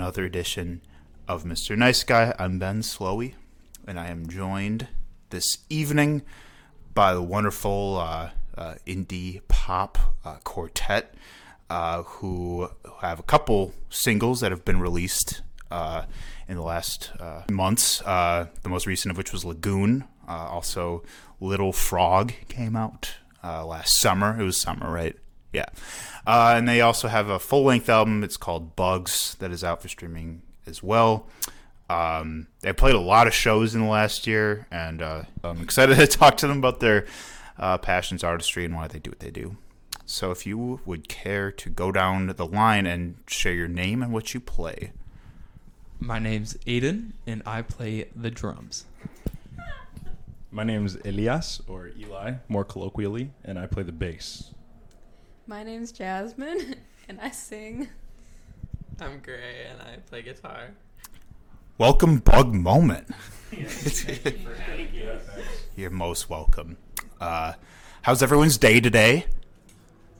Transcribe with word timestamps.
another 0.00 0.24
edition 0.24 0.80
of 1.28 1.44
Mr. 1.44 1.76
Nice 1.76 2.04
Guy. 2.04 2.34
I'm 2.38 2.58
Ben 2.58 2.80
Slowey, 2.80 3.34
and 3.86 4.00
I 4.00 4.06
am 4.08 4.30
joined 4.30 4.88
this 5.28 5.58
evening 5.68 6.22
by 6.94 7.12
the 7.12 7.20
wonderful 7.20 7.98
uh, 7.98 8.30
uh, 8.56 8.76
indie 8.86 9.42
pop 9.46 9.98
uh, 10.24 10.36
quartet 10.42 11.14
uh, 11.68 12.04
who 12.04 12.70
have 13.02 13.20
a 13.20 13.22
couple 13.22 13.74
singles 13.90 14.40
that 14.40 14.50
have 14.50 14.64
been 14.64 14.80
released 14.80 15.42
uh, 15.70 16.04
in 16.48 16.56
the 16.56 16.62
last 16.62 17.12
uh, 17.20 17.42
months. 17.50 17.98
The 17.98 18.48
most 18.66 18.86
recent 18.86 19.10
of 19.10 19.18
which 19.18 19.34
was 19.34 19.44
Lagoon. 19.44 20.04
Also, 20.26 21.02
Little 21.40 21.74
Frog 21.74 22.32
came 22.48 22.74
out 22.74 23.16
last 23.44 24.00
summer. 24.00 24.40
It 24.40 24.44
was 24.44 24.58
summer, 24.58 24.90
right? 24.90 25.14
Yeah. 25.52 25.66
Uh, 26.26 26.54
and 26.56 26.68
they 26.68 26.80
also 26.80 27.08
have 27.08 27.28
a 27.28 27.38
full 27.38 27.64
length 27.64 27.88
album. 27.88 28.22
It's 28.22 28.36
called 28.36 28.76
Bugs 28.76 29.36
that 29.40 29.50
is 29.50 29.64
out 29.64 29.82
for 29.82 29.88
streaming 29.88 30.42
as 30.66 30.82
well. 30.82 31.26
Um, 31.88 32.46
they 32.60 32.72
played 32.72 32.94
a 32.94 33.00
lot 33.00 33.26
of 33.26 33.34
shows 33.34 33.74
in 33.74 33.82
the 33.82 33.88
last 33.88 34.26
year, 34.26 34.68
and 34.70 35.02
uh, 35.02 35.22
I'm 35.42 35.60
excited 35.60 35.96
to 35.98 36.06
talk 36.06 36.36
to 36.38 36.46
them 36.46 36.58
about 36.58 36.78
their 36.78 37.06
uh, 37.58 37.78
passions, 37.78 38.22
artistry, 38.22 38.64
and 38.64 38.76
why 38.76 38.86
they 38.86 39.00
do 39.00 39.10
what 39.10 39.18
they 39.18 39.30
do. 39.30 39.56
So, 40.06 40.30
if 40.30 40.46
you 40.46 40.80
would 40.84 41.08
care 41.08 41.50
to 41.52 41.68
go 41.68 41.90
down 41.92 42.28
the 42.28 42.46
line 42.46 42.86
and 42.86 43.16
share 43.26 43.52
your 43.52 43.68
name 43.68 44.02
and 44.02 44.12
what 44.12 44.34
you 44.34 44.40
play. 44.40 44.92
My 45.98 46.18
name's 46.18 46.54
Aiden, 46.66 47.12
and 47.26 47.42
I 47.44 47.62
play 47.62 48.08
the 48.14 48.30
drums. 48.30 48.86
My 50.50 50.64
name's 50.64 50.96
Elias, 51.04 51.60
or 51.68 51.90
Eli, 51.96 52.34
more 52.48 52.64
colloquially, 52.64 53.30
and 53.44 53.58
I 53.58 53.66
play 53.66 53.82
the 53.82 53.92
bass. 53.92 54.52
My 55.50 55.64
name's 55.64 55.90
Jasmine, 55.90 56.76
and 57.08 57.20
I 57.20 57.30
sing. 57.30 57.88
I'm 59.00 59.18
Gray 59.18 59.66
and 59.68 59.82
I 59.82 59.96
play 60.08 60.22
guitar. 60.22 60.68
Welcome, 61.76 62.18
Bug 62.18 62.54
Moment. 62.54 63.08
You're 65.76 65.90
most 65.90 66.30
welcome. 66.30 66.76
Uh, 67.20 67.54
how's 68.02 68.22
everyone's 68.22 68.58
day 68.58 68.78
today? 68.78 69.26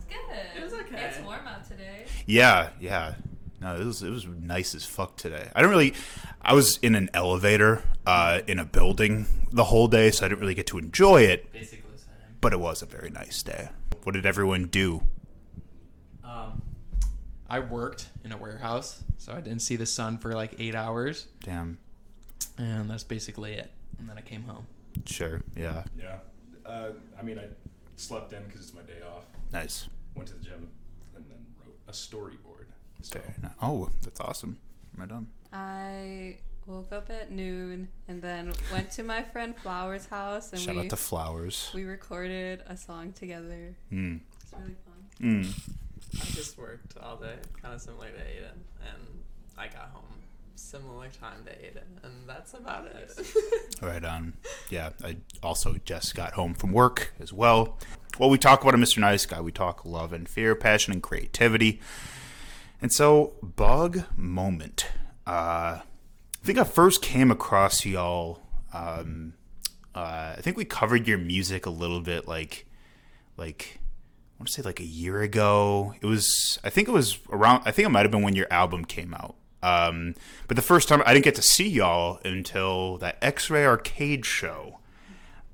Good. 0.08 0.18
It 0.56 0.64
was 0.64 0.72
okay. 0.72 0.96
It's 1.00 1.20
warm 1.20 1.46
out 1.46 1.64
today. 1.64 2.06
Yeah, 2.26 2.70
yeah. 2.80 3.14
No, 3.60 3.76
it 3.76 3.84
was 3.84 4.02
it 4.02 4.10
was 4.10 4.26
nice 4.26 4.74
as 4.74 4.84
fuck 4.84 5.14
today. 5.14 5.48
I 5.54 5.62
don't 5.62 5.70
really. 5.70 5.94
I 6.42 6.54
was 6.54 6.78
in 6.78 6.96
an 6.96 7.08
elevator 7.14 7.84
uh, 8.04 8.40
in 8.48 8.58
a 8.58 8.64
building 8.64 9.26
the 9.52 9.62
whole 9.62 9.86
day, 9.86 10.10
so 10.10 10.26
I 10.26 10.28
didn't 10.28 10.40
really 10.40 10.54
get 10.54 10.66
to 10.66 10.78
enjoy 10.78 11.22
it. 11.22 11.52
Basically 11.52 11.88
the 11.92 11.98
same. 11.98 12.08
But 12.40 12.52
it 12.52 12.58
was 12.58 12.82
a 12.82 12.86
very 12.86 13.10
nice 13.10 13.44
day. 13.44 13.68
What 14.02 14.14
did 14.14 14.26
everyone 14.26 14.64
do? 14.64 15.04
Um, 16.30 16.62
I 17.48 17.58
worked 17.58 18.08
in 18.24 18.30
a 18.32 18.36
warehouse, 18.36 19.02
so 19.18 19.32
I 19.32 19.40
didn't 19.40 19.62
see 19.62 19.76
the 19.76 19.86
sun 19.86 20.18
for 20.18 20.32
like 20.34 20.54
eight 20.60 20.74
hours, 20.76 21.26
Damn. 21.42 21.78
and 22.58 22.88
that's 22.88 23.02
basically 23.02 23.54
it. 23.54 23.70
And 23.98 24.08
then 24.08 24.16
I 24.16 24.20
came 24.20 24.42
home. 24.44 24.66
Sure. 25.06 25.42
Yeah. 25.56 25.82
Yeah. 25.98 26.18
Uh, 26.64 26.90
I 27.18 27.22
mean, 27.22 27.38
I 27.38 27.46
slept 27.96 28.32
in 28.32 28.42
because 28.44 28.60
it's 28.60 28.74
my 28.74 28.82
day 28.82 29.00
off. 29.16 29.24
Nice. 29.52 29.88
Went 30.14 30.28
to 30.28 30.34
the 30.34 30.44
gym 30.44 30.68
and 31.16 31.24
then 31.28 31.38
wrote 31.58 31.76
a 31.88 31.92
storyboard. 31.92 32.66
So, 33.02 33.18
Very. 33.18 33.52
Oh, 33.60 33.88
that's 34.02 34.20
awesome. 34.20 34.58
Right 34.96 35.10
on. 35.10 35.26
I 35.52 36.38
woke 36.66 36.92
up 36.92 37.10
at 37.10 37.32
noon 37.32 37.88
and 38.06 38.22
then 38.22 38.52
went 38.72 38.92
to 38.92 39.02
my 39.02 39.22
friend 39.22 39.56
Flower's 39.56 40.06
house 40.06 40.52
and 40.52 40.60
Shout 40.60 40.76
we 40.76 40.82
out 40.82 40.90
to 40.90 40.96
Flowers. 40.96 41.70
we 41.74 41.84
recorded 41.84 42.62
a 42.66 42.76
song 42.76 43.12
together. 43.12 43.74
Mm. 43.92 44.20
It's 44.40 44.52
really 44.52 44.76
fun. 44.84 45.00
Mm. 45.20 45.60
I 46.14 46.24
just 46.32 46.58
worked 46.58 46.96
all 46.98 47.16
day, 47.16 47.36
kind 47.60 47.74
of 47.74 47.80
similar 47.80 48.08
to 48.08 48.18
Aiden, 48.18 48.58
and 48.80 49.22
I 49.56 49.66
got 49.66 49.90
home 49.92 50.04
similar 50.60 51.08
time 51.08 51.44
to 51.44 51.50
Aiden, 51.52 52.04
and 52.04 52.28
that's 52.28 52.54
about 52.54 52.86
it. 52.86 53.18
Right 53.82 54.04
on. 54.04 54.34
Yeah, 54.68 54.90
I 55.02 55.16
also 55.42 55.76
just 55.86 56.14
got 56.14 56.34
home 56.34 56.52
from 56.52 56.72
work 56.72 57.14
as 57.18 57.32
well. 57.32 57.78
Well, 58.18 58.28
we 58.28 58.36
talk 58.36 58.60
about 58.60 58.74
a 58.74 58.76
Mr. 58.76 58.98
Nice 58.98 59.24
Guy. 59.24 59.40
We 59.40 59.52
talk 59.52 59.86
love 59.86 60.12
and 60.12 60.28
fear, 60.28 60.54
passion 60.54 60.92
and 60.92 61.02
creativity. 61.02 61.80
And 62.82 62.92
so, 62.92 63.32
Bug 63.42 64.02
Moment. 64.16 64.88
Uh, 65.26 65.80
I 65.80 65.82
think 66.42 66.58
I 66.58 66.64
first 66.64 67.00
came 67.00 67.30
across 67.30 67.86
y'all. 67.86 68.42
Um, 68.74 69.32
uh, 69.94 70.34
I 70.36 70.40
think 70.40 70.58
we 70.58 70.66
covered 70.66 71.08
your 71.08 71.18
music 71.18 71.64
a 71.64 71.70
little 71.70 72.00
bit, 72.00 72.28
like, 72.28 72.66
like 73.38 73.78
I 73.78 73.79
want 74.40 74.48
to 74.48 74.54
say 74.54 74.62
like 74.62 74.80
a 74.80 74.84
year 74.84 75.20
ago. 75.20 75.94
It 76.00 76.06
was, 76.06 76.58
I 76.64 76.70
think 76.70 76.88
it 76.88 76.92
was 76.92 77.18
around. 77.28 77.62
I 77.66 77.72
think 77.72 77.84
it 77.84 77.90
might 77.90 78.02
have 78.02 78.10
been 78.10 78.22
when 78.22 78.34
your 78.34 78.50
album 78.50 78.86
came 78.86 79.12
out. 79.12 79.36
Um, 79.62 80.14
but 80.48 80.56
the 80.56 80.62
first 80.62 80.88
time 80.88 81.02
I 81.04 81.12
didn't 81.12 81.26
get 81.26 81.34
to 81.34 81.42
see 81.42 81.68
y'all 81.68 82.18
until 82.24 82.96
that 82.98 83.18
X-Ray 83.20 83.66
Arcade 83.66 84.24
show, 84.24 84.78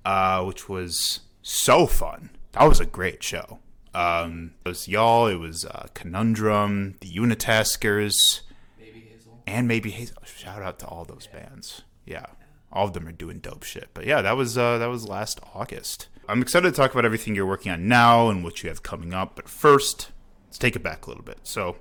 uh, 0.04 0.44
which 0.44 0.68
was 0.68 1.20
so 1.42 1.88
fun. 1.88 2.30
That 2.52 2.68
was 2.68 2.78
a 2.78 2.86
great 2.86 3.24
show. 3.24 3.58
Um, 3.92 4.54
it 4.64 4.68
was 4.68 4.86
y'all. 4.86 5.26
It 5.26 5.40
was 5.40 5.64
uh, 5.64 5.88
Conundrum, 5.94 6.94
the 7.00 7.08
Unitaskers, 7.08 8.42
Hazel. 8.78 9.42
and 9.48 9.66
maybe 9.66 9.90
Hazel. 9.90 10.16
Shout 10.24 10.62
out 10.62 10.78
to 10.78 10.86
all 10.86 11.04
those 11.04 11.26
bands. 11.26 11.82
Yeah, 12.04 12.26
all 12.70 12.86
of 12.86 12.92
them 12.92 13.08
are 13.08 13.12
doing 13.12 13.40
dope 13.40 13.64
shit. 13.64 13.88
But 13.94 14.06
yeah, 14.06 14.22
that 14.22 14.36
was 14.36 14.56
uh, 14.56 14.78
that 14.78 14.86
was 14.86 15.08
last 15.08 15.40
August. 15.54 16.06
I'm 16.28 16.42
excited 16.42 16.68
to 16.70 16.76
talk 16.76 16.92
about 16.92 17.04
everything 17.04 17.34
you're 17.34 17.46
working 17.46 17.70
on 17.72 17.86
now 17.88 18.28
and 18.28 18.42
what 18.42 18.62
you 18.62 18.68
have 18.68 18.82
coming 18.82 19.14
up. 19.14 19.36
But 19.36 19.48
first, 19.48 20.10
let's 20.46 20.58
take 20.58 20.74
it 20.76 20.82
back 20.82 21.06
a 21.06 21.10
little 21.10 21.24
bit. 21.24 21.38
So, 21.44 21.76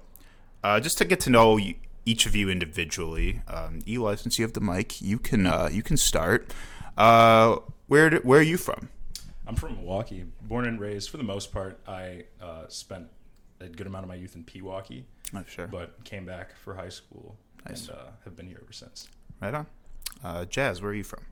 uh, 0.64 0.80
just 0.80 0.98
to 1.00 1.06
get 1.06 1.20
to 1.22 1.30
know 1.30 1.58
you, 1.58 1.76
each 2.06 2.26
of 2.26 2.36
you 2.36 2.50
individually, 2.50 3.42
um, 3.48 3.80
Eli, 3.88 4.16
since 4.16 4.38
you 4.38 4.44
have 4.46 4.54
the 4.54 4.62
mic, 4.62 5.02
you 5.02 5.18
can 5.18 5.46
uh, 5.48 5.70
you 5.72 5.82
can 5.82 5.98
start. 5.98 6.54
Uh, 6.98 7.58
where 7.88 8.10
do, 8.10 8.18
where 8.18 8.40
are 8.40 8.44
you 8.44 8.58
from? 8.58 8.90
I'm 9.48 9.56
from 9.56 9.76
Milwaukee, 9.76 10.26
born 10.44 10.66
and 10.68 10.80
raised. 10.80 11.10
For 11.10 11.18
the 11.18 11.24
most 11.24 11.52
part, 11.52 11.80
I 11.88 12.24
uh, 12.42 12.68
spent 12.68 13.08
a 13.60 13.68
good 13.68 13.88
amount 13.88 14.04
of 14.04 14.10
my 14.10 14.16
youth 14.16 14.36
in 14.36 14.44
Pewaukee, 14.44 15.04
Oh, 15.36 15.44
sure. 15.48 15.68
but 15.68 16.04
came 16.04 16.26
back 16.26 16.56
for 16.58 16.76
high 16.76 16.90
school 16.90 17.38
Nice. 17.68 17.88
and 17.88 17.98
uh, 17.98 18.04
have 18.24 18.36
been 18.36 18.48
here 18.48 18.60
ever 18.62 18.74
since. 18.74 19.08
Right 19.42 19.54
on. 19.54 19.68
Uh, 20.24 20.46
Jazz, 20.46 20.82
where 20.82 20.92
are 20.92 20.96
you 20.96 21.04
from? 21.04 21.24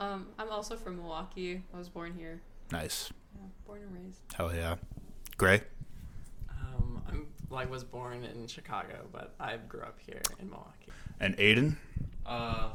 Um, 0.00 0.28
I'm 0.38 0.50
also 0.50 0.76
from 0.76 0.96
Milwaukee. 0.96 1.62
I 1.74 1.76
was 1.78 1.88
born 1.88 2.14
here. 2.16 2.40
Nice. 2.72 3.12
Yeah, 3.34 3.46
born 3.66 3.82
and 3.82 3.94
raised. 3.94 4.20
Hell 4.34 4.52
yeah. 4.54 4.76
Gray. 5.36 5.60
um, 6.50 7.02
I'm 7.08 7.26
like 7.50 7.70
was 7.70 7.84
born 7.84 8.24
in 8.24 8.46
Chicago, 8.46 9.06
but 9.12 9.34
I 9.38 9.56
grew 9.58 9.82
up 9.82 9.98
here 10.04 10.22
in 10.40 10.48
Milwaukee. 10.48 10.90
And 11.20 11.36
Aiden. 11.36 11.76
Uh, 12.24 12.70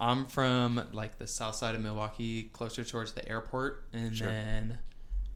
I'm 0.00 0.26
from 0.26 0.80
like 0.92 1.18
the 1.18 1.26
south 1.26 1.56
side 1.56 1.74
of 1.74 1.80
Milwaukee, 1.80 2.44
closer 2.52 2.84
towards 2.84 3.12
the 3.12 3.28
airport, 3.28 3.84
and 3.92 4.16
Sure. 4.16 4.28
then 4.28 4.78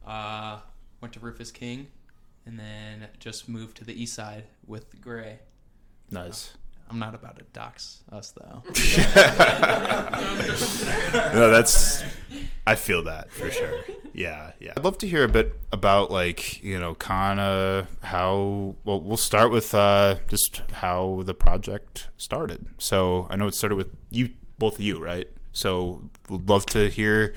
uh, 0.05 0.59
went 1.01 1.13
to 1.15 1.19
Rufus 1.19 1.51
King, 1.51 1.87
and 2.45 2.57
then 2.59 3.07
just 3.19 3.49
moved 3.49 3.77
to 3.77 3.83
the 3.85 4.01
east 4.01 4.13
side 4.13 4.45
with 4.65 5.01
Gray. 5.01 5.39
Nice. 6.11 6.53
I'm 6.93 6.99
not 6.99 7.15
about 7.15 7.39
to 7.39 7.45
dox 7.53 8.03
us 8.11 8.33
though. 8.33 8.61
no, 11.33 11.49
that's. 11.49 12.03
I 12.67 12.75
feel 12.75 13.03
that 13.05 13.31
for 13.31 13.49
sure. 13.49 13.79
Yeah, 14.13 14.51
yeah. 14.59 14.73
I'd 14.77 14.83
love 14.83 14.99
to 14.99 15.07
hear 15.07 15.23
a 15.23 15.27
bit 15.27 15.55
about 15.71 16.11
like 16.11 16.63
you 16.63 16.79
know, 16.79 16.93
kind 16.93 17.39
of 17.39 17.87
how. 18.03 18.75
Well, 18.83 19.01
we'll 19.01 19.17
start 19.17 19.49
with 19.49 19.73
uh, 19.73 20.17
just 20.27 20.61
how 20.71 21.23
the 21.25 21.33
project 21.33 22.09
started. 22.17 22.67
So 22.77 23.25
I 23.31 23.37
know 23.37 23.47
it 23.47 23.55
started 23.55 23.77
with 23.77 23.89
you, 24.11 24.29
both 24.59 24.75
of 24.75 24.81
you, 24.81 25.03
right? 25.03 25.27
So 25.51 26.11
would 26.29 26.47
love 26.47 26.67
to 26.67 26.91
hear 26.91 27.33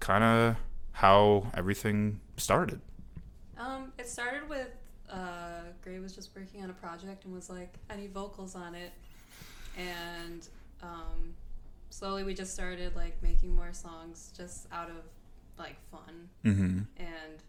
kind 0.00 0.24
of 0.24 0.56
how 0.92 1.50
everything 1.52 2.20
started. 2.38 2.80
Um, 3.58 3.92
it 3.98 4.08
started 4.08 4.48
with 4.48 4.70
uh, 5.10 5.57
Gray 5.88 5.98
was 6.00 6.14
just 6.14 6.36
working 6.36 6.62
on 6.62 6.68
a 6.68 6.74
project 6.74 7.24
and 7.24 7.34
was 7.34 7.48
like, 7.48 7.72
I 7.88 7.96
need 7.96 8.12
vocals 8.12 8.54
on 8.54 8.74
it, 8.74 8.92
and 9.78 10.46
um, 10.82 11.32
slowly 11.88 12.24
we 12.24 12.34
just 12.34 12.52
started 12.52 12.94
like 12.94 13.16
making 13.22 13.56
more 13.56 13.72
songs 13.72 14.30
just 14.36 14.66
out 14.70 14.90
of 14.90 14.96
like 15.58 15.76
fun, 15.90 16.28
Mm-hmm. 16.44 16.80
and 16.98 17.42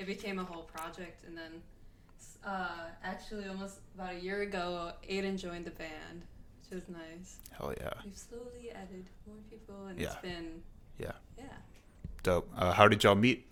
it 0.00 0.06
became 0.06 0.40
a 0.40 0.44
whole 0.44 0.64
project. 0.64 1.24
And 1.28 1.38
then, 1.38 1.62
uh, 2.44 2.86
actually, 3.04 3.46
almost 3.46 3.76
about 3.94 4.14
a 4.14 4.18
year 4.18 4.42
ago, 4.42 4.90
Aiden 5.08 5.38
joined 5.38 5.64
the 5.66 5.70
band, 5.70 6.22
which 6.68 6.80
was 6.80 6.88
nice. 6.88 7.36
Hell 7.56 7.72
yeah, 7.80 7.90
We've 8.04 8.18
slowly 8.18 8.72
added 8.74 9.06
more 9.28 9.36
people, 9.48 9.86
and 9.86 9.96
Yeah. 9.98 10.06
it's 10.08 10.16
been 10.16 10.60
yeah, 10.98 11.12
yeah. 11.38 11.44
dope. 12.24 12.50
Uh, 12.56 12.72
how 12.72 12.88
did 12.88 13.04
y'all 13.04 13.14
meet? 13.14 13.46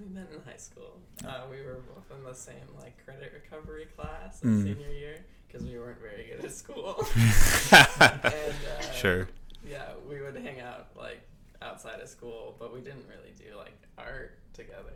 We 0.00 0.14
met 0.14 0.28
in 0.34 0.40
high 0.50 0.56
school. 0.56 0.98
Uh, 1.24 1.42
we 1.50 1.58
were 1.62 1.80
both 1.94 2.10
in 2.16 2.24
the 2.24 2.34
same 2.34 2.56
like 2.80 3.04
credit 3.04 3.32
recovery 3.34 3.86
class 3.96 4.42
in 4.42 4.50
Mm. 4.50 4.62
senior 4.62 4.88
year 4.90 5.16
because 5.46 5.66
we 5.66 5.78
weren't 5.78 6.00
very 6.00 6.24
good 6.34 6.44
at 6.44 6.52
school. 6.52 6.96
and 7.72 8.24
uh, 8.32 8.92
sure. 8.92 9.28
yeah, 9.68 9.92
we 10.08 10.20
would 10.22 10.36
hang 10.36 10.60
out 10.60 10.88
like 10.96 11.20
outside 11.60 12.00
of 12.00 12.08
school, 12.08 12.56
but 12.58 12.72
we 12.72 12.80
didn't 12.80 13.04
really 13.08 13.34
do 13.38 13.56
like 13.58 13.76
art 13.98 14.38
together. 14.54 14.94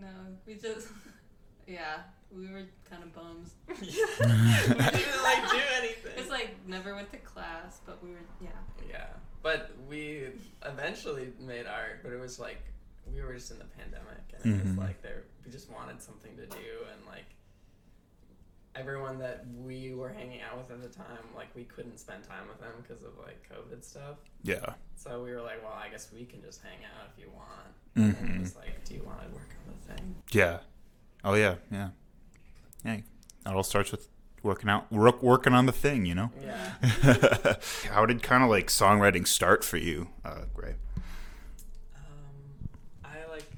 No, 0.00 0.08
we 0.46 0.54
just 0.54 0.88
Yeah, 1.66 1.98
we 2.34 2.46
were 2.50 2.62
kind 2.88 3.02
of 3.02 3.12
bums. 3.12 3.50
yeah. 3.68 3.74
we 3.76 4.98
didn't 4.98 5.22
like 5.22 5.50
do 5.50 5.60
anything. 5.76 6.12
It's 6.16 6.30
like 6.30 6.56
never 6.66 6.94
went 6.94 7.10
to 7.12 7.18
class, 7.18 7.80
but 7.84 8.02
we 8.02 8.10
were 8.12 8.24
yeah. 8.40 8.48
Yeah, 8.88 9.06
but 9.42 9.72
we 9.90 10.28
eventually 10.64 11.28
made 11.38 11.66
art, 11.66 12.00
but 12.02 12.12
it 12.12 12.18
was 12.20 12.38
like 12.38 12.62
we 13.14 13.22
were 13.22 13.34
just 13.34 13.50
in 13.50 13.58
the 13.58 13.64
pandemic, 13.64 14.18
and 14.42 14.54
it 14.60 14.64
was 14.64 14.72
Mhm. 14.74 14.78
like 14.78 15.02
there 15.02 15.24
we 15.44 15.50
just 15.50 15.70
wanted 15.70 16.00
something 16.02 16.36
to 16.36 16.46
do, 16.46 16.84
and 16.92 17.04
like 17.06 17.24
everyone 18.74 19.18
that 19.18 19.44
we 19.56 19.92
were 19.94 20.10
hanging 20.10 20.40
out 20.42 20.56
with 20.56 20.70
at 20.70 20.80
the 20.80 20.88
time, 20.88 21.18
like 21.34 21.48
we 21.56 21.64
couldn't 21.64 21.98
spend 21.98 22.22
time 22.22 22.46
with 22.48 22.60
them 22.60 22.72
because 22.82 23.02
of 23.02 23.12
like 23.18 23.48
COVID 23.50 23.82
stuff. 23.84 24.18
Yeah. 24.42 24.74
So 24.94 25.22
we 25.22 25.32
were 25.32 25.40
like, 25.42 25.62
well, 25.64 25.72
I 25.72 25.88
guess 25.88 26.12
we 26.12 26.24
can 26.24 26.40
just 26.42 26.62
hang 26.62 26.78
out 26.84 27.08
if 27.12 27.18
you 27.22 27.30
want. 27.30 27.74
And 27.96 28.10
it 28.12 28.18
Mhm. 28.22 28.40
was 28.40 28.54
like, 28.56 28.84
do 28.84 28.94
you 28.94 29.02
want 29.02 29.20
to 29.22 29.28
work 29.30 29.48
on 29.66 29.74
the 29.74 29.94
thing? 29.94 30.14
Yeah. 30.30 30.60
Oh 31.24 31.34
yeah. 31.34 31.56
Yeah. 31.72 31.90
Yeah. 32.84 32.94
It 32.94 33.04
all 33.46 33.64
starts 33.64 33.90
with 33.90 34.06
working 34.44 34.70
out, 34.70 34.92
work, 34.92 35.22
working 35.24 35.54
on 35.54 35.66
the 35.66 35.72
thing. 35.72 36.06
You 36.06 36.14
know. 36.14 36.30
Yeah. 36.40 36.74
How 37.90 38.06
did 38.06 38.22
kind 38.22 38.44
of 38.44 38.50
like 38.50 38.68
songwriting 38.68 39.26
start 39.26 39.64
for 39.64 39.78
you, 39.78 40.10
uh, 40.24 40.42
Gray? 40.54 40.76
Um, 41.96 42.68
I 43.04 43.24
like 43.30 43.50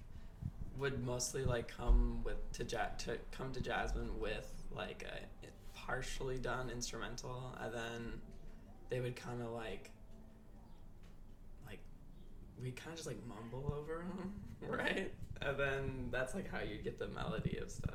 would 0.81 1.05
mostly 1.05 1.45
like 1.45 1.69
come 1.69 2.23
with 2.25 2.51
to 2.53 2.65
ja- 2.65 2.95
to 2.99 3.19
come 3.31 3.53
to 3.53 3.61
Jasmine 3.61 4.19
with 4.19 4.51
like 4.75 5.05
a 5.05 5.47
partially 5.75 6.39
done 6.39 6.71
instrumental, 6.71 7.57
and 7.61 7.75
then 7.75 8.21
they 8.89 9.01
would 9.01 9.17
kind 9.17 9.43
of 9.43 9.51
like 9.51 9.91
like 11.67 11.81
we 12.63 12.71
kind 12.71 12.91
of 12.91 12.97
just 12.97 13.07
like 13.07 13.19
mumble 13.27 13.75
over 13.79 14.05
them, 14.19 14.33
right? 14.69 15.13
And 15.43 15.59
then 15.59 16.09
that's 16.11 16.35
like 16.35 16.51
how 16.51 16.61
you 16.61 16.77
get 16.83 16.99
the 16.99 17.09
melody 17.09 17.59
of 17.63 17.71
stuff. 17.71 17.95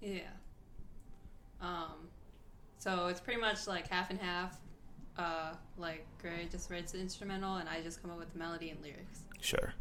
Yeah. 0.00 0.20
Um, 1.60 2.08
so 2.78 3.06
it's 3.06 3.20
pretty 3.20 3.40
much 3.40 3.66
like 3.66 3.88
half 3.88 4.10
and 4.10 4.20
half. 4.20 4.58
Uh, 5.16 5.52
like 5.78 6.06
Gray 6.20 6.48
just 6.50 6.70
writes 6.70 6.92
the 6.92 6.98
instrumental, 6.98 7.56
and 7.56 7.68
I 7.68 7.80
just 7.82 8.02
come 8.02 8.10
up 8.10 8.18
with 8.18 8.32
the 8.32 8.38
melody 8.38 8.70
and 8.70 8.82
lyrics. 8.82 9.20
Sure. 9.40 9.72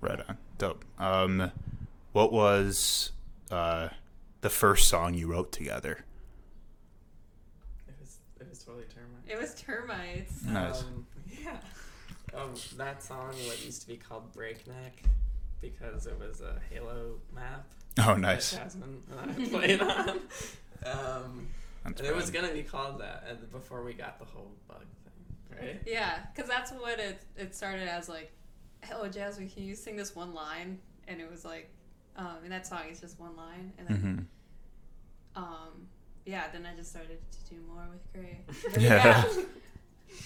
Right 0.00 0.20
on. 0.28 0.38
Dope. 0.58 0.84
Um, 0.98 1.50
what 2.12 2.32
was 2.32 3.12
uh, 3.50 3.88
the 4.40 4.50
first 4.50 4.88
song 4.88 5.14
you 5.14 5.26
wrote 5.30 5.52
together? 5.52 6.04
It 7.88 7.94
was 8.00 8.18
it 8.40 8.48
was 8.48 8.58
totally 8.60 8.84
termite. 8.84 9.24
It 9.28 9.38
was 9.38 9.54
termites. 9.54 10.44
Nice. 10.44 10.82
Um, 10.82 11.06
yeah. 11.42 11.58
Um, 12.34 12.54
that 12.76 13.02
song 13.02 13.28
what 13.46 13.64
used 13.64 13.82
to 13.82 13.88
be 13.88 13.96
called 13.96 14.32
Breakneck 14.32 15.02
because 15.60 16.06
it 16.06 16.18
was 16.18 16.40
a 16.40 16.60
Halo 16.70 17.16
map. 17.34 17.66
Oh, 17.98 18.14
that 18.14 18.20
nice. 18.20 18.52
Jasmine 18.54 19.02
and 19.10 19.30
I 19.30 19.48
played 19.48 19.80
on. 19.80 20.20
Um, 20.82 21.48
That's 21.84 22.00
and 22.00 22.08
it 22.08 22.16
was 22.16 22.30
gonna 22.30 22.54
be 22.54 22.62
called 22.62 23.02
that 23.02 23.52
before 23.52 23.84
we 23.84 23.92
got 23.92 24.18
the 24.18 24.24
whole 24.24 24.50
bug 24.66 24.78
thing, 25.04 25.58
right? 25.58 25.82
Yeah, 25.86 26.20
because 26.34 26.48
that's 26.48 26.72
what 26.72 26.98
it 26.98 27.22
it 27.36 27.54
started 27.54 27.86
as. 27.86 28.08
Like, 28.08 28.32
hello 28.82 29.06
Jasmine, 29.06 29.50
can 29.50 29.64
you 29.64 29.74
sing 29.74 29.94
this 29.94 30.16
one 30.16 30.32
line? 30.32 30.78
And 31.06 31.20
it 31.20 31.30
was 31.30 31.44
like, 31.44 31.70
um, 32.20 32.36
in 32.44 32.50
that 32.50 32.66
song, 32.66 32.82
is 32.90 33.00
just 33.00 33.18
one 33.18 33.34
line, 33.36 33.72
and 33.78 33.88
then 33.88 34.28
Mhm. 35.36 35.42
um, 35.42 35.88
yeah, 36.26 36.48
then 36.52 36.66
I 36.66 36.76
just 36.76 36.90
started 36.90 37.18
to 37.32 37.54
do 37.54 37.60
more 37.62 37.86
with 37.90 38.12
Gray. 38.12 38.40
Yeah. 38.80 39.24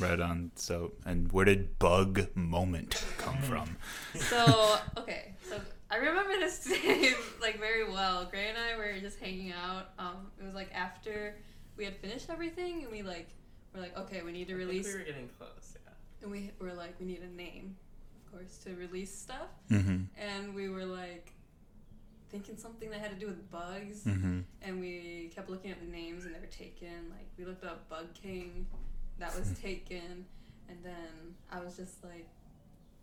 Right 0.01 0.19
on. 0.19 0.51
So, 0.57 0.93
and 1.05 1.31
where 1.31 1.45
did 1.45 1.79
bug 1.79 2.35
moment 2.35 3.05
come 3.19 3.37
from? 3.43 3.77
So 4.15 4.79
okay, 4.97 5.35
so 5.49 5.61
I 5.91 5.97
remember 5.97 6.33
this 6.41 6.65
day 6.65 7.13
like 7.41 7.59
very 7.61 7.85
well. 7.89 8.25
Gray 8.25 8.49
and 8.49 8.59
I 8.59 8.77
were 8.77 8.99
just 8.99 9.19
hanging 9.21 9.53
out. 9.53 9.91
Um, 9.99 10.33
it 10.41 10.45
was 10.45 10.55
like 10.55 10.71
after 10.75 11.37
we 11.77 11.85
had 11.85 11.97
finished 11.99 12.31
everything, 12.31 12.83
and 12.83 12.91
we 12.91 13.03
like 13.03 13.29
were 13.75 13.81
like, 13.81 13.97
okay, 13.99 14.23
we 14.23 14.33
need 14.33 14.49
to 14.49 14.55
I 14.55 14.59
think 14.59 14.69
release, 14.69 14.87
we 14.87 14.99
were 15.01 15.05
getting 15.05 15.29
close, 15.39 15.77
yeah. 15.85 15.93
and 16.23 16.31
we 16.33 16.51
were 16.59 16.73
like, 16.73 16.95
we 16.99 17.05
need 17.07 17.21
a 17.23 17.37
name, 17.37 17.77
of 18.17 18.33
course, 18.33 18.57
to 18.65 18.75
release 18.77 19.15
stuff. 19.15 19.51
Mm-hmm. 19.71 20.05
And 20.19 20.55
we 20.55 20.71
were 20.71 20.87
like 20.87 21.31
thinking 22.35 22.57
something 22.57 22.91
that 22.91 22.99
had 22.99 23.11
to 23.11 23.17
do 23.17 23.27
with 23.29 23.49
bugs, 23.53 24.03
Mm-hmm. 24.05 24.41
and 24.63 24.81
we 24.81 25.31
kept 25.33 25.49
looking 25.49 25.71
at 25.71 25.79
the 25.81 25.87
names, 25.87 26.25
and 26.25 26.35
they 26.35 26.41
were 26.41 26.47
taken. 26.47 26.89
Like 27.11 27.29
we 27.39 27.45
looked 27.45 27.65
up 27.65 27.89
Bug 27.89 28.07
King, 28.13 28.67
that 29.21 29.39
was 29.39 29.53
taken, 29.63 30.27
and 30.69 30.79
then 30.83 31.35
I 31.53 31.61
was 31.61 31.77
just 31.77 32.03
like, 32.03 32.27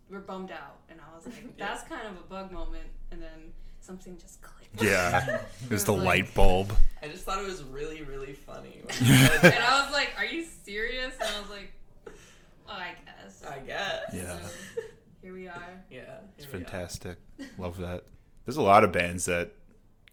we're 0.09 0.19
bummed 0.19 0.51
out, 0.51 0.79
and 0.89 0.99
I 0.99 1.15
was 1.15 1.25
like, 1.25 1.43
Yeah. 1.57 1.67
that's 1.67 1.83
kind 1.87 2.05
of 2.07 2.17
a 2.17 2.27
bug 2.27 2.51
moment, 2.51 2.87
and 3.11 3.21
then 3.21 3.53
something 3.79 4.17
just 4.17 4.41
clicked. 4.41 4.83
Yeah. 4.83 5.39
It 5.63 5.71
was 5.71 5.85
the 5.85 5.93
like- 5.93 6.05
light 6.25 6.33
bulb. 6.33 6.73
I 7.01 7.07
just 7.07 7.23
thought 7.23 7.39
it 7.39 7.47
was 7.47 7.63
really, 7.63 8.03
really 8.03 8.33
funny. 8.33 8.81
When 8.83 8.95
Yeah. 9.09 9.21
you 9.21 9.27
said 9.39 9.53
and. 9.53 9.63
I 9.63 9.83
was 9.85 9.93
like, 9.93 10.09
are 10.17 10.25
you 10.25 10.45
serious? 10.65 11.13
And 11.21 11.29
I 11.37 11.39
was 11.39 11.49
like, 11.49 11.71
oh, 12.05 12.73
I 12.73 12.91
guess. 13.05 13.43
I 13.49 13.59
guess. 13.59 14.01
Yeah. 14.13 14.37
So, 14.39 14.81
here 15.21 15.33
we 15.33 15.47
are. 15.47 15.83
Yeah. 15.89 16.01
It's 16.37 16.45
here 16.45 16.55
are. 16.55 16.57
fantastic. 16.59 17.17
Love 17.57 17.77
that. 17.77 18.03
There's 18.45 18.57
a 18.57 18.61
lot 18.61 18.83
of 18.83 18.91
bands 18.91 19.25
that 19.25 19.53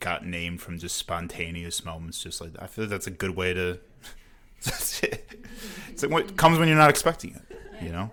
got 0.01 0.25
named 0.25 0.61
from 0.61 0.79
just 0.79 0.97
spontaneous 0.97 1.85
moments, 1.85 2.23
just 2.23 2.41
like 2.41 2.53
that. 2.53 2.63
I 2.63 2.67
feel 2.67 2.85
like 2.85 2.91
that's 2.91 3.07
a 3.07 3.13
good 3.13 3.37
way 3.37 3.55
to. 3.55 3.79
it's 4.61 6.03
like 6.03 6.11
what 6.11 6.37
comes 6.37 6.59
when 6.59 6.69
you're 6.69 6.77
not 6.77 6.91
expecting 6.91 7.35
it, 7.35 7.83
you 7.83 7.91
know. 7.91 8.11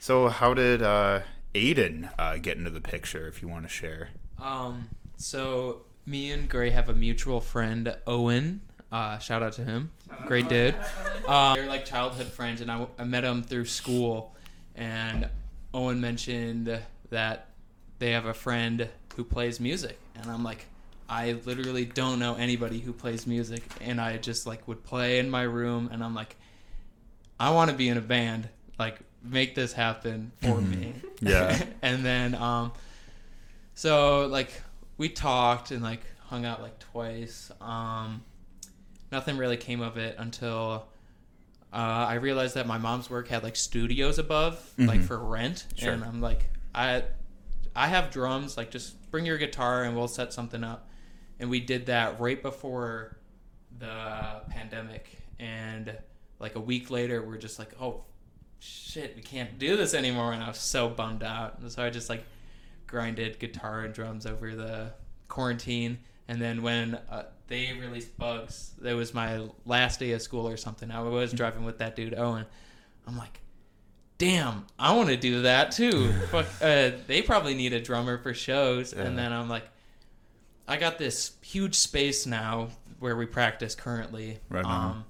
So, 0.00 0.28
how 0.28 0.54
did 0.54 0.82
uh, 0.82 1.20
Aiden 1.54 2.10
uh, 2.18 2.38
get 2.38 2.56
into 2.56 2.70
the 2.70 2.80
picture? 2.80 3.26
If 3.28 3.42
you 3.42 3.48
want 3.48 3.64
to 3.64 3.68
share. 3.68 4.10
Um, 4.40 4.88
so 5.16 5.82
me 6.06 6.30
and 6.30 6.48
Gray 6.48 6.70
have 6.70 6.88
a 6.88 6.94
mutual 6.94 7.40
friend, 7.40 7.94
Owen. 8.06 8.62
Uh, 8.90 9.18
shout 9.18 9.42
out 9.42 9.52
to 9.54 9.64
him. 9.64 9.90
Great 10.26 10.48
dude. 10.48 10.74
Um, 11.26 11.56
they're 11.56 11.66
like 11.66 11.84
childhood 11.84 12.28
friends, 12.28 12.62
and 12.62 12.70
I, 12.70 12.86
I 12.98 13.04
met 13.04 13.24
him 13.24 13.42
through 13.42 13.66
school. 13.66 14.34
And 14.74 15.28
Owen 15.74 16.00
mentioned 16.00 16.80
that 17.10 17.48
they 17.98 18.12
have 18.12 18.24
a 18.24 18.32
friend 18.32 18.88
who 19.18 19.24
plays 19.24 19.58
music, 19.58 19.98
and 20.14 20.30
I'm 20.30 20.44
like, 20.44 20.64
I 21.08 21.32
literally 21.44 21.84
don't 21.84 22.20
know 22.20 22.36
anybody 22.36 22.78
who 22.78 22.92
plays 22.92 23.26
music, 23.26 23.64
and 23.80 24.00
I 24.00 24.16
just 24.16 24.46
like 24.46 24.68
would 24.68 24.84
play 24.84 25.18
in 25.18 25.28
my 25.28 25.42
room, 25.42 25.88
and 25.92 26.04
I'm 26.04 26.14
like, 26.14 26.36
I 27.40 27.50
want 27.50 27.68
to 27.72 27.76
be 27.76 27.88
in 27.88 27.96
a 27.98 28.00
band, 28.00 28.48
like 28.78 29.00
make 29.24 29.56
this 29.56 29.72
happen 29.72 30.30
for 30.40 30.60
me. 30.60 30.94
Yeah. 31.20 31.60
and 31.82 32.04
then 32.06 32.36
um, 32.36 32.70
so 33.74 34.26
like 34.28 34.52
we 34.98 35.08
talked 35.08 35.72
and 35.72 35.82
like 35.82 36.02
hung 36.28 36.44
out 36.44 36.62
like 36.62 36.78
twice. 36.78 37.50
Um, 37.60 38.22
nothing 39.10 39.36
really 39.36 39.56
came 39.56 39.80
of 39.80 39.96
it 39.98 40.14
until 40.16 40.86
uh, 41.72 41.76
I 41.76 42.14
realized 42.14 42.54
that 42.54 42.68
my 42.68 42.78
mom's 42.78 43.10
work 43.10 43.26
had 43.26 43.42
like 43.42 43.56
studios 43.56 44.20
above, 44.20 44.64
like 44.78 45.00
Mhm. 45.00 45.04
for 45.06 45.18
rent, 45.18 45.66
Sure. 45.74 45.92
and 45.92 46.04
I'm 46.04 46.20
like, 46.20 46.44
I, 46.72 47.02
I 47.78 47.86
have 47.86 48.10
drums. 48.10 48.56
Like, 48.56 48.70
just 48.70 49.10
bring 49.10 49.24
your 49.24 49.38
guitar 49.38 49.84
and 49.84 49.96
we'll 49.96 50.08
set 50.08 50.32
something 50.32 50.64
up. 50.64 50.90
And 51.40 51.48
we 51.48 51.60
did 51.60 51.86
that 51.86 52.20
right 52.20 52.42
before 52.42 53.16
the 53.78 54.42
pandemic, 54.50 55.08
and 55.38 55.96
like 56.40 56.56
a 56.56 56.60
week 56.60 56.90
later, 56.90 57.22
we're 57.22 57.36
just 57.36 57.58
like, 57.58 57.70
oh, 57.80 58.02
shit, 58.58 59.14
we 59.14 59.22
can't 59.22 59.58
do 59.58 59.76
this 59.76 59.94
anymore, 59.94 60.32
and 60.32 60.42
I 60.42 60.48
was 60.48 60.58
so 60.58 60.88
bummed 60.88 61.22
out. 61.22 61.60
And 61.60 61.70
so 61.70 61.84
I 61.84 61.90
just 61.90 62.08
like 62.08 62.24
grinded 62.88 63.38
guitar 63.38 63.82
and 63.82 63.94
drums 63.94 64.26
over 64.26 64.56
the 64.56 64.92
quarantine. 65.28 65.98
And 66.26 66.42
then 66.42 66.62
when 66.62 66.96
uh, 67.08 67.26
they 67.46 67.72
released 67.80 68.18
Bugs, 68.18 68.74
that 68.80 68.96
was 68.96 69.14
my 69.14 69.48
last 69.64 70.00
day 70.00 70.12
of 70.12 70.22
school 70.22 70.48
or 70.48 70.56
something. 70.56 70.90
I 70.90 71.00
was 71.00 71.32
driving 71.32 71.64
with 71.64 71.78
that 71.78 71.94
dude 71.94 72.18
Owen. 72.18 72.46
I'm 73.06 73.16
like, 73.16 73.40
damn, 74.18 74.66
I 74.78 74.94
want 74.94 75.08
to 75.08 75.16
do 75.16 75.42
that 75.42 75.72
too. 75.72 76.12
Fuck, 76.30 76.46
uh, 76.60 76.90
they 77.06 77.22
probably 77.22 77.54
need 77.54 77.72
a 77.72 77.80
drummer 77.80 78.18
for 78.18 78.34
shows. 78.34 78.92
Yeah. 78.92 79.02
And 79.02 79.18
then 79.18 79.32
I'm 79.32 79.48
like, 79.48 79.64
I 80.66 80.76
got 80.76 80.98
this 80.98 81.32
huge 81.40 81.76
space 81.76 82.26
now 82.26 82.68
where 82.98 83.16
we 83.16 83.26
practice 83.26 83.74
currently. 83.74 84.40
Right. 84.50 84.64
Um, 84.64 85.04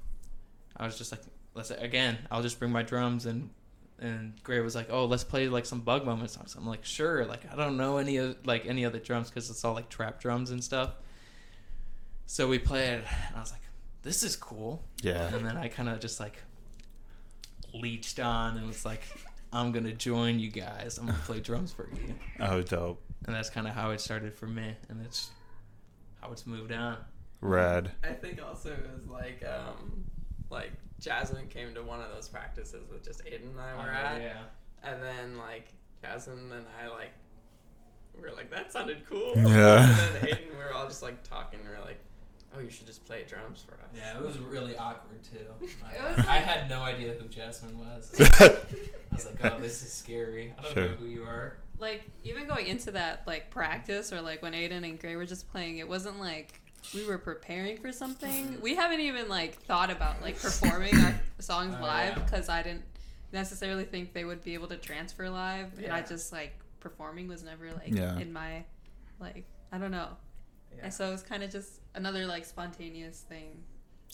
I 0.77 0.87
was 0.87 0.97
just 0.97 1.11
like, 1.11 1.23
let's 1.55 1.71
again, 1.71 2.19
I'll 2.31 2.43
just 2.43 2.59
bring 2.59 2.71
my 2.71 2.83
drums 2.83 3.27
and 3.27 3.50
and 4.00 4.41
Gray 4.45 4.61
was 4.61 4.77
like, 4.77 4.88
oh, 4.91 5.07
let's 5.07 5.25
play 5.25 5.49
like 5.49 5.67
some 5.67 5.81
bug 5.81 6.05
moment 6.05 6.31
songs. 6.31 6.55
I'm 6.57 6.67
like, 6.67 6.85
sure. 6.85 7.25
Like 7.25 7.53
I 7.53 7.57
don't 7.57 7.77
know 7.77 7.97
any 7.97 8.19
of 8.19 8.37
like 8.47 8.67
any 8.67 8.85
other 8.85 9.00
drums 9.00 9.29
because 9.29 9.50
it's 9.50 9.65
all 9.65 9.75
like 9.75 9.88
trap 9.88 10.21
drums 10.21 10.50
and 10.50 10.62
stuff. 10.62 10.93
So 12.27 12.47
we 12.47 12.59
played, 12.59 12.93
and 12.93 13.05
I 13.35 13.41
was 13.41 13.50
like, 13.50 13.62
this 14.03 14.23
is 14.23 14.37
cool. 14.37 14.85
Yeah. 15.03 15.35
And 15.35 15.47
then 15.47 15.57
I 15.57 15.69
kind 15.69 15.88
of 15.88 15.99
just 15.99 16.21
like 16.21 16.37
leeched 17.75 18.20
on 18.20 18.56
and 18.56 18.66
was 18.66 18.84
like, 18.84 19.02
I'm 19.52 19.72
gonna 19.72 19.92
join 19.92 20.38
you 20.38 20.50
guys. 20.50 20.98
I'm 20.98 21.06
gonna 21.06 21.18
play 21.25 21.40
drums 21.40 21.72
for 21.72 21.88
you. 21.94 22.14
Oh, 22.40 22.62
dope. 22.62 23.02
And 23.26 23.34
that's 23.34 23.50
kind 23.50 23.66
of 23.66 23.75
how 23.75 23.90
it 23.90 24.00
started 24.00 24.34
for 24.34 24.46
me, 24.46 24.75
and 24.88 25.04
it's 25.04 25.30
how 26.20 26.30
it's 26.32 26.46
moved 26.46 26.72
on. 26.72 26.98
Rad. 27.40 27.92
I 28.02 28.12
think 28.12 28.40
also 28.42 28.70
it 28.70 28.90
was 28.92 29.06
like 29.06 29.44
um 29.44 30.04
like 30.50 30.72
Jasmine 31.00 31.46
came 31.48 31.75
to 31.75 31.82
one 31.82 32.00
of 32.00 32.10
those 32.12 32.28
practices 32.28 32.88
with 32.90 33.04
just 33.04 33.25
Aiden 33.25 33.50
and 33.50 33.60
I 33.60 33.75
were 33.75 33.90
at. 33.90 34.20
yeah. 34.20 34.38
And 34.82 35.02
then 35.02 35.38
like 35.38 35.68
Jasmine 36.02 36.52
and 36.52 36.66
I 36.82 36.88
like 36.88 37.12
we 38.14 38.22
were 38.28 38.34
like, 38.34 38.50
that 38.50 38.72
sounded 38.72 39.04
cool. 39.08 39.32
Yeah. 39.37 39.88
And 39.88 40.14
then 40.16 40.22
Aiden, 40.22 40.50
we 40.50 40.56
were 40.56 40.72
all 40.75 40.88
just 40.88 41.02
like 41.02 41.22
talking. 41.22 41.60
We 41.62 41.68
were 41.68 41.84
like, 41.84 42.00
oh, 42.57 42.61
you 42.61 42.71
should 42.71 42.87
just 42.87 43.05
play 43.07 43.25
drums 43.28 43.64
for 43.67 43.75
us. 43.75 43.90
Yeah, 43.97 44.17
it 44.19 44.23
was 44.25 44.38
really 44.38 44.76
awkward 44.76 45.23
too. 45.23 45.38
It 45.67 45.71
I, 46.00 46.11
was 46.17 46.19
I 46.26 46.37
like- 46.37 46.45
had 46.45 46.69
no 46.71 46.81
idea 46.83 47.14
who 47.14 47.28
Jasmine 47.28 47.78
was. 47.78 48.12
I 48.21 48.57
was 49.12 49.26
like, 49.26 49.45
oh, 49.52 49.59
this 49.61 49.83
is 49.83 49.93
scary. 49.93 50.55
I 50.59 50.62
don't 50.62 50.73
Sure. 50.75 50.88
know 50.88 50.95
who 50.97 51.07
you 51.07 51.23
are. 51.25 51.57
like 51.78 52.02
even 52.25 52.47
going 52.47 52.67
into 52.67 52.90
that 52.93 53.23
like 53.26 53.50
practice 53.50 54.12
or 54.12 54.21
like 54.21 54.43
when 54.43 54.52
Aiden 54.52 54.85
and 54.88 54.99
Gray 55.00 55.17
were 55.17 55.26
just 55.26 55.50
playing, 55.50 55.78
it 55.78 55.88
wasn't 55.88 56.19
like 56.21 56.61
we 56.95 57.05
were 57.07 57.19
preparing 57.19 57.76
for 57.78 57.93
something. 57.93 58.59
We 58.62 58.75
haven't 58.76 59.00
even 59.00 59.28
like 59.28 59.61
thought 59.62 59.90
about 59.90 60.23
like 60.23 60.40
performing 60.40 60.95
our 60.97 61.14
songs 61.38 61.75
Oh, 61.78 61.83
live 61.83 62.17
yeah. 62.17 62.23
because 62.25 62.49
I 62.49 62.62
didn't 62.62 62.85
necessarily 63.33 63.85
think 63.85 64.12
they 64.12 64.25
would 64.25 64.43
be 64.43 64.55
able 64.55 64.69
to 64.69 64.76
transfer 64.76 65.28
live, 65.28 65.73
and 65.83 65.93
I 65.93 66.00
just 66.02 66.33
like 66.33 66.55
performing 66.81 67.28
was 67.28 67.43
never 67.43 67.67
like 67.73 67.88
Yeah. 67.95 68.19
in 68.19 68.33
my 68.33 68.64
like 69.21 69.45
I 69.73 69.78
don't 69.78 69.90
know. 69.90 70.09
Yeah. 70.76 70.84
And 70.84 70.92
so 70.94 71.08
it 71.08 71.12
was 71.12 71.22
kind 71.22 71.42
of 71.42 71.50
just 71.50 71.80
another 71.94 72.26
like 72.26 72.44
spontaneous 72.44 73.20
thing, 73.28 73.62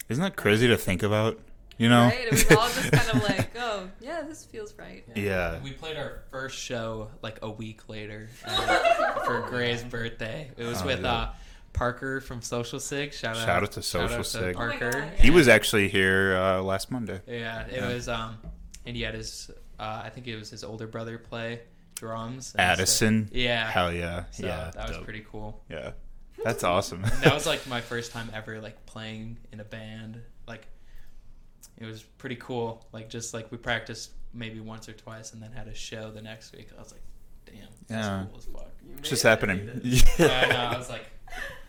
Isn't 0.08 0.23
that 0.23 0.37
crazy 0.37 0.66
to 0.68 0.76
think 0.76 1.02
about? 1.02 1.38
You 1.76 1.88
know? 1.88 2.02
right? 2.04 2.26
It 2.26 2.30
was 2.30 2.50
all 2.52 2.68
just 2.68 2.92
kind 2.92 3.16
of 3.16 3.23
like, 3.28 3.50
oh 3.58 3.88
yeah, 4.00 4.23
this 4.23 4.44
feels 4.44 4.75
right. 4.78 5.04
Yeah. 5.16 5.58
We 5.62 5.73
played 5.73 5.96
our 5.96 6.23
first 6.30 6.56
show 6.58 7.08
like 7.23 7.38
a 7.42 7.50
week 7.50 7.88
later 7.88 8.28
uh, 8.46 9.20
for 9.25 9.40
Gray's 9.49 9.82
birthday. 9.82 10.50
It 10.56 10.64
was 10.64 10.82
Oh, 10.82 10.87
with 10.87 11.02
yeah. 11.02 11.12
uh, 11.12 11.32
Parker 11.73 12.20
from 12.20 12.40
Social 12.42 12.78
Sig. 12.78 13.12
Shout, 13.12 13.34
Shout 13.37 13.49
out, 13.49 13.62
out 13.64 13.73
to 13.73 13.82
Social 13.82 14.23
Sig. 14.23 14.54
Oh 14.56 14.66
my 14.66 14.76
Parker. 14.76 15.00
God. 15.00 15.12
He 15.18 15.30
was 15.30 15.49
actually 15.49 15.88
here 15.88 16.37
uh, 16.37 16.62
last 16.62 16.90
Monday. 16.92 17.20
Yeah, 17.26 17.62
it 17.66 17.73
Yeah. 17.75 17.88
was. 17.92 18.08
Um, 18.08 18.38
and 18.87 18.94
he 18.96 19.02
had 19.02 19.14
his. 19.14 19.50
Uh, 19.80 20.02
I 20.04 20.11
think 20.11 20.28
it 20.28 20.37
was 20.37 20.50
his 20.50 20.62
older 20.62 20.87
brother 20.87 21.18
play 21.18 21.62
drums. 21.96 22.54
and 22.56 22.61
so- 22.61 22.82
Addison. 22.82 23.28
yeah. 23.32 23.68
Hell 23.68 23.92
yeah. 23.92 24.25
So 24.30 24.46
yeah. 24.46 24.70
that 24.76 24.88
was 24.88 24.96
dope. 24.99 25.04
pretty 25.04 25.26
cool. 25.28 25.61
Yeah. 25.68 25.90
That's 26.43 26.64
awesome. 26.64 27.03
that 27.23 27.33
was 27.33 27.47
like 27.47 27.67
my 27.67 27.81
first 27.81 28.12
time 28.12 28.31
ever 28.35 28.61
like 28.61 28.85
playing 28.87 29.38
in 29.53 29.61
a 29.61 29.64
band. 29.64 30.21
Like 30.47 30.67
it 31.79 31.87
was 31.87 32.03
pretty 32.03 32.37
cool. 32.37 32.87
Like 32.93 33.09
just 33.09 33.33
like 33.35 33.50
we 33.53 33.59
practiced 33.59 34.11
maybe 34.33 34.61
once 34.61 34.88
or 34.88 34.93
twice 34.95 35.33
and 35.33 35.43
then 35.43 35.53
had 35.53 35.69
a 35.69 35.75
show 35.75 36.11
the 36.11 36.23
next 36.23 36.55
week. 36.57 36.69
I 36.76 36.81
was 36.81 36.93
like, 36.93 37.03
damn, 37.47 37.69
that's 37.87 38.07
Yeah. 38.07 38.25
cool 38.29 38.38
as 38.38 38.45
fuck. 38.47 38.71
It's 38.99 39.09
just 39.11 39.23
happening. 39.23 39.81
Yeah, 39.85 40.00
I 40.19 40.49
know. 40.49 40.57
I 40.75 40.79
was 40.79 40.91
like, 40.91 41.05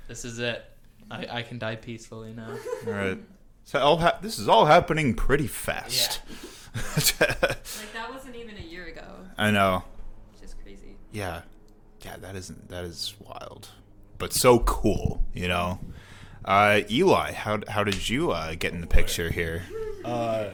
this 0.07 0.25
is 0.25 0.39
it. 0.39 0.63
I, 1.11 1.27
I 1.29 1.41
can 1.43 1.59
die 1.59 1.75
peacefully 1.75 2.33
now. 2.33 2.49
All 2.87 2.93
right. 2.93 3.19
So 3.65 3.79
all 3.79 3.97
ha- 3.97 4.17
this 4.21 4.39
is 4.39 4.47
all 4.47 4.65
happening 4.65 5.13
pretty 5.13 5.47
fast. 5.47 6.21
Like 6.75 7.93
that 7.93 8.11
wasn't 8.11 8.35
even 8.35 8.57
a 8.57 8.61
year 8.61 8.85
ago. 8.87 9.05
I 9.37 9.49
know. 9.51 9.83
Which 10.33 10.43
is 10.43 10.53
crazy. 10.61 10.97
Yeah. 11.13 11.41
Yeah, 12.03 12.17
that 12.17 12.35
isn't 12.35 12.67
that 12.69 12.83
is 12.83 13.13
wild. 13.19 13.69
But 14.17 14.33
so 14.33 14.59
cool, 14.59 15.23
you 15.33 15.47
know. 15.47 15.79
Uh, 16.43 16.81
Eli, 16.89 17.33
how 17.33 17.59
how 17.67 17.83
did 17.83 18.07
you 18.09 18.31
uh, 18.31 18.55
get 18.55 18.73
in 18.73 18.81
the 18.81 18.87
picture 18.87 19.29
here? 19.31 19.63
Uh, 20.03 20.49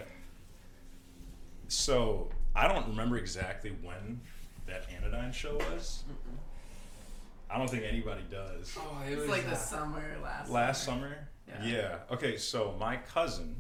so 1.67 2.29
I 2.55 2.67
don't 2.67 2.87
remember 2.87 3.17
exactly 3.17 3.71
when 3.81 4.21
that 4.67 4.85
Anodyne 4.95 5.31
show 5.31 5.55
was. 5.71 6.03
I 7.49 7.57
don't 7.57 7.69
think 7.69 7.83
anybody 7.83 8.21
does. 8.31 8.73
Oh, 8.79 9.01
It's 9.05 9.27
like 9.29 9.49
the 9.49 9.55
summer 9.55 10.15
last. 10.23 10.49
Last 10.49 10.83
summer? 10.83 11.27
Yeah. 11.47 11.65
Yeah. 11.65 11.95
Okay, 12.09 12.37
so 12.37 12.73
my 12.79 12.95
cousin 12.95 13.57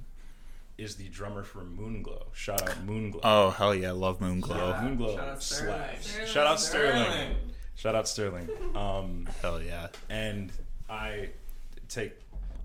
is 0.77 0.95
the 0.95 1.09
drummer 1.09 1.43
for 1.43 1.59
Moonglow. 1.63 2.23
Shout 2.33 2.61
out 2.61 2.87
Moonglow. 2.87 3.19
Oh 3.23 3.49
hell 3.49 3.75
yeah, 3.75 3.91
love 3.91 4.19
Moonglow. 4.19 4.55
Yeah. 4.55 4.81
Moonglow 4.87 5.15
Shout 5.17 5.27
out 5.27 5.43
Sterling. 5.43 5.73
slaps. 5.75 6.07
Sterling. 6.07 6.27
Shout 6.31 6.47
out 6.47 6.59
Sterling. 6.61 7.03
Sterling. 7.03 7.35
Shout 7.75 7.95
out 7.95 8.07
Sterling. 8.07 8.47
Um, 8.75 9.27
Hell 9.41 9.61
yeah. 9.61 9.87
and 10.09 10.51
I 10.89 11.29
take 11.89 12.13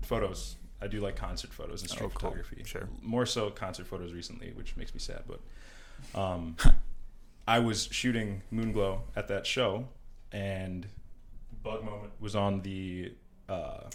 photos. 0.03 0.55
I 0.81 0.87
do 0.87 0.99
like 0.99 1.15
concert 1.15 1.51
photos 1.51 1.81
and 1.81 1.89
street 1.89 2.05
Oh, 2.05 2.09
cool. 2.09 2.29
photography. 2.31 2.61
Sure. 2.65 2.87
More 3.01 3.25
so 3.25 3.49
concert 3.49 3.87
photos 3.87 4.13
recently, 4.13 4.51
which 4.51 4.77
makes 4.77 4.93
me 4.93 4.99
sad. 4.99 5.23
But 5.27 6.19
um, 6.19 6.55
I 7.47 7.59
was 7.59 7.87
shooting 7.91 8.41
Moonglow 8.53 8.99
at 9.15 9.27
that 9.29 9.47
show, 9.47 9.87
and 10.31 10.85
Bug 11.63 11.83
Moment 11.83 12.11
was 12.19 12.35
on 12.35 12.61
the 12.61 13.13
uh, 13.49 13.89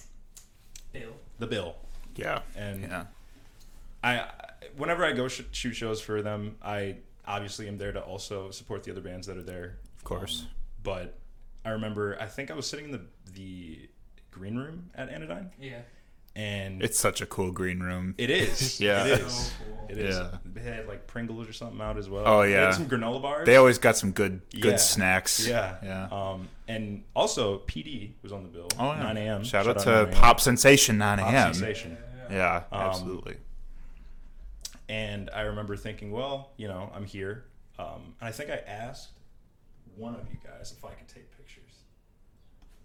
Bill. 0.92 1.12
the 1.38 1.46
bill. 1.46 1.76
Yeah. 2.16 2.40
And 2.56 2.82
Yeah. 2.82 3.04
I, 4.02 4.18
I- 4.18 4.28
whenever 4.76 5.04
I 5.04 5.12
go 5.12 5.28
sh- 5.28 5.42
shoot 5.52 5.74
shows 5.74 6.00
for 6.00 6.20
them, 6.20 6.56
I 6.62 6.96
obviously 7.26 7.68
am 7.68 7.78
there 7.78 7.92
to 7.92 8.00
also 8.00 8.50
support 8.50 8.82
the 8.82 8.90
other 8.90 9.00
bands 9.00 9.26
that 9.28 9.36
are 9.36 9.42
there. 9.42 9.76
Of 9.98 10.04
course. 10.04 10.42
Um, 10.42 10.48
but 10.82 11.18
I 11.64 11.70
remember, 11.70 12.16
I 12.20 12.26
think 12.26 12.50
I 12.50 12.54
was 12.54 12.66
sitting 12.66 12.86
in 12.86 12.92
the 12.92 13.00
the 13.34 13.88
green 14.30 14.56
room 14.56 14.90
at 14.94 15.08
Anodyne, 15.08 15.50
Yeah. 15.60 15.80
and 16.34 16.82
It's 16.82 16.98
such 16.98 17.20
a 17.20 17.26
cool 17.26 17.52
green 17.52 17.80
room. 17.80 18.14
it 18.18 18.30
is. 18.30 18.80
Yeah. 18.80 19.04
it 19.06 19.30
So 19.30 19.52
cool. 19.64 19.86
It 19.90 19.98
is. 19.98 20.16
Yeah. 20.16 20.38
They 20.44 20.62
had 20.62 20.88
like 20.88 21.06
Pringles 21.06 21.48
or 21.48 21.52
something 21.52 21.80
out 21.80 21.98
as 21.98 22.08
well. 22.08 22.24
Oh, 22.26 22.42
They 22.42 22.52
had 22.52 22.60
yeah. 22.60 22.70
some 22.72 22.86
granola 22.86 23.20
bars. 23.20 23.46
They 23.46 23.56
always 23.56 23.78
got 23.78 23.96
some 23.96 24.12
good 24.12 24.40
good 24.52 24.64
Yeah. 24.72 24.76
snacks. 24.76 25.46
Yeah. 25.46 25.76
Yeah. 25.82 26.08
Um, 26.10 26.48
and 26.66 27.04
also 27.14 27.58
PD 27.60 28.12
was 28.22 28.32
on 28.32 28.42
the 28.42 28.48
bill. 28.48 28.68
Oh, 28.78 28.92
yeah. 28.92 29.02
9 29.02 29.16
a.m. 29.18 29.44
Shout, 29.44 29.66
out 29.66 29.76
9 29.76 29.84
to 29.84 30.02
a.m. 30.04 30.10
Pop 30.12 30.40
Sensation 30.40 30.96
9 30.98 31.18
a.m. 31.18 31.26
Pop 31.26 31.34
a.m. 31.34 31.54
Sensation. 31.54 31.98
Yeah, 32.30 32.62
Um, 32.72 32.80
absolutely. 32.80 33.36
And 34.88 35.30
I 35.34 35.42
remember 35.42 35.76
thinking, 35.76 36.10
well, 36.12 36.50
you 36.56 36.68
know, 36.68 36.90
I'm 36.94 37.04
here. 37.04 37.44
Um, 37.78 38.14
and 38.20 38.28
I 38.28 38.32
think 38.32 38.50
I 38.50 38.56
asked 38.66 39.10
one 39.96 40.14
of 40.14 40.22
you 40.30 40.36
guys 40.44 40.72
if 40.76 40.84
I 40.84 40.92
could 40.92 41.08
take 41.08 41.36
pictures. 41.36 41.62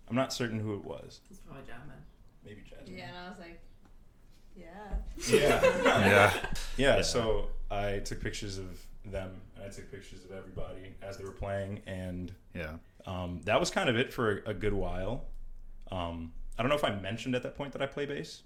I'm 0.10 0.16
not 0.16 0.32
certain 0.34 0.60
who 0.60 0.74
it 0.76 0.86
was. 0.86 1.20
It's 1.30 1.40
probably 1.40 1.64
Jasmine. 1.68 1.96
Maybe 2.46 2.62
Jasmine. 2.70 2.98
Yeah, 2.98 3.08
and 3.10 3.18
I 3.18 3.30
was 3.30 3.40
like, 3.40 3.60
yeah. 4.56 4.66
Yeah. 5.30 5.62
Yeah. 5.84 6.08
yeah. 6.08 6.34
Yeah. 6.78 7.02
So 7.02 7.50
I 7.70 8.00
took 8.00 8.22
pictures 8.22 8.58
of 8.58 8.80
them 9.06 9.32
and 9.56 9.66
I 9.66 9.70
took 9.70 9.92
pictures 9.92 10.24
of 10.26 10.32
everybody 10.32 10.94
as 11.02 11.18
they 11.18 11.24
were 11.24 11.32
playing. 11.32 11.82
And 11.88 12.34
Yeah. 12.54 12.74
um, 13.06 13.42
that 13.46 13.60
was 13.60 13.70
kind 13.70 13.90
of 13.90 13.98
it 13.98 14.12
for 14.14 14.40
a, 14.46 14.50
a 14.52 14.54
good 14.54 14.74
while. 14.74 15.26
Um, 15.92 16.34
I 16.58 16.64
don't 16.64 16.70
know 16.70 16.76
if 16.76 16.84
I 16.84 16.96
mentioned 16.96 17.36
at 17.36 17.44
that 17.44 17.56
point 17.56 17.74
that 17.74 17.82
I 17.82 17.86
play 17.86 18.06
bass. 18.06 18.44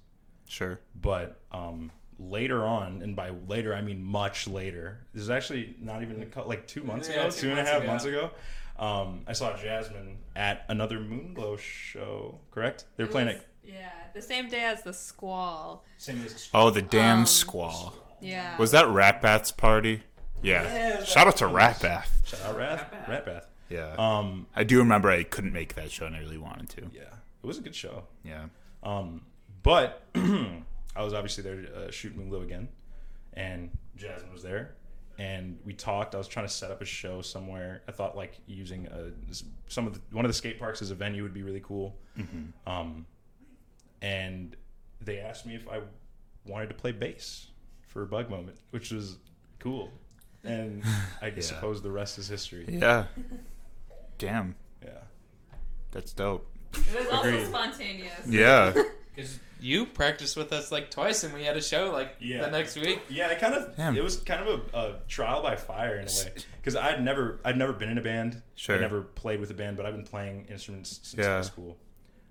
Sure. 0.47 0.79
but 0.99 1.39
um, 1.53 1.91
later 2.19 2.65
on, 2.65 3.01
and 3.01 3.15
by 3.15 3.29
later 3.47 3.73
I 3.75 3.81
mean 3.81 4.03
much 4.03 4.47
later. 4.47 4.99
This 5.13 5.23
is 5.23 5.29
actually 5.29 5.75
not 5.79 6.01
even 6.01 6.21
a 6.21 6.25
cou- 6.25 6.43
like 6.47 6.67
two 6.67 6.83
months 6.83 7.09
Yeah, 7.09 7.21
ago, 7.21 7.29
two 7.31 7.41
two 7.41 7.49
and 7.49 7.53
a 7.53 7.55
months 7.57 7.71
half 7.71 7.81
ago. 7.81 7.87
months 7.91 8.05
ago. 8.05 8.31
Um, 8.79 9.21
I 9.27 9.33
saw 9.33 9.55
Jasmine 9.57 10.17
at 10.35 10.65
another 10.69 10.97
Moonglow 10.99 11.59
show. 11.59 12.39
Correct? 12.51 12.85
They 12.97 13.03
were 13.03 13.09
It 13.09 13.11
playing 13.11 13.27
was- 13.27 13.35
at 13.37 13.45
Yeah, 13.63 13.89
the 14.13 14.21
same 14.21 14.49
day 14.49 14.63
as 14.63 14.81
the 14.83 14.93
squall. 14.93 15.85
same 15.97 16.23
as 16.25 16.49
Oh, 16.53 16.69
the 16.71 16.81
damn 16.81 17.19
Um, 17.19 17.25
squall. 17.25 17.93
Yeah. 18.19 18.57
Was 18.57 18.71
that 18.71 18.87
Rat 18.87 19.21
Bath's 19.21 19.51
party? 19.51 20.03
Yeah. 20.41 20.63
Yeah, 20.63 21.03
Shout 21.03 21.27
out 21.27 21.37
to 21.37 21.45
that 21.45 21.53
Rat 21.53 21.79
Bath. 21.81 22.21
Shout 22.25 22.41
out 22.41 22.57
Rat, 22.57 22.69
Rat 22.79 22.91
Bath. 22.91 23.07
Rat 23.09 23.25
Bath. 23.25 23.47
Yeah. 23.69 23.95
Um, 23.97 24.47
I 24.55 24.63
do 24.63 24.79
remember 24.79 25.09
I 25.11 25.23
couldn't 25.23 25.53
make 25.53 25.75
that 25.75 25.91
show 25.91 26.05
and 26.07 26.15
I 26.15 26.19
really 26.19 26.37
wanted 26.39 26.69
to. 26.69 26.89
yeah, 26.93 27.01
it 27.43 27.47
was 27.47 27.57
a 27.57 27.61
good 27.61 27.75
show. 27.75 28.03
Yeah. 28.23 28.45
Um, 28.83 29.25
but 29.63 30.03
I 30.95 31.03
was 31.03 31.13
obviously 31.13 31.43
there 31.43 31.61
to 31.61 31.87
uh, 31.87 31.91
shoot 31.91 32.17
Moonglow 32.17 32.43
again, 32.43 32.67
and 33.33 33.69
Jasmine 33.95 34.31
was 34.33 34.43
there, 34.43 34.75
and 35.17 35.57
we 35.65 35.73
talked. 35.73 36.15
I 36.15 36.17
was 36.17 36.27
trying 36.27 36.45
to 36.47 36.51
set 36.53 36.69
up 36.71 36.81
a 36.81 36.85
show 36.85 37.21
somewhere. 37.21 37.81
I 37.87 37.91
thought 37.91 38.15
like 38.17 38.33
using 38.47 38.87
a, 38.87 39.11
some 39.67 39.87
of 39.87 39.93
the, 39.93 40.01
one 40.15 40.25
of 40.25 40.29
the 40.29 40.33
skate 40.35 40.59
parks 40.59 40.81
as 40.81 40.91
a 40.91 40.95
venue 40.95 41.23
would 41.23 41.33
be 41.33 41.43
really 41.43 41.61
cool. 41.61 41.95
Mm-hmm. 42.17 42.69
Um, 42.69 43.05
and 44.01 44.55
they 45.01 45.19
asked 45.19 45.45
me 45.45 45.55
if 45.55 45.67
I 45.69 45.81
wanted 46.45 46.67
to 46.69 46.75
play 46.75 46.91
bass 46.91 47.47
for 47.87 48.01
a 48.01 48.05
bug 48.07 48.29
moment, 48.29 48.57
which 48.71 48.91
was 48.91 49.17
cool. 49.59 49.91
And 50.43 50.83
I 51.21 51.27
Yeah. 51.27 51.41
suppose 51.41 51.81
the 51.81 51.91
rest 51.91 52.17
is 52.17 52.27
history. 52.27 52.65
Yeah. 52.67 53.05
Damn. 54.17 54.55
Yeah. 54.83 54.91
That's 55.91 56.13
dope. 56.13 56.47
It 56.73 56.97
was 56.97 57.07
also 57.09 57.43
spontaneous. 57.45 58.27
Yeah. 58.27 58.73
Because 59.13 59.39
you 59.61 59.85
practiced 59.85 60.35
with 60.35 60.51
us 60.51 60.71
like 60.71 60.89
twice, 60.91 61.23
and 61.23 61.33
we 61.33 61.43
had 61.43 61.55
a 61.55 61.61
show 61.61 61.91
like 61.91 62.15
Yeah. 62.19 62.41
the 62.41 62.51
next 62.51 62.75
week. 62.75 62.99
Yeah, 63.09 63.27
it 63.29 63.39
kind 63.39 63.53
of 63.53 63.75
Damn. 63.77 63.95
it 63.95 64.03
was 64.03 64.17
kind 64.17 64.47
of 64.47 64.61
a, 64.73 64.77
a 64.77 64.95
trial 65.07 65.41
by 65.43 65.55
fire 65.55 65.95
in 65.97 66.07
a 66.07 66.11
way 66.11 66.33
because 66.57 66.75
I'd 66.75 67.03
never 67.03 67.39
I'd 67.45 67.57
never 67.57 67.71
been 67.73 67.89
in 67.89 67.97
a 67.97 68.01
band. 68.01 68.41
Sure. 68.55 68.75
I 68.75 68.79
never 68.79 69.01
played 69.01 69.39
with 69.39 69.51
a 69.51 69.53
band, 69.53 69.77
but 69.77 69.85
I've 69.85 69.95
been 69.95 70.05
playing 70.05 70.47
instruments 70.49 70.99
since 71.03 71.23
Yeah. 71.23 71.35
high 71.35 71.41
school. 71.41 71.77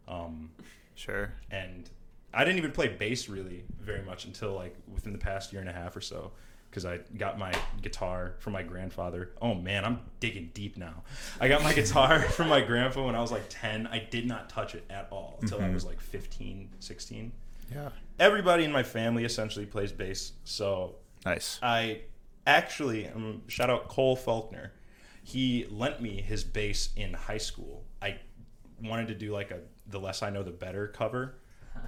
Um, 0.09 0.51
Sure. 0.95 1.33
and 1.51 1.89
I 2.35 2.45
didn't 2.45 2.59
even 2.59 2.73
play 2.73 2.89
bass 2.89 3.29
really 3.29 3.65
very 3.81 4.03
much 4.03 4.25
until 4.25 4.53
like 4.55 4.77
within 4.93 5.13
the 5.13 5.19
past 5.19 5.53
year 5.53 5.61
and 5.61 5.71
a 5.71 5.73
half 5.73 5.97
or 5.97 6.01
so 6.01 6.33
because 6.71 6.85
I 6.87 6.99
got 7.19 7.39
my 7.39 7.53
guitar 7.83 8.35
from 8.39 8.53
my 8.53 8.62
grandfather. 8.62 9.31
Oh 9.43 9.55
man, 9.55 9.85
I'm 9.85 10.00
digging 10.21 10.50
deep 10.55 10.77
now. 10.77 11.03
I 11.41 11.49
got 11.49 11.62
my 11.62 11.73
guitar 11.75 12.21
from 12.37 12.49
my 12.49 12.61
grandpa 12.61 13.05
when 13.07 13.15
I 13.17 13.21
was 13.21 13.33
like 13.33 13.45
10. 13.49 13.89
I 13.89 13.99
did 13.99 14.27
not 14.27 14.49
touch 14.49 14.75
it 14.75 14.85
at 14.89 15.09
all 15.11 15.39
until 15.43 15.59
I 15.61 15.65
Mhm. 15.65 15.75
was 15.75 15.85
like 15.85 16.00
15, 16.00 16.71
16. 16.79 17.33
Yeah. 17.73 17.89
Everybody 18.19 18.65
in 18.65 18.73
my 18.73 18.83
family 18.83 19.25
essentially 19.25 19.67
plays 19.67 19.93
bass, 19.93 20.33
so 20.45 20.97
Nice. 21.25 21.59
I 21.62 22.03
actually 22.47 23.07
um, 23.09 23.43
shout 23.49 23.69
out 23.71 23.89
Cole 23.89 24.17
Faulkner. 24.17 24.73
he 25.23 25.67
lent 25.71 26.00
me 26.00 26.21
his 26.21 26.43
bass 26.45 26.91
in 26.97 27.12
high 27.15 27.39
school. 27.39 27.85
I 28.00 28.19
wanted 28.83 29.09
to 29.09 29.15
do 29.15 29.33
like 29.33 29.50
a 29.50 29.59
"The 29.89 30.00
Less 30.00 30.23
I 30.23 30.31
Know, 30.31 30.43
the 30.43 30.50
Better" 30.50 30.89
cover 30.89 31.35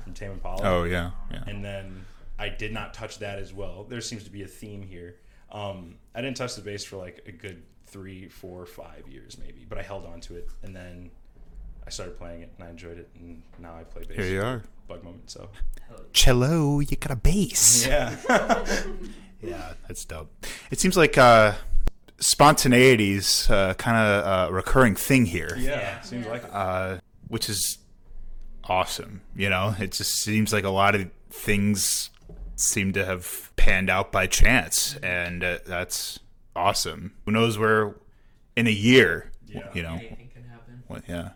from 0.05 0.12
Tame 0.15 0.33
Impala. 0.33 0.61
Oh 0.62 0.83
yeah, 0.85 1.11
yeah. 1.31 1.43
and 1.47 1.65
then 1.65 2.05
I 2.43 2.49
did 2.49 2.73
not 2.73 2.93
touch 2.93 3.19
that 3.21 3.39
as 3.39 3.53
well. 3.53 3.85
There 3.89 4.01
seems 4.01 4.25
to 4.25 4.31
be 4.31 4.43
a 4.43 4.49
theme 4.49 4.83
here. 4.83 5.17
Um, 5.53 5.97
I 6.15 6.21
didn't 6.23 6.37
touch 6.37 6.57
the 6.57 6.63
bass 6.63 6.85
for 6.85 6.97
like 6.97 7.23
a 7.27 7.33
good 7.33 7.63
three, 7.87 8.29
four, 8.29 8.67
five 8.67 9.07
years 9.09 9.39
maybe, 9.39 9.65
but 9.69 9.79
I 9.79 9.83
held 9.83 10.05
on 10.07 10.21
to 10.23 10.35
it, 10.37 10.49
and 10.63 10.75
then 10.75 11.11
I 11.87 11.91
started 11.91 12.19
playing 12.19 12.43
it, 12.43 12.53
and 12.59 12.67
I 12.67 12.71
enjoyed 12.71 12.99
it, 12.99 13.11
and 13.15 13.43
now 13.61 13.77
I 13.77 13.85
play 13.85 14.03
bass. 14.05 14.17
Here 14.17 14.27
you 14.27 14.43
are. 14.43 14.63
Bug 14.89 15.05
moment. 15.05 15.31
So 15.31 15.51
Cello, 16.13 16.81
you 16.81 16.97
got 16.97 17.13
a 17.13 17.17
bass. 17.17 17.87
yeah, 17.87 18.17
Yeah, 19.41 19.75
that's 19.87 20.05
dope. 20.05 20.31
It 20.71 20.81
seems 20.81 20.97
like 20.97 21.17
uh, 21.19 21.53
spontaneity's 22.19 23.49
uh, 23.51 23.75
kind 23.75 23.97
of 23.97 24.51
a 24.51 24.53
recurring 24.53 24.97
thing 24.97 25.27
here, 25.27 25.55
yeah, 25.59 26.01
seems 26.01 26.27
like 26.27 26.45
it. 26.45 26.51
uh, 26.53 26.99
which 27.29 27.49
is 27.49 27.79
awesome. 28.65 29.21
You 29.37 29.51
know, 29.51 29.75
it 29.79 29.93
just 29.93 30.15
seems 30.23 30.53
like 30.53 30.65
a 30.65 30.71
lot 30.71 30.95
of 30.95 31.11
things 31.31 32.11
seem 32.57 32.93
to 32.93 33.05
have 33.05 33.51
panned 33.57 33.91
out 33.91 34.13
by 34.13 34.27
chance, 34.27 34.97
and 35.03 35.43
uh, 35.45 35.59
that's 35.67 36.19
awesome. 36.57 37.13
Who 37.25 37.33
knows 37.33 37.59
where 37.59 37.95
in 38.57 38.67
a 38.67 38.71
year, 38.71 39.31
Yeah. 39.47 39.69
you 39.75 39.83
know, 39.83 39.95
Anything 39.95 40.31
can 40.35 40.45
happen. 40.45 40.83
what, 40.87 41.03
yeah. 41.09 41.31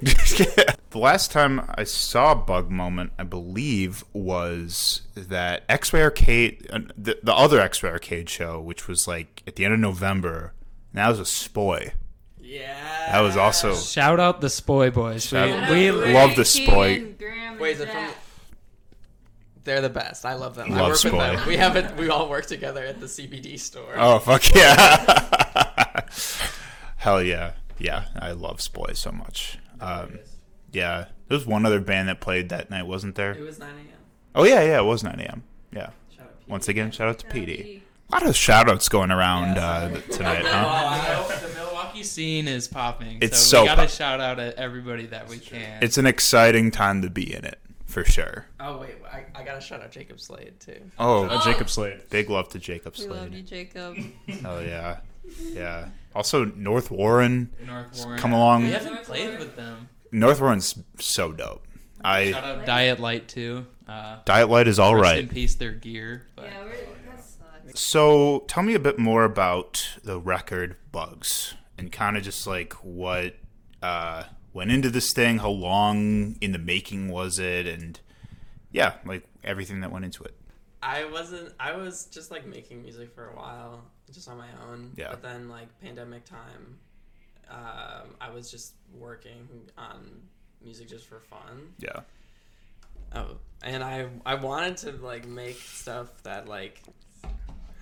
the 0.02 0.98
last 0.98 1.30
time 1.30 1.62
I 1.76 1.84
saw 1.84 2.34
Bug 2.34 2.70
Moment, 2.70 3.12
I 3.18 3.22
believe, 3.22 4.04
was 4.12 5.02
that 5.14 5.62
X 5.68 5.92
Ray 5.92 6.02
Arcade, 6.02 6.66
uh, 6.70 6.80
the, 6.96 7.18
the 7.22 7.32
other 7.34 7.60
X 7.60 7.82
Ray 7.82 7.90
Arcade 7.90 8.28
show, 8.28 8.60
which 8.60 8.86
was 8.88 9.06
like 9.08 9.42
at 9.46 9.56
the 9.56 9.64
end 9.64 9.74
of 9.74 9.80
November. 9.80 10.52
And 10.92 10.98
that 10.98 11.08
was 11.08 11.20
a 11.20 11.24
spoy. 11.24 11.92
Yeah. 12.40 13.12
That 13.12 13.20
was 13.20 13.36
also 13.36 13.74
Shout 13.74 14.20
out 14.20 14.40
the 14.40 14.50
Spoy 14.50 14.90
Boys. 14.90 15.32
We, 15.32 15.38
Shout- 15.38 15.70
we 15.70 15.90
Love 15.90 16.36
the 16.36 16.44
Spoy. 16.44 16.94
Keegan, 16.96 17.16
Graham, 17.18 17.52
and 17.52 17.60
Wait, 17.60 17.72
is 17.76 17.80
it 17.80 17.88
from? 17.90 18.08
Jack. 19.64 19.74
They're 19.74 19.80
the 19.80 19.90
best. 19.90 20.24
I 20.26 20.34
love 20.34 20.54
them. 20.54 20.72
I 20.72 20.76
Love 20.76 20.80
work 20.82 20.90
with 20.90 21.12
Spoy. 21.12 21.18
them. 21.36 21.46
We 21.48 21.56
have 21.56 21.76
it. 21.76 21.96
We 21.96 22.08
all 22.10 22.28
work 22.28 22.46
together 22.46 22.84
at 22.84 23.00
the 23.00 23.06
CBD 23.06 23.58
store. 23.58 23.94
oh 23.96 24.18
fuck 24.18 24.54
yeah, 24.54 26.00
hell 26.96 27.22
yeah, 27.22 27.52
yeah. 27.78 28.04
I 28.18 28.32
love 28.32 28.60
Spoy 28.60 28.92
so 28.94 29.12
much. 29.12 29.58
Um, 29.80 30.18
yeah, 30.72 31.06
there 31.28 31.38
was 31.38 31.46
one 31.46 31.64
other 31.66 31.80
band 31.80 32.08
that 32.08 32.20
played 32.20 32.48
that 32.50 32.70
night, 32.70 32.86
wasn't 32.86 33.14
there? 33.14 33.32
It 33.32 33.40
was 33.40 33.58
9 33.58 33.68
a.m. 33.68 33.86
Oh 34.34 34.44
yeah, 34.44 34.62
yeah, 34.62 34.78
it 34.80 34.84
was 34.84 35.02
9 35.04 35.18
a.m. 35.20 35.44
Yeah. 35.72 35.90
Shout 36.10 36.26
out. 36.26 36.34
Once 36.48 36.68
again, 36.68 36.90
shout 36.90 37.08
out 37.08 37.18
to 37.20 37.26
PD. 37.26 37.80
A 38.10 38.14
lot 38.14 38.26
of 38.26 38.36
shout 38.36 38.68
outs 38.68 38.88
going 38.88 39.10
around 39.10 39.56
Yeah, 39.56 39.66
uh, 39.66 40.00
tonight, 40.12 40.42
Oh, 40.44 40.48
huh? 40.48 41.38
The 41.48 41.54
Milwaukee 41.54 42.02
scene 42.02 42.46
is 42.48 42.68
popping. 42.68 43.18
It's 43.22 43.38
so, 43.38 43.56
so 43.58 43.62
we 43.62 43.68
gotta 43.68 43.80
pop- 43.82 43.90
shout 43.90 44.20
out 44.20 44.38
at 44.38 44.54
everybody 44.56 45.06
that 45.06 45.28
we 45.28 45.38
can. 45.38 45.82
It's 45.82 45.96
an 45.98 46.06
exciting 46.06 46.70
time 46.70 47.02
to 47.02 47.10
be 47.10 47.34
in 47.34 47.44
it, 47.44 47.58
for 47.94 48.04
sure. 48.04 48.46
Oh 48.60 48.78
wait, 48.78 48.96
I, 49.10 49.24
I 49.34 49.42
gotta 49.44 49.60
shout 49.60 49.80
out 49.82 49.90
Jacob 49.90 50.20
Slade 50.20 50.60
too. 50.60 50.80
Oh, 50.98 51.24
Uh, 51.24 51.42
Jacob 51.44 51.70
Slade. 51.70 52.00
big 52.10 52.28
love 52.28 52.48
to 52.50 52.58
Jacob 52.58 52.96
Slade. 52.96 53.10
We 53.10 53.16
love 53.16 53.32
you, 53.32 53.46
Slade. 53.46 53.70
Jacob. 53.72 53.96
Oh 54.44 54.60
yeah, 54.60 54.98
yeah. 55.52 55.88
Also, 56.14 56.44
North 56.44 56.90
Warren. 56.90 57.50
North 57.66 58.04
Warren. 58.04 58.18
come 58.18 58.32
along. 58.32 58.64
We 58.64 58.70
haven't 58.72 59.04
played 59.04 59.38
with 59.38 59.56
them. 59.56 59.88
North 60.12 60.40
Warren's 60.40 60.78
so 60.98 61.32
dope. 61.32 61.66
I 62.04 62.32
Shout 62.32 62.44
out 62.44 62.66
Diet 62.66 63.00
Light 63.00 63.28
too. 63.28 63.66
Uh, 63.88 64.18
Diet 64.24 64.48
Light 64.50 64.68
is 64.68 64.78
all 64.78 64.94
right. 64.94 65.02
rest 65.16 65.18
in 65.22 65.28
peace, 65.28 65.54
their 65.54 65.72
gear. 65.72 66.26
But 66.36 66.46
Yeah, 66.46 66.64
we're. 66.64 67.74
So 67.74 68.44
tell 68.46 68.62
me 68.62 68.74
a 68.74 68.78
bit 68.78 68.98
more 68.98 69.24
about 69.24 69.96
the 70.04 70.20
record 70.20 70.76
Bugs 70.92 71.54
and 71.76 71.90
kind 71.90 72.16
of 72.16 72.22
just 72.22 72.46
like 72.46 72.72
what 72.74 73.34
uh, 73.82 74.24
went 74.54 74.70
into 74.70 74.88
this 74.88 75.12
thing, 75.12 75.38
how 75.38 75.50
long 75.50 76.36
in 76.40 76.52
the 76.52 76.58
making 76.58 77.08
was 77.10 77.38
it, 77.38 77.66
and 77.66 78.00
yeah, 78.72 78.94
like 79.04 79.24
everything 79.42 79.80
that 79.80 79.90
went 79.92 80.04
into 80.06 80.22
it. 80.24 80.34
I 80.82 81.04
wasn't. 81.06 81.52
I 81.60 81.76
was 81.76 82.06
just 82.06 82.30
like 82.30 82.46
making 82.46 82.82
music 82.82 83.14
for 83.14 83.28
a 83.28 83.36
while, 83.36 83.82
just 84.12 84.28
on 84.28 84.38
my 84.38 84.48
own. 84.68 84.92
Yeah. 84.96 85.10
But 85.10 85.22
then 85.22 85.48
like 85.48 85.68
pandemic 85.80 86.24
time, 86.24 86.78
um, 87.50 88.14
I 88.20 88.30
was 88.30 88.50
just 88.50 88.74
working 88.98 89.48
on 89.76 90.22
music 90.62 90.88
just 90.88 91.06
for 91.06 91.20
fun. 91.20 91.74
Yeah. 91.78 92.00
Oh, 93.14 93.36
and 93.62 93.82
I 93.82 94.08
I 94.26 94.34
wanted 94.34 94.76
to 94.78 94.92
like 95.04 95.26
make 95.26 95.56
stuff 95.56 96.08
that 96.24 96.48
like 96.48 96.82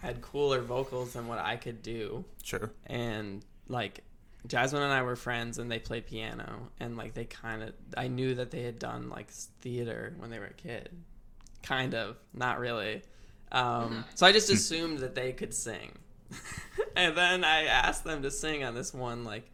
had 0.01 0.21
cooler 0.21 0.61
vocals 0.61 1.13
than 1.15 1.27
what 1.27 1.39
I 1.39 1.57
could 1.57 1.83
do, 1.83 2.25
Sure. 2.43 2.71
and 2.87 3.45
like 3.69 4.03
Jasmine 4.47 4.83
and 4.83 4.93
I 4.93 5.03
were 5.03 5.17
friends, 5.17 5.59
and 5.59 5.71
they 5.71 5.79
played 5.79 6.07
piano, 6.07 6.69
and 6.81 6.97
like 6.97 7.15
they 7.15 7.25
kind 7.25 7.63
of 7.63 7.73
I 7.97 8.09
knew 8.09 8.35
that 8.35 8.51
they 8.51 8.63
had 8.63 8.79
done 8.79 9.09
like 9.09 9.31
theater 9.31 10.15
when 10.19 10.31
they 10.31 10.39
were 10.39 10.47
a 10.47 10.53
kid, 10.53 10.91
kind 11.63 11.95
of, 11.95 12.17
not 12.35 12.59
really. 12.59 13.03
Um, 13.53 14.05
so 14.15 14.27
I 14.27 14.33
just 14.33 14.51
assumed 14.51 14.99
that 14.99 15.15
they 15.15 15.33
could 15.33 15.55
sing, 15.55 15.93
and 16.97 17.17
then 17.17 17.45
I 17.45 17.65
asked 17.65 18.05
them 18.05 18.23
to 18.23 18.31
sing 18.31 18.65
on 18.65 18.75
this 18.75 18.93
one 18.93 19.25
like 19.25 19.49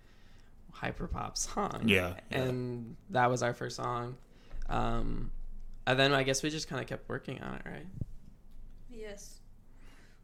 hyperpop 0.75 1.37
song. 1.37 1.83
Yeah, 1.85 2.15
yeah. 2.31 2.39
and 2.39 2.97
that 3.11 3.31
was 3.31 3.43
our 3.43 3.53
first 3.53 3.77
song. 3.77 4.17
Um, 4.69 5.31
and 5.87 5.99
then 5.99 6.13
I 6.13 6.23
guess 6.23 6.43
we 6.43 6.51
just 6.51 6.69
kind 6.69 6.81
of 6.81 6.87
kept 6.87 7.09
working 7.09 7.41
on 7.43 7.55
it, 7.55 7.63
right? 7.65 7.87
Yes. 8.91 9.41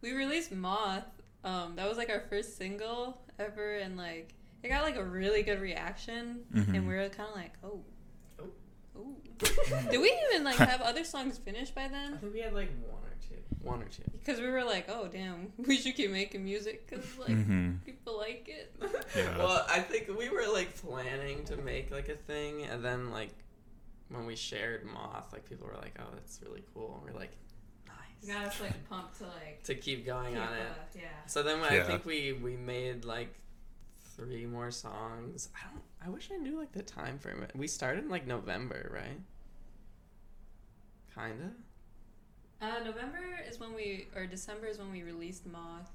We 0.00 0.12
released 0.12 0.52
Moth. 0.52 1.04
Um, 1.42 1.76
that 1.76 1.88
was 1.88 1.98
like 1.98 2.10
our 2.10 2.20
first 2.20 2.56
single 2.56 3.20
ever, 3.38 3.76
and 3.76 3.96
like 3.96 4.34
it 4.64 4.68
got 4.68 4.82
like 4.82 4.96
a 4.96 5.04
really 5.04 5.42
good 5.42 5.60
reaction, 5.60 6.44
Mhm. 6.54 6.74
and 6.74 6.88
we 6.88 6.94
were 6.94 7.08
kind 7.10 7.28
of 7.28 7.36
like, 7.36 7.52
oh, 7.62 7.84
Oh. 8.40 8.50
oh. 8.96 9.16
Did 9.90 10.00
we 10.00 10.12
even 10.30 10.44
like 10.44 10.56
have 10.56 10.80
other 10.80 11.04
songs 11.04 11.38
finished 11.38 11.74
by 11.74 11.84
I 11.84 11.88
then? 11.88 12.18
think 12.18 12.32
we 12.32 12.40
had 12.40 12.54
like 12.54 12.70
one 12.86 13.02
or 13.02 13.14
two. 13.28 13.36
One 13.62 13.82
or 13.82 13.86
two. 13.88 14.02
Because 14.12 14.40
we 14.40 14.46
were 14.48 14.64
like, 14.64 14.86
oh 14.88 15.08
damn, 15.08 15.52
we 15.58 15.76
should 15.76 15.94
keep 15.96 16.10
making 16.10 16.44
music 16.44 16.86
because 16.86 17.04
like 17.18 17.28
Mhm. 17.30 17.84
people 17.84 18.16
like 18.18 18.48
it. 18.48 18.74
Yeah. 19.16 19.38
Well, 19.38 19.64
I 19.68 19.80
think 19.80 20.08
we 20.16 20.28
were 20.28 20.46
like 20.52 20.74
planning 20.76 21.44
to 21.46 21.56
make 21.56 21.90
like 21.90 22.08
a 22.08 22.16
thing, 22.16 22.62
and 22.64 22.84
then 22.84 23.10
like 23.10 23.30
when 24.08 24.26
we 24.26 24.36
shared 24.36 24.84
Moth, 24.84 25.32
like 25.32 25.48
people 25.48 25.66
were 25.66 25.76
like, 25.80 25.94
"Oh, 25.98 26.08
that's 26.14 26.40
really 26.42 26.62
cool," 26.74 26.94
and 27.02 27.04
we're 27.14 27.18
like, 27.18 27.32
You 28.22 28.28
"Nice." 28.28 28.36
got 28.36 28.46
us 28.46 28.60
like 28.60 28.88
pumped 28.88 29.18
to 29.18 29.24
like 29.24 29.62
To 29.64 29.74
keep 29.74 30.04
going 30.06 30.34
keep, 30.34 30.42
on 30.42 30.52
it. 30.52 30.60
uh, 30.62 30.74
yeah. 30.94 31.08
So 31.26 31.42
then 31.42 31.60
I 31.60 31.76
Yeah. 31.76 31.84
think 31.84 32.04
we 32.04 32.32
we 32.32 32.56
made 32.56 33.04
like 33.04 33.34
three 34.16 34.46
more 34.46 34.70
songs. 34.70 35.48
I 35.54 35.70
don't. 35.70 35.82
I 36.06 36.08
wish 36.10 36.30
I 36.32 36.36
knew 36.36 36.58
like 36.58 36.72
the 36.72 36.82
time 36.82 37.18
frame. 37.18 37.46
We 37.54 37.66
started 37.66 38.04
in 38.04 38.10
like 38.10 38.26
November, 38.26 38.90
right? 38.92 39.20
Kinda. 41.14 41.50
Uh, 42.60 42.84
November 42.84 43.20
is 43.48 43.60
when 43.60 43.74
we, 43.74 44.08
or 44.16 44.26
December 44.26 44.66
is 44.66 44.78
when 44.78 44.90
we 44.90 45.02
released 45.02 45.46
Moth. 45.46 45.90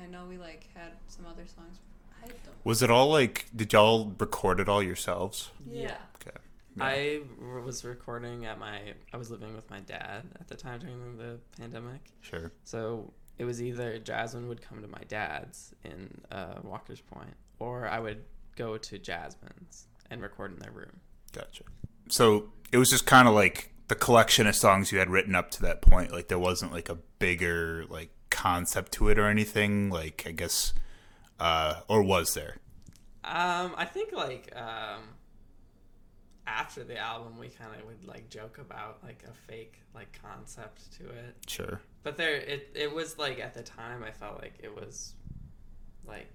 I 0.00 0.06
know 0.06 0.24
we 0.28 0.38
like 0.38 0.68
had 0.74 0.92
some 1.08 1.26
other 1.26 1.46
songs. 1.46 1.78
I 2.22 2.26
don't. 2.26 2.38
Was 2.64 2.82
it 2.82 2.90
all 2.90 3.08
like? 3.08 3.46
Did 3.54 3.72
y'all 3.72 4.12
record 4.18 4.60
it 4.60 4.68
all 4.68 4.82
yourselves? 4.82 5.50
Yeah. 5.70 5.96
Okay. 6.20 6.36
I 6.78 7.20
was 7.64 7.84
recording 7.84 8.44
at 8.44 8.58
my. 8.58 8.94
I 9.12 9.16
was 9.16 9.30
living 9.30 9.54
with 9.54 9.68
my 9.70 9.80
dad 9.80 10.24
at 10.38 10.48
the 10.48 10.56
time 10.56 10.80
during 10.80 11.16
the 11.16 11.38
pandemic. 11.58 12.00
Sure. 12.20 12.52
So 12.64 13.12
it 13.38 13.44
was 13.44 13.62
either 13.62 13.98
Jasmine 13.98 14.48
would 14.48 14.62
come 14.62 14.82
to 14.82 14.88
my 14.88 15.02
dad's 15.08 15.74
in 15.84 16.20
uh, 16.30 16.56
Walker's 16.62 17.00
Point, 17.00 17.34
or 17.58 17.88
I 17.88 17.98
would 17.98 18.24
go 18.56 18.76
to 18.76 18.98
Jasmine's 18.98 19.86
and 20.10 20.22
record 20.22 20.52
in 20.52 20.58
their 20.58 20.72
room. 20.72 21.00
Gotcha. 21.32 21.64
So 22.08 22.50
it 22.72 22.78
was 22.78 22.90
just 22.90 23.06
kind 23.06 23.28
of 23.28 23.34
like 23.34 23.72
the 23.88 23.94
collection 23.94 24.46
of 24.46 24.56
songs 24.56 24.92
you 24.92 24.98
had 24.98 25.10
written 25.10 25.34
up 25.34 25.50
to 25.52 25.62
that 25.62 25.82
point. 25.82 26.12
Like 26.12 26.28
there 26.28 26.38
wasn't 26.38 26.72
like 26.72 26.88
a 26.88 26.96
bigger 27.18 27.84
like 27.88 28.10
concept 28.30 28.92
to 28.92 29.08
it 29.08 29.18
or 29.18 29.26
anything. 29.26 29.90
Like 29.90 30.24
I 30.26 30.32
guess, 30.32 30.74
uh, 31.38 31.80
or 31.88 32.02
was 32.02 32.34
there? 32.34 32.56
Um, 33.24 33.74
I 33.76 33.84
think 33.84 34.12
like 34.12 34.52
um, 34.56 35.02
after 36.46 36.84
the 36.84 36.98
album, 36.98 37.38
we 37.38 37.48
kind 37.48 37.70
of 37.78 37.86
would 37.86 38.04
like 38.04 38.28
joke 38.30 38.58
about 38.58 38.98
like 39.02 39.24
a 39.28 39.32
fake 39.32 39.80
like 39.94 40.18
concept 40.22 40.96
to 40.98 41.04
it. 41.04 41.36
Sure. 41.46 41.80
But 42.02 42.16
there, 42.16 42.36
it 42.36 42.70
it 42.74 42.94
was 42.94 43.18
like 43.18 43.40
at 43.40 43.54
the 43.54 43.62
time, 43.62 44.04
I 44.04 44.12
felt 44.12 44.40
like 44.40 44.54
it 44.62 44.74
was 44.74 45.14
like 46.06 46.32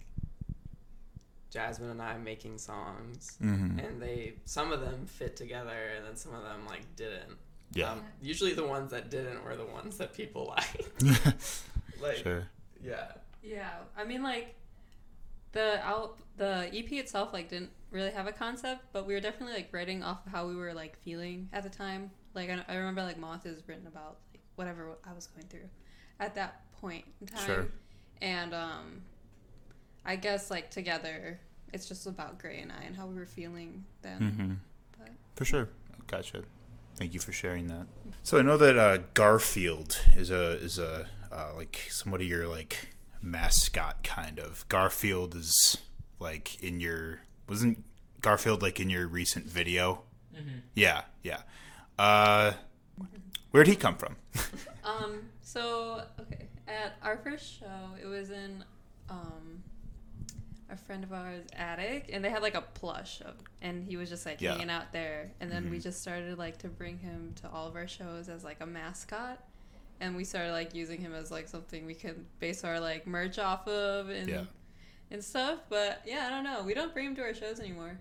Jasmine 1.51 1.91
and 1.91 2.01
I 2.01 2.17
making 2.17 2.57
songs, 2.57 3.37
Mm-hmm. 3.43 3.77
and 3.79 4.01
they 4.01 4.33
some 4.45 4.71
of 4.71 4.81
them 4.81 5.05
fit 5.05 5.35
together, 5.35 5.77
and 5.95 6.05
then 6.05 6.15
some 6.15 6.33
of 6.33 6.41
them 6.43 6.65
like 6.65 6.95
didn't. 6.95 7.37
Yeah. 7.73 7.91
Um, 7.91 8.01
usually 8.21 8.53
the 8.53 8.65
ones 8.65 8.91
that 8.91 9.09
didn't 9.11 9.43
were 9.45 9.55
the 9.55 9.65
ones 9.65 9.97
that 9.97 10.13
people 10.13 10.45
liked. 10.57 11.03
like, 12.01 12.17
sure. 12.17 12.47
yeah. 12.83 13.11
Yeah, 13.43 13.69
I 13.97 14.03
mean 14.03 14.23
like 14.23 14.55
the 15.51 15.79
out 15.85 16.17
the 16.37 16.69
EP 16.73 16.91
itself 16.93 17.33
like 17.33 17.49
didn't 17.49 17.71
really 17.91 18.11
have 18.11 18.27
a 18.27 18.31
concept, 18.31 18.81
but 18.93 19.05
we 19.05 19.13
were 19.13 19.19
definitely 19.19 19.55
like 19.55 19.69
writing 19.71 20.03
off 20.03 20.25
of 20.25 20.31
how 20.31 20.47
we 20.47 20.55
were 20.55 20.73
like 20.73 20.97
feeling 20.99 21.49
at 21.53 21.63
the 21.63 21.69
time. 21.69 22.11
Like 22.33 22.49
I, 22.49 22.63
I 22.67 22.75
remember 22.75 23.03
like 23.03 23.17
Moth 23.17 23.45
is 23.45 23.61
written 23.67 23.87
about 23.87 24.17
like 24.33 24.41
whatever 24.55 24.91
I 25.09 25.13
was 25.13 25.27
going 25.27 25.47
through 25.47 25.69
at 26.19 26.35
that 26.35 26.61
point 26.79 27.03
in 27.19 27.27
time. 27.27 27.45
Sure. 27.45 27.67
And 28.21 28.53
um 28.53 29.01
I 30.05 30.15
guess 30.15 30.49
like 30.49 30.71
together, 30.71 31.39
it's 31.73 31.87
just 31.87 32.07
about 32.07 32.39
Gray 32.39 32.59
and 32.59 32.71
I 32.71 32.83
and 32.83 32.95
how 32.95 33.05
we 33.07 33.15
were 33.15 33.25
feeling 33.25 33.85
then. 34.01 34.19
Mm-hmm. 34.19 34.53
But 34.97 35.09
For 35.35 35.45
sure. 35.45 35.69
Gotcha. 36.07 36.43
Thank 36.97 37.13
you 37.13 37.19
for 37.19 37.31
sharing 37.31 37.67
that. 37.67 37.87
So 38.23 38.37
I 38.37 38.41
know 38.41 38.57
that 38.57 38.77
uh, 38.77 38.99
Garfield 39.13 39.99
is 40.15 40.29
a 40.29 40.51
is 40.59 40.77
a 40.77 41.07
uh, 41.31 41.51
like 41.55 41.87
somebody 41.89 42.25
your 42.25 42.47
like 42.47 42.89
mascot 43.21 44.03
kind 44.03 44.39
of. 44.39 44.67
Garfield 44.69 45.35
is 45.35 45.77
like 46.19 46.61
in 46.61 46.79
your 46.79 47.21
wasn't 47.47 47.83
Garfield 48.21 48.61
like 48.61 48.79
in 48.79 48.89
your 48.89 49.07
recent 49.07 49.45
video? 49.45 50.03
Mm-hmm. 50.35 50.59
Yeah, 50.75 51.01
yeah. 51.23 51.41
Uh, 51.97 52.53
where'd 53.51 53.67
he 53.67 53.75
come 53.75 53.95
from? 53.95 54.15
Um, 54.83 55.29
so 55.43 56.01
okay, 56.19 56.47
at 56.67 56.95
our 57.03 57.15
first 57.17 57.59
show, 57.59 57.91
it 58.01 58.07
was 58.07 58.31
in 58.31 58.63
um 59.11 59.61
a 60.71 60.77
friend 60.77 61.03
of 61.03 61.11
ours 61.11 61.43
attic 61.55 62.09
and 62.13 62.23
they 62.23 62.29
had 62.29 62.41
like 62.41 62.55
a 62.55 62.61
plush 62.61 63.21
of, 63.21 63.35
and 63.61 63.83
he 63.83 63.97
was 63.97 64.09
just 64.09 64.25
like 64.25 64.39
Yeah. 64.41 64.53
hanging 64.53 64.69
out 64.69 64.91
there 64.93 65.31
and 65.41 65.51
then 65.51 65.69
we 65.69 65.77
Mhm. 65.77 65.83
just 65.83 66.01
started 66.01 66.37
like 66.37 66.57
to 66.59 66.69
bring 66.69 66.97
him 66.99 67.33
to 67.41 67.49
all 67.49 67.67
of 67.67 67.75
our 67.75 67.87
shows 67.87 68.29
as 68.29 68.43
like 68.43 68.61
a 68.61 68.65
mascot 68.65 69.43
and 69.99 70.15
we 70.15 70.23
started 70.23 70.51
like 70.53 70.73
using 70.73 71.01
him 71.01 71.13
as 71.13 71.29
like 71.29 71.47
something 71.47 71.85
we 71.85 71.93
could 71.93 72.25
base 72.39 72.63
our 72.63 72.79
like 72.79 73.05
merch 73.05 73.37
off 73.37 73.67
of 73.67 74.09
and 74.09 74.29
Yeah. 74.29 74.45
and 75.11 75.23
stuff 75.23 75.59
but 75.69 76.01
yeah 76.05 76.25
i 76.27 76.29
don't 76.29 76.43
know 76.45 76.63
we 76.63 76.73
don't 76.73 76.93
bring 76.93 77.07
him 77.07 77.15
to 77.17 77.21
our 77.21 77.33
shows 77.33 77.59
anymore 77.59 77.99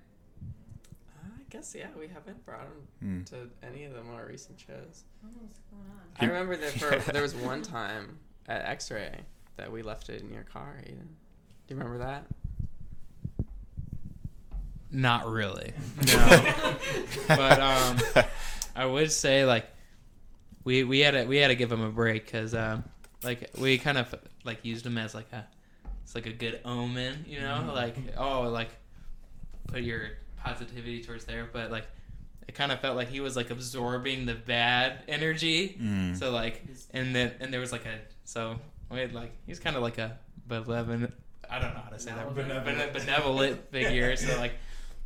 I 1.25 1.53
guess 1.53 1.75
yeah, 1.77 1.89
we 1.99 2.07
haven't 2.07 2.45
brought 2.47 2.63
him 2.67 2.87
Hmm. 3.01 3.25
to 3.25 3.51
any 3.65 3.85
of 3.85 3.93
the 3.95 4.03
more 4.05 4.25
recent 4.25 4.61
shows. 4.61 5.03
what's 5.21 5.59
going 5.71 5.83
on 5.91 6.01
I 6.21 6.25
remember 6.27 6.57
that 6.57 6.71
for 7.05 7.13
there 7.13 7.23
was 7.23 7.35
one 7.35 7.63
time 7.63 8.21
at 8.47 8.65
X-Ray 8.67 9.23
that 9.57 9.73
we 9.73 9.83
left 9.83 10.09
it 10.11 10.23
in 10.23 10.33
your 10.33 10.45
car. 10.45 10.77
Aiden. 10.87 11.09
Do 11.67 11.75
you 11.75 11.77
remember 11.77 11.99
that? 11.99 12.25
Not 14.93 15.27
really. 15.31 15.73
No. 16.07 16.55
but 17.29 17.61
um, 17.61 18.25
I 18.75 18.87
would 18.87 19.13
say 19.13 19.45
like 19.45 19.67
we 20.65 20.85
we 20.85 21.01
had 21.01 21.13
to 21.13 21.25
we 21.25 21.37
had 21.39 21.49
to 21.49 21.55
give 21.55 21.71
him 21.71 21.83
a 21.83 21.91
break 21.91 22.25
because 22.25 22.55
um, 22.55 22.85
like 23.23 23.51
we 23.59 23.79
kind 23.79 23.99
of 23.99 24.15
like 24.45 24.65
used 24.65 24.85
him 24.85 24.99
as 24.99 25.15
like 25.15 25.33
a 25.33 25.47
it's 26.03 26.15
like 26.15 26.27
a 26.27 26.33
good 26.33 26.61
omen, 26.65 27.25
you 27.29 27.41
know, 27.41 27.71
like 27.75 27.97
oh 28.17 28.43
like 28.43 28.71
put 29.69 29.83
your 29.83 30.11
positivity 30.37 31.03
towards 31.03 31.25
there, 31.25 31.49
but 31.53 31.71
like 31.71 31.87
it 32.49 32.55
kind 32.55 32.73
of 32.73 32.81
felt 32.81 32.97
like 32.97 33.09
he 33.09 33.21
was 33.21 33.37
like 33.37 33.51
absorbing 33.51 34.27
the 34.27 34.35
bad 34.35 35.05
energy. 35.07 35.77
Mm. 35.81 36.19
So 36.19 36.33
like 36.33 36.65
and 36.93 37.15
then 37.15 37.33
and 37.41 37.53
there 37.53 37.61
was 37.61 37.71
like 37.71 37.87
a 37.87 37.99
so 38.25 38.57
we 38.91 38.99
had 38.99 39.15
like 39.15 39.33
he's 39.47 39.61
kind 39.61 39.77
of 39.77 39.83
like 39.83 39.99
a 39.99 40.19
benevolent 40.49 41.15
I 41.49 41.59
don't 41.59 41.75
know 41.75 41.81
how 41.81 41.91
to 41.91 41.99
say 41.99 42.13
that 42.13 42.33
Benevolent. 42.35 42.93
benevolent 42.93 43.71
figure. 43.71 44.15
So 44.17 44.37
like 44.39 44.53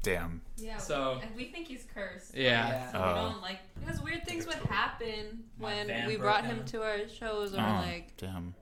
Damn. 0.04 0.40
Yeah. 0.56 0.76
So- 0.78 1.18
and 1.22 1.34
we 1.34 1.46
think 1.46 1.66
he's 1.66 1.84
cursed. 1.94 2.34
Yeah. 2.36 2.92
So 2.92 2.98
Oh. 2.98 3.08
we 3.08 3.30
don't 3.32 3.42
like 3.42 3.58
because 3.80 4.00
weird 4.00 4.24
things 4.24 4.46
would 4.46 4.56
happen 4.56 5.44
when 5.58 6.06
we 6.06 6.16
brought 6.16 6.44
him 6.44 6.58
down. 6.58 6.66
to 6.66 6.82
our 6.82 7.08
shows 7.08 7.52
or 7.54 7.58
Oh, 7.60 7.82
like 7.86 8.16
damn. 8.16 8.54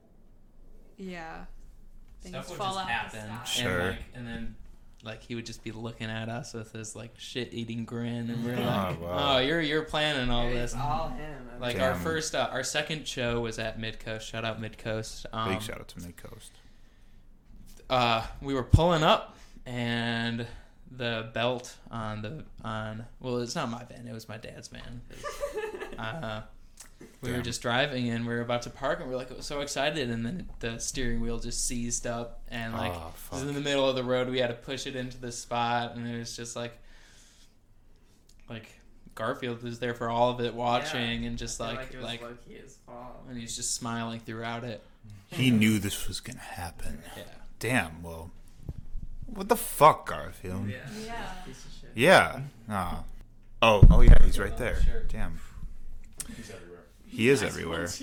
yeah. 0.97 1.45
Things 2.21 2.33
stuff 2.35 2.49
would 2.49 2.57
fall 2.57 2.73
just 2.75 2.89
out 2.89 3.11
the 3.11 3.17
happen. 3.19 3.45
sky. 3.45 3.61
Sure. 3.63 3.79
And, 3.79 3.89
like, 3.89 3.99
and 4.15 4.27
then 4.27 4.55
like 5.03 5.21
he 5.21 5.35
would 5.35 5.45
just 5.45 5.61
be 5.65 5.71
looking 5.73 6.09
at 6.09 6.29
us 6.29 6.53
with 6.53 6.71
his 6.71 6.95
like 6.95 7.11
shit 7.17 7.53
eating 7.53 7.83
grin 7.83 8.29
and 8.29 8.45
we're 8.45 8.55
Oh, 8.57 8.61
like, 8.65 9.01
wow. 9.01 9.35
Oh, 9.35 9.39
you're 9.39 9.59
you're 9.61 9.83
planning 9.83 10.29
all 10.29 10.47
It's 10.47 10.71
this. 10.71 10.81
all 10.81 11.09
him. 11.09 11.49
I 11.55 11.59
Like 11.59 11.75
mean, 11.75 11.83
our 11.83 11.95
first 11.95 12.33
uh, 12.33 12.47
our 12.51 12.63
second 12.63 13.05
show 13.07 13.41
was 13.41 13.59
at 13.59 13.77
Midcoast. 13.79 14.21
Shout 14.21 14.45
out 14.45 14.61
Midcoast. 14.61 15.25
Um, 15.33 15.49
Big 15.53 15.61
shout 15.61 15.79
out 15.81 15.89
to 15.89 15.99
Mid 15.99 16.15
Coast. 16.15 16.53
uh, 17.89 18.25
we 18.41 18.53
were 18.53 18.63
pulling 18.63 19.03
up 19.03 19.35
and 19.65 20.47
the 20.95 21.29
belt 21.33 21.75
on 21.89 22.21
the 22.21 22.43
on 22.63 23.05
well 23.19 23.37
it's 23.39 23.55
not 23.55 23.69
my 23.69 23.83
van 23.85 24.07
it 24.07 24.13
was 24.13 24.27
my 24.29 24.37
dad's 24.37 24.67
van. 24.67 25.01
Uh, 25.97 26.41
we 27.21 27.31
were 27.31 27.41
just 27.41 27.61
driving 27.61 28.09
and 28.09 28.25
we 28.25 28.33
were 28.33 28.41
about 28.41 28.63
to 28.63 28.69
park 28.69 28.99
and 28.99 29.07
we 29.07 29.13
are 29.13 29.17
like 29.17 29.29
so 29.41 29.61
excited 29.61 30.09
and 30.09 30.25
then 30.25 30.49
the 30.59 30.79
steering 30.79 31.21
wheel 31.21 31.37
just 31.39 31.67
seized 31.67 32.07
up 32.07 32.41
and 32.49 32.73
like 32.73 32.91
Oh, 32.93 33.13
it 33.31 33.33
was 33.35 33.43
in 33.43 33.53
the 33.53 33.61
middle 33.61 33.87
of 33.87 33.95
the 33.95 34.03
road. 34.03 34.27
We 34.29 34.39
had 34.39 34.47
to 34.47 34.53
push 34.55 34.87
it 34.87 34.95
into 34.95 35.17
the 35.19 35.31
spot 35.31 35.95
and 35.95 36.07
it 36.07 36.17
was 36.17 36.35
just 36.35 36.55
like 36.55 36.73
like 38.49 38.67
Garfield 39.15 39.61
was 39.61 39.79
there 39.79 39.93
for 39.93 40.09
all 40.09 40.31
of 40.31 40.41
it 40.41 40.53
watching 40.53 41.25
and 41.25 41.37
just 41.37 41.61
I 41.61 41.67
feel 41.67 41.75
like 41.75 41.93
it 41.93 41.97
was 41.97 42.05
like 42.05 42.21
low-key 42.21 42.53
his 42.55 42.77
and 43.29 43.37
he's 43.37 43.55
just 43.55 43.75
smiling 43.75 44.19
throughout 44.19 44.63
it. 44.63 44.81
He 45.27 45.51
knew 45.51 45.79
this 45.79 46.07
was 46.07 46.19
gonna 46.19 46.39
happen. 46.39 47.03
yeah. 47.15 47.23
Damn. 47.59 48.01
Well, 48.03 48.31
what 49.35 49.49
the 49.49 49.55
fuck, 49.55 50.07
Garfield? 50.09 50.67
Yeah. 50.69 50.77
Yeah. 51.05 51.25
Piece. 51.45 51.65
Yeah. 51.95 52.39
Oh. 52.69 53.03
Oh. 53.61 53.87
Oh 53.89 54.01
yeah. 54.01 54.21
He's 54.23 54.39
right 54.39 54.57
there. 54.57 54.77
Damn. 55.09 55.39
He's 56.35 56.49
everywhere. 56.51 56.79
He 57.05 57.29
is 57.29 57.43
everywhere. 57.43 57.87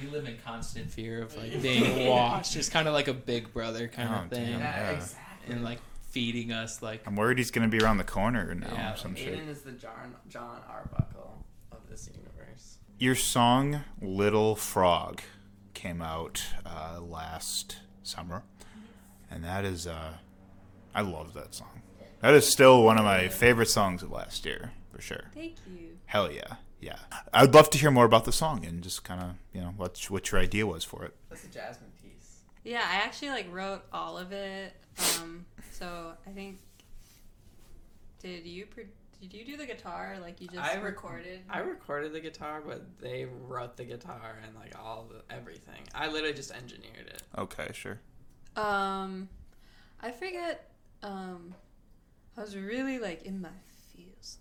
We 0.00 0.06
live 0.08 0.26
in 0.28 0.36
constant 0.44 0.88
fear 0.90 1.20
of 1.22 1.36
like 1.36 1.60
being 1.60 2.06
watched. 2.08 2.54
It's 2.54 2.68
kind 2.68 2.86
of 2.86 2.94
like 2.94 3.08
a 3.08 3.12
big 3.12 3.52
brother 3.52 3.88
kind 3.88 4.08
Oh, 4.08 4.18
of 4.22 4.30
thing, 4.30 4.46
damn. 4.52 4.60
yeah, 4.60 4.80
Yeah. 4.82 4.96
exactly. 4.96 5.54
and 5.54 5.64
like 5.64 5.80
feeding 6.10 6.52
us 6.52 6.80
like 6.80 7.02
I'm 7.06 7.16
worried 7.16 7.38
he's 7.38 7.50
gonna 7.50 7.66
be 7.68 7.78
around 7.80 7.96
the 7.98 8.04
corner 8.04 8.54
now 8.54 8.72
Yeah, 8.72 8.94
or 8.94 8.96
some 8.96 9.16
shit. 9.16 9.34
Aiden 9.36 9.48
is 9.48 9.62
the 9.62 9.72
Jon 9.72 10.14
Jon 10.28 10.60
Arbuckle 10.70 11.44
of 11.72 11.78
this 11.88 12.08
universe. 12.08 12.78
Your 13.00 13.16
song 13.16 13.80
"Little 14.00 14.54
Frog" 14.54 15.22
came 15.74 16.00
out 16.02 16.44
uh, 16.64 17.00
last 17.00 17.78
summer, 18.04 18.44
and 19.30 19.44
that 19.44 19.64
is 19.64 19.86
uh, 19.86 20.14
I 20.94 21.02
love 21.02 21.34
that 21.34 21.54
song. 21.54 21.82
That 22.20 22.34
is 22.34 22.46
still 22.50 22.82
one 22.82 22.98
of 22.98 23.04
my 23.04 23.28
favorite 23.28 23.68
songs 23.68 24.02
of 24.02 24.10
last 24.10 24.44
year 24.44 24.72
for 24.92 25.00
sure. 25.00 25.30
Thank 25.34 25.54
you. 25.66 25.96
Hell 26.06 26.30
yeah, 26.30 26.56
yeah. 26.80 26.98
I'd 27.32 27.54
love 27.54 27.70
to 27.70 27.78
hear 27.78 27.90
more 27.90 28.04
about 28.04 28.24
the 28.26 28.32
song 28.32 28.64
and 28.66 28.82
just 28.82 29.04
kind 29.04 29.20
of 29.22 29.30
you 29.54 29.60
know 29.60 29.72
what 29.76 29.98
what 30.10 30.30
your 30.30 30.40
idea 30.40 30.66
was 30.66 30.84
for 30.84 31.04
it. 31.04 31.14
That's 31.28 31.44
a 31.44 31.48
Jasmine 31.48 31.90
piece. 32.02 32.40
Yeah, 32.64 32.82
I 32.86 32.96
actually 32.96 33.30
like 33.30 33.46
wrote 33.50 33.82
all 33.92 34.18
of 34.18 34.32
it. 34.32 34.74
Um, 35.20 35.46
so 35.70 36.12
I 36.26 36.30
think 36.30 36.58
did 38.20 38.44
you 38.44 38.66
pro- 38.66 38.84
did 39.20 39.32
you 39.32 39.44
do 39.44 39.56
the 39.56 39.66
guitar 39.66 40.16
like 40.20 40.40
you 40.40 40.48
just 40.48 40.58
I 40.60 40.74
rec- 40.74 40.84
recorded? 40.84 41.40
I 41.48 41.58
recorded 41.60 42.12
the 42.12 42.20
guitar, 42.20 42.62
but 42.66 42.82
they 43.00 43.26
wrote 43.46 43.76
the 43.76 43.84
guitar 43.84 44.38
and 44.44 44.54
like 44.56 44.74
all 44.78 45.08
the 45.10 45.34
everything. 45.34 45.80
I 45.94 46.08
literally 46.08 46.34
just 46.34 46.50
engineered 46.50 47.06
it. 47.06 47.22
Okay, 47.38 47.68
sure. 47.72 48.00
Um, 48.60 49.28
I 50.00 50.10
forget. 50.10 50.70
Um, 51.02 51.54
I 52.36 52.42
was 52.42 52.56
really 52.56 52.98
like 52.98 53.24
in 53.24 53.40
my 53.40 53.48
feels. 53.92 54.38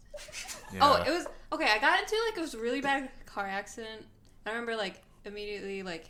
Yeah. 0.74 0.80
Oh, 0.82 1.04
it 1.06 1.10
was 1.10 1.26
okay. 1.52 1.68
I 1.70 1.80
got 1.80 2.00
into 2.00 2.16
like 2.28 2.38
it 2.38 2.42
was 2.42 2.54
a 2.54 2.60
really 2.60 2.82
bad 2.82 3.10
car 3.26 3.46
accident. 3.48 4.06
I 4.46 4.50
remember 4.50 4.76
like 4.76 5.02
immediately 5.26 5.84
like 5.84 6.06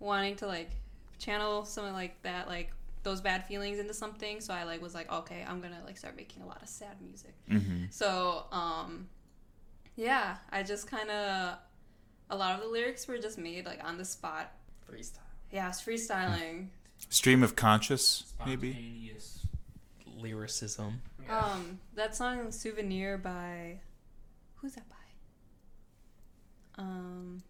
wanting 0.00 0.36
to 0.36 0.46
like 0.46 0.70
channel 1.18 1.64
something 1.64 1.92
like 1.92 2.20
that, 2.22 2.48
like 2.48 2.72
those 3.02 3.20
bad 3.20 3.46
feelings 3.46 3.78
into 3.78 3.94
something. 3.94 4.40
So 4.40 4.52
I 4.52 4.64
like 4.64 4.82
was 4.82 4.94
like, 4.94 5.10
okay, 5.12 5.44
I'm 5.46 5.60
gonna 5.60 5.80
like 5.84 5.96
start 5.96 6.16
making 6.16 6.42
a 6.42 6.46
lot 6.46 6.62
of 6.62 6.68
sad 6.68 7.00
music. 7.00 7.34
hmm 7.48 7.84
So 7.90 8.44
um, 8.50 9.08
yeah, 9.96 10.36
I 10.50 10.62
just 10.62 10.86
kind 10.90 11.10
of 11.10 11.58
a 12.30 12.36
lot 12.36 12.54
of 12.56 12.62
the 12.62 12.68
lyrics 12.68 13.06
were 13.06 13.18
just 13.18 13.38
made 13.38 13.66
like 13.66 13.82
on 13.84 13.98
the 13.98 14.04
spot. 14.04 14.52
Freestyle. 14.90 15.18
Yeah, 15.50 15.68
it's 15.68 15.82
freestyling. 15.82 16.68
Stream 17.08 17.42
of 17.42 17.54
conscious, 17.56 18.32
maybe. 18.46 18.72
spontaneous 18.72 19.46
lyricism. 20.16 21.00
Yeah. 21.22 21.38
Um, 21.38 21.78
that 21.94 22.14
song 22.16 22.50
"Souvenir" 22.50 23.18
by 23.18 23.80
who's 24.56 24.74
that 24.74 24.88
by? 24.88 24.96
Um, 26.82 27.42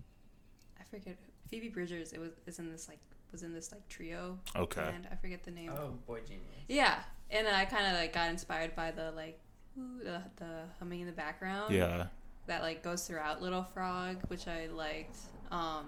I 0.78 0.84
forget. 0.90 1.16
Phoebe 1.48 1.68
Bridgers. 1.68 2.12
It 2.12 2.20
was 2.20 2.30
is 2.46 2.58
in 2.58 2.70
this 2.70 2.88
like 2.88 2.98
was 3.32 3.42
in 3.42 3.52
this 3.52 3.70
like 3.72 3.86
trio, 3.88 4.38
Okay. 4.56 4.90
and 4.94 5.06
I 5.10 5.16
forget 5.16 5.44
the 5.44 5.50
name. 5.50 5.70
oh, 5.76 5.94
boygenius. 6.08 6.38
Yeah, 6.68 7.00
and 7.30 7.46
then 7.46 7.54
I 7.54 7.64
kind 7.64 7.86
of 7.86 7.92
like 7.94 8.12
got 8.12 8.30
inspired 8.30 8.74
by 8.76 8.90
the 8.90 9.10
like 9.12 9.38
ooh, 9.78 9.98
the, 10.02 10.22
the 10.36 10.62
humming 10.78 11.00
in 11.00 11.06
the 11.06 11.12
background. 11.12 11.74
Yeah. 11.74 12.06
that 12.46 12.62
like 12.62 12.82
goes 12.82 13.06
throughout 13.06 13.40
Little 13.42 13.62
Frog, 13.64 14.18
which 14.28 14.46
I 14.48 14.66
liked. 14.66 15.16
Um, 15.50 15.86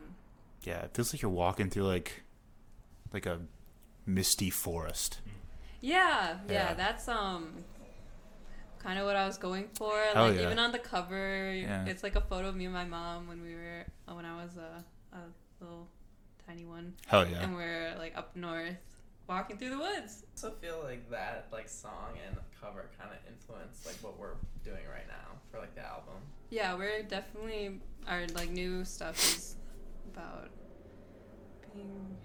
Yeah. 0.63 0.83
It 0.83 0.91
feels 0.95 1.13
like 1.13 1.23
you're 1.23 1.31
walking 1.31 1.69
through 1.71 1.85
like 1.87 2.23
like 3.13 3.27
a 3.27 3.41
misty 4.07 4.51
forest. 4.51 5.21
yeah, 5.81 6.39
yeah, 6.49 6.53
Yeah. 6.53 6.75
that's 6.75 7.09
um 7.09 7.65
kind 8.79 8.99
of 8.99 9.05
what 9.07 9.17
I 9.17 9.27
was 9.27 9.37
going 9.39 9.69
for. 9.75 9.93
Hell 10.15 10.29
like 10.29 10.37
yeah. 10.37 10.43
even 10.47 10.59
on 10.59 10.73
the 10.73 10.79
cover, 10.79 11.53
Yeah. 11.53 11.87
it's 11.87 12.03
like 12.03 12.15
a 12.17 12.21
photo 12.21 12.49
of 12.49 12.57
me 12.57 12.65
and 12.67 12.75
my 12.75 12.85
mom 12.85 13.27
when 13.29 13.43
we 13.43 13.55
were 13.55 13.85
uh, 14.09 14.15
when 14.15 14.25
I 14.25 14.37
was 14.43 14.57
a, 14.57 14.85
a 15.17 15.21
little 15.61 15.89
tiny 16.47 16.65
one, 16.65 16.95
Hell 17.07 17.27
yeah. 17.29 17.43
and 17.43 17.55
we're 17.57 17.95
like 17.99 18.17
up 18.17 18.37
north 18.37 18.77
walking 19.29 19.59
through 19.59 19.71
the 19.71 19.79
woods. 19.79 20.23
I 20.25 20.31
also 20.37 20.51
feel 20.61 20.81
like 20.85 21.11
that 21.11 21.49
like 21.53 21.69
song 21.69 22.15
and 22.27 22.37
cover 22.61 22.89
kind 22.99 23.11
of 23.11 23.19
influenced 23.33 23.85
like 23.87 23.97
what 23.97 24.17
we're 24.19 24.35
doing 24.65 24.85
right 24.93 25.09
now 25.09 25.29
for 25.51 25.59
like 25.59 25.75
the 25.75 25.85
album. 25.85 26.15
Yeah, 26.51 26.75
we're 26.77 27.03
definitely 27.03 27.81
our 28.07 28.25
like 28.35 28.51
new 28.51 28.85
stuff 28.85 29.17
is 29.37 29.57
about 30.15 30.49
being 31.75 32.17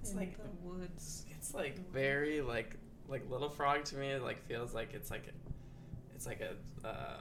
It's 0.00 0.12
in 0.12 0.16
like 0.18 0.36
the 0.36 0.48
woods. 0.62 1.24
it's 1.30 1.54
like 1.54 1.78
very 1.92 2.40
like 2.40 2.76
like 3.08 3.28
Little 3.30 3.48
Frog 3.50 3.84
to 3.86 3.96
me. 3.96 4.08
It 4.08 4.22
like 4.22 4.44
feels 4.46 4.74
like 4.74 4.92
it's 4.94 5.10
like 5.10 5.26
a, 5.28 6.14
it's 6.14 6.26
like 6.26 6.40
a 6.40 6.86
uh, 6.86 7.20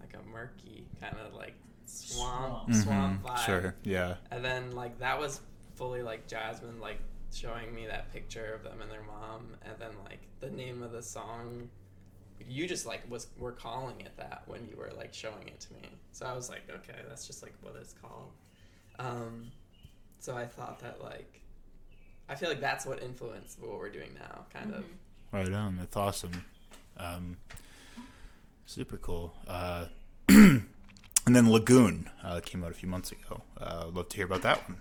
like 0.00 0.14
a 0.14 0.28
murky 0.28 0.86
kind 1.00 1.16
of 1.26 1.34
like 1.34 1.54
swamp 1.86 2.72
swamp, 2.74 3.22
Mhm, 3.22 3.28
vibe. 3.28 3.46
Sure. 3.46 3.74
Yeah. 3.82 4.14
And 4.30 4.44
then 4.44 4.72
like 4.72 4.98
that 5.00 5.18
was 5.18 5.40
fully 5.74 6.02
like 6.02 6.26
Jasmine 6.28 6.80
like 6.80 6.98
showing 7.32 7.72
me 7.74 7.86
that 7.86 8.12
picture 8.12 8.52
of 8.54 8.62
them 8.64 8.80
and 8.82 8.90
their 8.90 9.02
mom, 9.02 9.56
and 9.64 9.74
then 9.78 9.90
like 10.04 10.20
the 10.40 10.50
name 10.50 10.82
of 10.82 10.92
the 10.92 11.02
song. 11.02 11.68
You 12.48 12.66
just 12.66 12.86
like 12.86 13.02
was 13.10 13.28
were 13.38 13.52
calling 13.52 14.00
it 14.00 14.16
that 14.16 14.42
when 14.46 14.66
you 14.66 14.74
were 14.76 14.90
like 14.96 15.12
showing 15.12 15.46
it 15.46 15.60
to 15.60 15.72
me. 15.74 15.90
So 16.12 16.24
I 16.26 16.32
was 16.34 16.48
like, 16.48 16.62
okay, 16.70 16.98
that's 17.08 17.26
just 17.26 17.42
like 17.42 17.52
what 17.60 17.76
it's 17.78 17.92
called. 17.92 18.30
Um, 18.98 19.50
so 20.20 20.36
I 20.36 20.46
thought 20.46 20.80
that 20.80 21.02
like, 21.02 21.42
I 22.30 22.36
feel 22.36 22.48
like 22.48 22.60
that's 22.60 22.86
what 22.86 23.02
influenced 23.02 23.58
what 23.60 23.76
we're 23.76 23.90
doing 23.90 24.14
now, 24.14 24.44
kind 24.54 24.72
of. 24.72 24.84
Right 25.32 25.52
on. 25.52 25.76
That's 25.76 25.96
awesome. 25.96 26.44
Um, 26.96 27.36
super 28.66 28.96
cool. 28.98 29.34
Uh, 29.48 29.86
and 30.28 30.64
then 31.26 31.50
Lagoon 31.50 32.08
uh, 32.22 32.38
came 32.38 32.62
out 32.62 32.70
a 32.70 32.74
few 32.74 32.88
months 32.88 33.10
ago. 33.10 33.42
Uh, 33.60 33.86
I'd 33.88 33.94
love 33.94 34.08
to 34.10 34.16
hear 34.16 34.26
about 34.26 34.42
that 34.42 34.68
one. 34.68 34.80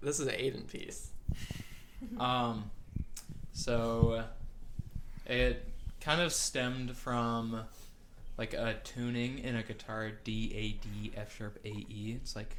This 0.00 0.20
is 0.20 0.26
an 0.28 0.34
Aiden 0.34 0.66
piece. 0.70 1.10
Um, 2.18 2.68
so 3.52 4.24
it 5.24 5.68
kind 6.00 6.20
of 6.20 6.32
stemmed 6.32 6.96
from 6.96 7.60
like 8.36 8.54
a 8.54 8.74
tuning 8.82 9.38
in 9.38 9.54
a 9.54 9.62
guitar 9.62 10.10
D 10.24 10.52
A 10.52 10.84
D 10.84 11.12
F 11.16 11.36
sharp 11.36 11.60
A 11.64 11.68
E. 11.68 12.18
It's 12.20 12.34
like 12.34 12.56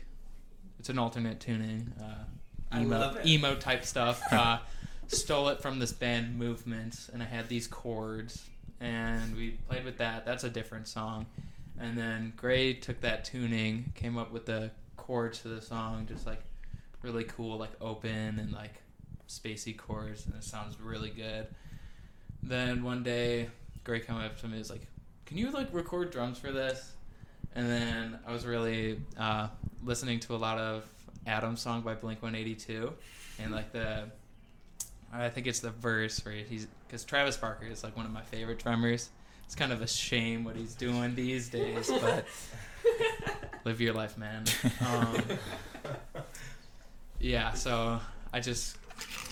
it's 0.80 0.88
an 0.88 0.98
alternate 0.98 1.42
tuning. 1.42 1.92
Uh, 2.00 2.06
I 2.06 2.43
emo, 2.76 3.18
emo 3.26 3.56
type 3.56 3.86
stuff. 3.86 4.22
Uh, 4.32 4.60
stole 5.08 5.50
it 5.50 5.62
from 5.62 5.80
this 5.80 5.92
band 5.92 6.38
Movement, 6.38 7.10
and 7.14 7.22
I 7.22 7.26
had 7.26 7.50
these 7.50 7.68
chords, 7.68 8.44
and 8.80 9.36
we 9.36 9.52
played 9.70 9.86
with 9.86 9.98
that. 9.98 10.26
That's 10.26 10.44
a 10.44 10.50
different 10.50 10.88
song. 10.88 11.26
And 11.80 11.98
then 11.98 12.34
Gray 12.36 12.74
took 12.74 13.02
that 13.02 13.26
tuning, 13.26 13.92
came 13.96 14.18
up 14.18 14.32
with 14.32 14.46
the 14.46 14.72
chords 14.98 15.40
to 15.42 15.50
the 15.50 15.62
song, 15.62 16.06
just 16.08 16.26
like 16.26 16.42
really 17.02 17.24
cool, 17.26 17.58
like 17.58 17.72
open 17.82 18.40
and 18.40 18.52
like 18.52 18.82
spacey 19.28 19.76
chords, 19.76 20.26
and 20.26 20.36
it 20.36 20.44
sounds 20.44 20.80
really 20.80 21.10
good. 21.10 21.48
Then 22.42 22.84
one 22.84 23.04
day, 23.04 23.50
Gray 23.84 24.00
came 24.00 24.18
up 24.18 24.38
to 24.40 24.48
me, 24.48 24.54
and 24.54 24.60
was 24.60 24.70
like, 24.70 24.88
"Can 25.26 25.38
you 25.38 25.52
like 25.52 25.74
record 25.74 26.12
drums 26.12 26.38
for 26.38 26.52
this?" 26.52 26.94
And 27.56 27.70
then 27.70 28.20
I 28.26 28.32
was 28.32 28.46
really 28.46 29.00
uh, 29.18 29.48
listening 29.84 30.20
to 30.22 30.36
a 30.36 30.38
lot 30.38 30.58
of 30.58 30.84
Adam's 31.26 31.62
song 31.62 31.82
by 31.82 31.96
Blink 31.96 32.22
One 32.22 32.36
Eighty 32.36 32.56
Two, 32.56 32.94
and 33.40 33.52
like 33.52 33.72
the, 33.72 34.06
I 35.12 35.30
think 35.30 35.48
it's 35.48 35.60
the 35.60 35.72
verse 35.72 36.24
where 36.26 36.34
he's 36.36 36.68
because 36.88 37.04
Travis 37.04 37.38
Barker 37.38 37.66
is 37.66 37.84
like 37.84 37.96
one 37.96 38.06
of 38.06 38.12
my 38.12 38.24
favorite 38.24 38.60
drummers. 38.60 39.10
It's 39.46 39.56
kind 39.56 39.72
of 39.72 39.82
a 39.82 39.88
shame 39.88 40.44
what 40.44 40.56
he's 40.56 40.74
doing 40.74 41.16
these 41.16 41.50
days, 41.50 41.92
but 42.02 42.26
live 43.66 43.82
your 43.82 43.94
life, 43.94 44.18
man. 44.18 44.46
Um, 44.82 45.24
yeah, 47.20 47.54
so 47.54 48.00
I 48.34 48.40
just 48.40 48.78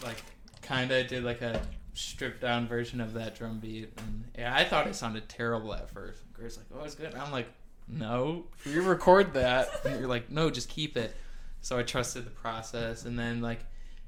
like 0.04 0.24
kind 0.62 0.92
of 0.92 1.08
did 1.08 1.24
like 1.24 1.42
a 1.42 1.62
stripped 1.94 2.42
down 2.42 2.68
version 2.68 3.02
of 3.02 3.14
that 3.14 3.36
drum 3.36 3.60
beat, 3.60 3.92
and 3.98 4.24
yeah, 4.38 4.56
I 4.56 4.64
thought 4.64 4.88
it 4.88 4.96
sounded 4.96 5.28
terrible 5.28 5.74
at 5.74 5.90
first. 5.90 6.22
Gray's 6.34 6.58
like, 6.58 6.68
"Oh, 6.74 6.84
it's 6.86 6.96
good." 6.96 7.14
I'm 7.16 7.32
like, 7.32 7.48
"No, 7.88 8.46
you 8.66 8.82
record 8.82 9.34
that." 9.34 9.70
And 9.86 10.00
you're 10.00 10.08
like, 10.10 10.32
"No, 10.32 10.50
just 10.50 10.70
keep 10.70 10.96
it." 10.96 11.14
So 11.62 11.78
I 11.78 11.84
trusted 11.84 12.26
the 12.26 12.32
process, 12.32 13.06
and 13.06 13.18
then 13.18 13.42
like 13.42 13.60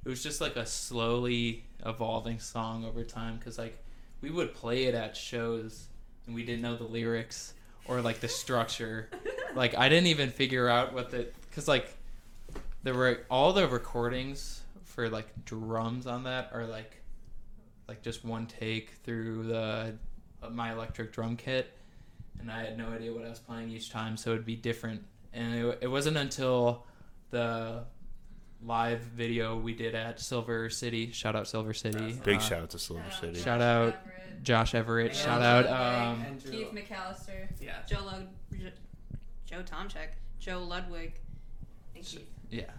it 0.05 0.09
was 0.09 0.21
just 0.23 0.41
like 0.41 0.55
a 0.55 0.65
slowly 0.65 1.63
evolving 1.85 2.39
song 2.39 2.85
over 2.85 3.03
time 3.03 3.37
because 3.37 3.57
like 3.57 3.77
we 4.21 4.29
would 4.29 4.53
play 4.53 4.85
it 4.85 4.95
at 4.95 5.15
shows 5.15 5.87
and 6.25 6.35
we 6.35 6.43
didn't 6.43 6.61
know 6.61 6.75
the 6.75 6.83
lyrics 6.83 7.53
or 7.85 8.01
like 8.01 8.19
the 8.19 8.27
structure. 8.27 9.09
Like 9.55 9.77
i 9.77 9.87
didn't 9.87 10.07
even 10.07 10.31
figure 10.31 10.67
out 10.67 10.93
what 10.93 11.11
the 11.11 11.27
because 11.47 11.67
like 11.67 11.95
there 12.81 12.95
were 12.95 13.19
all 13.29 13.53
the 13.53 13.67
recordings 13.67 14.63
for 14.83 15.09
like 15.09 15.27
drums 15.45 16.07
on 16.07 16.23
that 16.23 16.49
are 16.53 16.65
like 16.65 17.03
like 17.87 18.01
just 18.01 18.25
one 18.25 18.47
take 18.47 18.89
through 19.03 19.43
the 19.43 19.93
uh, 20.41 20.49
my 20.49 20.71
electric 20.71 21.13
drum 21.13 21.37
kit 21.37 21.71
and 22.39 22.51
i 22.51 22.63
had 22.63 22.75
no 22.75 22.87
idea 22.87 23.13
what 23.13 23.23
i 23.23 23.29
was 23.29 23.37
playing 23.37 23.69
each 23.69 23.91
time 23.91 24.17
so 24.17 24.31
it'd 24.31 24.43
be 24.43 24.55
different. 24.55 25.03
And 25.33 25.53
it, 25.53 25.79
it 25.81 25.87
wasn't 25.87 26.17
until 26.17 26.85
the 27.33 27.83
live 28.65 29.01
video 29.01 29.57
we 29.57 29.73
did 29.73 29.93
at 29.93 30.19
silver 30.21 30.69
city 30.69 31.11
shout 31.11 31.35
out 31.35 31.47
silver 31.47 31.73
city 31.73 32.13
Big 32.23 32.37
Uh, 32.37 32.39
shout 32.39 32.61
out 32.61 32.69
to 32.69 32.79
Silver 32.79 33.03
City. 33.19 33.41
Shout 33.41 33.59
out 33.61 33.95
josh 34.41 34.73
everett 34.73 35.13
Yeah. 35.13 35.19
shout 35.19 35.41
out 35.41 35.65
um 35.67 36.37
Keith 36.49 36.69
McAllister, 36.71 37.49
Yeah. 37.59 37.79
Joe 37.87 38.03
Lud, 38.05 38.29
Jo- 38.57 38.69
Joe 39.45 39.63
Tomchek, 39.63 40.09
Joe 40.39 40.63
Ludwig, 40.63 41.13
and 41.95 42.03
Keith. 42.05 42.25
yeah 42.49 42.71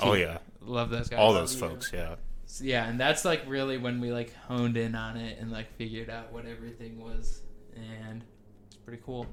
Oh 0.00 0.12
yeah, 0.14 0.38
love 0.60 0.90
those 0.90 1.08
guys 1.08 1.18
all 1.18 1.32
those 1.32 1.54
folks. 1.54 1.90
Yeah. 1.92 2.16
So, 2.46 2.64
yeah, 2.64 2.86
and 2.86 3.00
that's 3.00 3.24
like 3.24 3.42
really 3.46 3.78
when 3.78 4.00
we 4.00 4.12
like 4.12 4.34
honed 4.46 4.76
in 4.76 4.94
on 4.94 5.16
it 5.16 5.38
and 5.38 5.50
like 5.50 5.72
figured 5.76 6.08
out 6.10 6.30
what 6.32 6.44
everything 6.46 7.00
was, 7.00 7.40
and 7.74 8.22
it's 8.66 8.76
pretty 8.76 9.02
cool. 9.04 9.26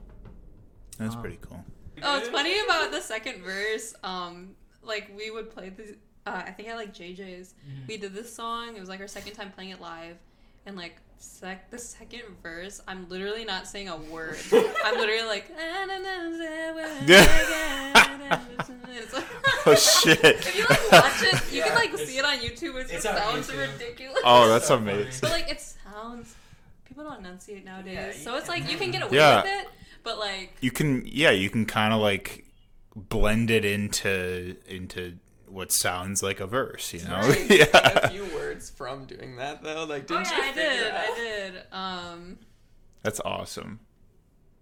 That's 0.97 1.15
Um, 1.15 1.21
pretty 1.21 1.37
cool. 1.41 1.63
Oh, 2.01 2.17
it's 2.17 2.29
funny 2.29 2.57
about 2.61 2.91
the 2.91 3.01
second 3.01 3.41
verse. 3.43 3.93
Um, 4.03 4.55
like 4.83 5.11
we 5.17 5.31
would 5.31 5.49
play 5.51 5.69
the. 5.69 5.95
Uh, 6.25 6.43
I 6.45 6.51
think 6.51 6.69
I 6.69 6.75
like 6.75 6.93
JJ's. 6.93 7.53
We 7.87 7.97
did 7.97 8.13
this 8.13 8.33
song. 8.33 8.75
It 8.75 8.79
was 8.79 8.89
like 8.89 8.99
our 8.99 9.07
second 9.07 9.33
time 9.33 9.51
playing 9.51 9.71
it 9.71 9.81
live, 9.81 10.17
and 10.65 10.75
like 10.75 10.97
sec 11.21 11.69
the 11.69 11.77
second 11.77 12.21
verse, 12.41 12.81
I'm 12.87 13.07
literally 13.09 13.43
not 13.45 13.67
saying 13.67 13.89
a 13.89 13.97
word. 13.97 14.37
I'm 14.53 14.95
literally 14.97 15.23
like. 15.27 15.49
It's 17.81 19.13
like- 19.13 19.23
Oh 19.65 19.75
shit. 19.75 20.19
If 20.23 20.57
you 20.57 20.65
like 20.69 20.91
watch 20.91 21.23
it, 21.23 21.51
you 21.51 21.59
Yeah, 21.59 21.67
can 21.67 21.75
like 21.75 21.97
see 21.97 22.17
it 22.17 22.25
on 22.25 22.37
YouTube. 22.37 22.75
It 22.75 22.87
it's 22.91 22.91
just 22.91 23.03
sounds 23.03 23.47
YouTube. 23.49 23.73
ridiculous. 23.73 24.19
Oh, 24.23 24.47
that's 24.47 24.67
So 24.67 24.77
funny. 24.77 24.91
amazing. 24.93 25.19
But 25.21 25.31
like 25.31 25.49
it 25.49 25.61
sounds. 25.61 26.35
People 26.85 27.03
don't 27.03 27.19
enunciate 27.19 27.65
nowadays, 27.65 27.93
Yeah, 28.17 28.23
so 28.23 28.35
it's 28.35 28.47
like 28.49 28.69
you 28.69 28.77
can 28.77 28.91
get 28.91 29.03
away 29.03 29.17
Yeah. 29.17 29.37
with 29.43 29.51
it. 29.51 29.67
But 30.03 30.17
like 30.19 30.55
You 30.61 30.71
can, 30.71 31.03
yeah, 31.05 31.31
you 31.31 31.49
can 31.49 31.65
kind 31.65 31.93
of 31.93 32.01
like 32.01 32.45
blend 32.99 33.49
it 33.51 33.65
into 33.65 34.55
into 34.67 35.17
what 35.47 35.71
sounds 35.71 36.21
like 36.21 36.39
a 36.39 36.47
verse. 36.47 36.93
You 36.93 37.03
know? 37.05 37.19
Right. 37.19 37.69
a 37.73 38.09
few 38.09 38.25
words 38.35 38.69
from 38.69 39.05
doing 39.05 39.37
that 39.37 39.63
though. 39.63 39.85
Like, 39.85 40.09
Oh 40.11 40.17
didn't 40.21 40.27
yeah, 40.31 40.37
you 40.37 40.43
I 40.43 40.53
did. 40.53 40.87
out? 40.91 40.93
I 40.99 41.15
did. 41.15 41.63
Um, 41.71 42.37
That's 43.03 43.19
awesome. 43.21 43.79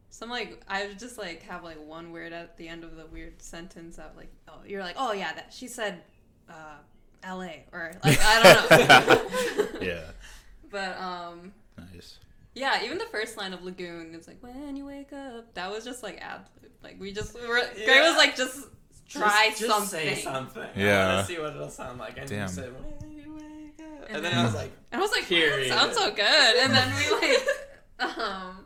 some 0.09 0.29
like 0.29 0.61
I 0.67 0.87
would 0.87 0.99
just 0.99 1.17
like 1.17 1.43
have 1.43 1.63
like 1.63 1.77
one 1.85 2.11
word 2.11 2.31
at 2.33 2.57
the 2.57 2.67
end 2.67 2.83
of 2.83 2.95
the 2.95 3.05
weird 3.07 3.41
sentence 3.41 3.97
that 3.97 4.13
like 4.15 4.31
oh 4.47 4.59
you're 4.65 4.81
like 4.83 4.95
oh 4.97 5.11
yeah 5.11 5.33
that 5.33 5.53
she 5.53 5.67
said 5.67 6.01
uh, 6.49 6.77
L.A. 7.23 7.65
or 7.73 7.93
like 8.03 8.17
I 8.21 8.43
don't 8.69 8.87
know. 8.89 9.79
Yeah. 9.85 10.01
But 10.69 10.99
um, 10.99 11.53
Nice. 11.77 12.17
Yeah, 12.57 12.83
even 12.83 12.97
the 12.97 13.05
first 13.05 13.37
line 13.37 13.53
of 13.53 13.63
Lagoon 13.63 14.13
it's 14.13 14.27
like 14.27 14.41
when 14.41 14.75
you 14.75 14.85
wake 14.85 15.13
up. 15.13 15.53
That 15.53 15.71
was 15.71 15.85
just 15.85 16.03
like 16.03 16.19
ad 16.21 16.41
like 16.83 16.99
we 16.99 17.11
just 17.13 17.33
we 17.39 17.47
were 17.47 17.61
Gray 17.75 17.85
Yeah. 17.85 18.07
was 18.09 18.17
like 18.17 18.35
just 18.35 18.67
try 19.09 19.47
just, 19.49 19.61
just 19.61 19.71
something. 19.71 20.15
Say 20.15 20.21
something. 20.21 20.61
I 20.63 20.71
Yeah. 20.75 21.15
want 21.15 21.27
to 21.27 21.33
see 21.33 21.39
what 21.39 21.53
it'll 21.55 21.69
sound 21.69 21.99
like. 21.99 22.17
And 22.17 22.29
Damn. 22.29 22.41
you 22.43 22.47
said, 22.53 22.73
"When 23.01 23.11
you 23.11 23.33
wake 23.33 23.79
up," 23.79 24.07
And 24.07 24.15
and 24.17 24.25
then 24.25 24.31
then- 24.33 24.39
I 24.39 24.43
was 24.45 24.53
like, 24.55 24.71
And 24.91 24.99
I 24.99 25.01
was 25.01 25.11
like, 25.11 25.25
Period. 25.25 25.71
that 25.71 25.79
sounds 25.79 25.97
so 25.97 26.11
good. 26.11 26.55
And 26.57 26.73
then 26.73 26.93
we 26.95 27.29
like, 27.29 27.47
um, 28.17 28.65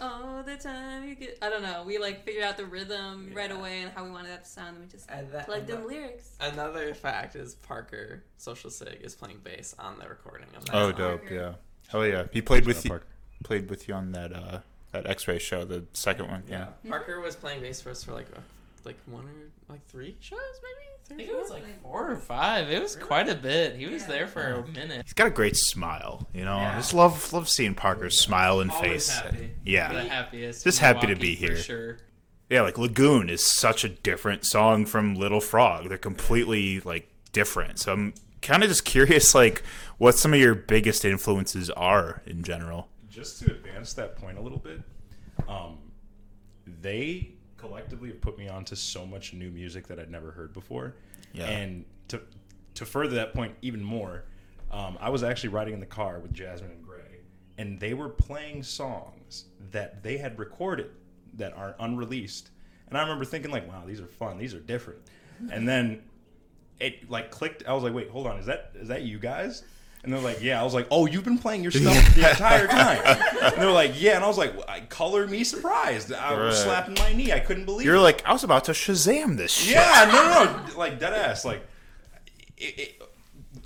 all 0.00 0.42
the 0.42 0.56
time 0.56 1.08
you 1.08 1.14
get, 1.14 1.38
I 1.40 1.48
don't 1.48 1.62
know, 1.62 1.84
we 1.86 1.98
like 1.98 2.24
figured 2.24 2.44
out 2.44 2.56
the 2.56 2.66
rhythm 2.66 3.30
right 3.34 3.50
away 3.50 3.82
and 3.82 3.92
how 3.92 4.04
we 4.04 4.10
wanted 4.10 4.30
that 4.30 4.44
to 4.44 4.50
sound. 4.50 4.76
And 4.76 4.80
we 4.84 4.90
just 4.90 5.10
and 5.10 5.30
that, 5.32 5.46
plugged 5.46 5.70
and 5.70 5.78
in 5.80 5.80
that- 5.80 5.86
lyrics. 5.88 6.36
Another 6.40 6.92
fact 6.94 7.36
is 7.36 7.54
Parker 7.54 8.24
Social 8.36 8.70
Sig 8.70 8.98
is 9.02 9.14
playing 9.14 9.40
bass 9.44 9.74
on 9.78 9.98
the 9.98 10.08
recording 10.08 10.48
of 10.56 10.64
that. 10.66 10.74
Oh, 10.74 10.90
song. 10.90 10.98
dope. 10.98 11.30
Yeah. 11.30 11.52
Hell 11.88 12.06
yeah. 12.06 12.24
He 12.32 12.42
played 12.42 12.66
with 12.66 12.76
Shout 12.76 12.84
you. 12.84 12.90
Parker. 12.90 13.06
Played 13.42 13.68
with 13.70 13.88
you 13.88 13.94
on 13.94 14.12
that 14.12 14.32
uh 14.32 14.60
that 14.92 15.06
X-ray 15.06 15.38
show, 15.38 15.64
the 15.64 15.84
second 15.94 16.28
one. 16.28 16.42
Yeah. 16.48 16.66
Yeah. 16.84 16.90
Parker 16.90 17.20
was 17.20 17.34
playing 17.34 17.60
bass 17.62 17.80
for 17.80 17.90
us 17.90 18.04
for 18.04 18.12
like 18.12 18.26
uh, 18.36 18.40
like 18.84 18.96
one 19.06 19.24
or 19.24 19.32
like 19.72 19.84
three 19.88 20.16
shows 20.20 20.38
maybe. 20.62 20.88
I 20.88 21.14
Three, 21.14 21.16
think 21.26 21.30
it 21.30 21.36
was 21.40 21.50
like 21.50 21.64
four 21.82 22.10
or 22.12 22.16
five. 22.16 22.70
It 22.70 22.80
was 22.80 22.94
Really? 22.96 23.06
quite 23.08 23.28
a 23.28 23.34
bit. 23.34 23.74
He 23.76 23.86
was 23.86 24.02
Yeah. 24.02 24.08
there 24.08 24.26
for 24.28 24.42
a 24.42 24.66
minute. 24.68 25.02
He's 25.04 25.12
got 25.14 25.26
a 25.26 25.30
great 25.30 25.56
smile. 25.56 26.28
You 26.32 26.44
know, 26.44 26.56
Yeah. 26.56 26.72
I 26.72 26.76
just 26.76 26.94
love 26.94 27.32
love 27.32 27.48
seeing 27.48 27.74
Parker's 27.74 28.18
smile 28.18 28.60
and 28.60 28.70
Always 28.70 28.90
face. 28.90 29.18
happy. 29.18 29.50
Yeah. 29.64 29.92
the 29.92 30.04
happiest. 30.04 30.64
Just 30.64 30.78
happy 30.78 31.00
to 31.02 31.06
Milwaukee 31.08 31.36
be 31.36 31.46
for 31.46 31.52
here. 31.54 31.56
Sure. 31.62 31.96
Yeah, 32.50 32.60
like 32.62 32.76
Lagoon 32.78 33.30
is 33.30 33.44
such 33.44 33.82
a 33.82 33.88
different 33.88 34.44
song 34.44 34.84
from 34.86 35.14
Little 35.14 35.40
Frog. 35.40 35.88
They're 35.88 35.96
completely 35.98 36.80
like 36.80 37.08
different. 37.32 37.78
So 37.80 37.92
I'm 37.92 38.14
kind 38.42 38.62
of 38.62 38.68
just 38.68 38.84
curious, 38.84 39.34
like, 39.34 39.62
what 39.98 40.16
some 40.16 40.34
of 40.34 40.38
your 40.40 40.54
biggest 40.54 41.04
influences 41.04 41.70
are 41.70 42.20
in 42.26 42.42
general. 42.42 42.88
Just 43.12 43.38
to 43.40 43.50
advance 43.52 43.92
that 43.94 44.16
point 44.16 44.38
a 44.38 44.40
little 44.40 44.58
bit, 44.58 44.80
um, 45.46 45.78
they 46.80 47.32
collectively 47.58 48.08
have 48.08 48.20
put 48.20 48.38
me 48.38 48.48
onto 48.48 48.74
so 48.74 49.06
much 49.06 49.34
new 49.34 49.50
music 49.50 49.86
that 49.86 50.00
I'd 50.00 50.10
never 50.10 50.30
heard 50.30 50.52
before. 50.52 50.96
Yeah. 51.32 51.44
And 51.46 51.84
to 52.08 52.20
to 52.74 52.86
further 52.86 53.14
that 53.16 53.34
point 53.34 53.54
even 53.60 53.84
more, 53.84 54.24
um, 54.70 54.96
I 55.00 55.10
was 55.10 55.22
actually 55.22 55.50
riding 55.50 55.74
in 55.74 55.80
the 55.80 55.86
car 55.86 56.18
with 56.20 56.32
Jasmine 56.32 56.70
and 56.70 56.82
Gray, 56.84 57.20
and 57.58 57.78
they 57.78 57.92
were 57.94 58.08
playing 58.08 58.62
songs 58.62 59.44
that 59.70 60.02
they 60.02 60.16
had 60.16 60.38
recorded 60.38 60.90
that 61.34 61.54
are 61.56 61.76
unreleased. 61.78 62.50
And 62.88 62.96
I 62.96 63.02
remember 63.02 63.24
thinking 63.24 63.50
like, 63.50 63.68
wow, 63.68 63.84
these 63.86 64.00
are 64.00 64.06
fun. 64.06 64.38
These 64.38 64.54
are 64.54 64.60
different. 64.60 65.00
And 65.50 65.66
then 65.66 66.02
it 66.78 67.10
like 67.10 67.30
clicked. 67.30 67.66
I 67.66 67.72
was 67.72 67.82
like, 67.82 67.94
wait, 67.94 68.10
hold 68.10 68.26
on. 68.26 68.38
Is 68.38 68.46
that 68.46 68.72
is 68.74 68.88
that 68.88 69.02
you 69.02 69.18
guys? 69.18 69.64
And 70.04 70.12
they're 70.12 70.20
like, 70.20 70.42
yeah. 70.42 70.60
I 70.60 70.64
was 70.64 70.74
like, 70.74 70.88
oh, 70.90 71.06
you've 71.06 71.22
been 71.24 71.38
playing 71.38 71.62
your 71.62 71.70
stuff 71.70 72.14
the 72.14 72.28
entire 72.28 72.66
time. 72.66 73.00
And 73.40 73.54
they're 73.62 73.70
like, 73.70 74.00
yeah. 74.00 74.16
And 74.16 74.24
I 74.24 74.26
was 74.28 74.36
like, 74.38 74.52
I 74.68 74.80
color 74.80 75.26
me 75.28 75.44
surprised. 75.44 76.12
I 76.12 76.32
was 76.34 76.56
Right. 76.56 76.64
slapping 76.64 76.94
my 76.98 77.12
knee. 77.12 77.32
I 77.32 77.38
couldn't 77.38 77.66
believe 77.66 77.86
You're 77.86 77.96
it. 77.96 78.00
like, 78.00 78.26
I 78.26 78.32
was 78.32 78.42
about 78.42 78.64
to 78.64 78.72
Shazam 78.72 79.36
this 79.36 79.52
shit. 79.52 79.74
Yeah, 79.76 80.10
no, 80.12 80.44
no, 80.44 80.66
no, 80.66 80.76
like 80.78 80.98
dead 80.98 81.12
ass. 81.12 81.44
Like, 81.44 81.64
it, 82.56 82.78
it, 82.78 83.02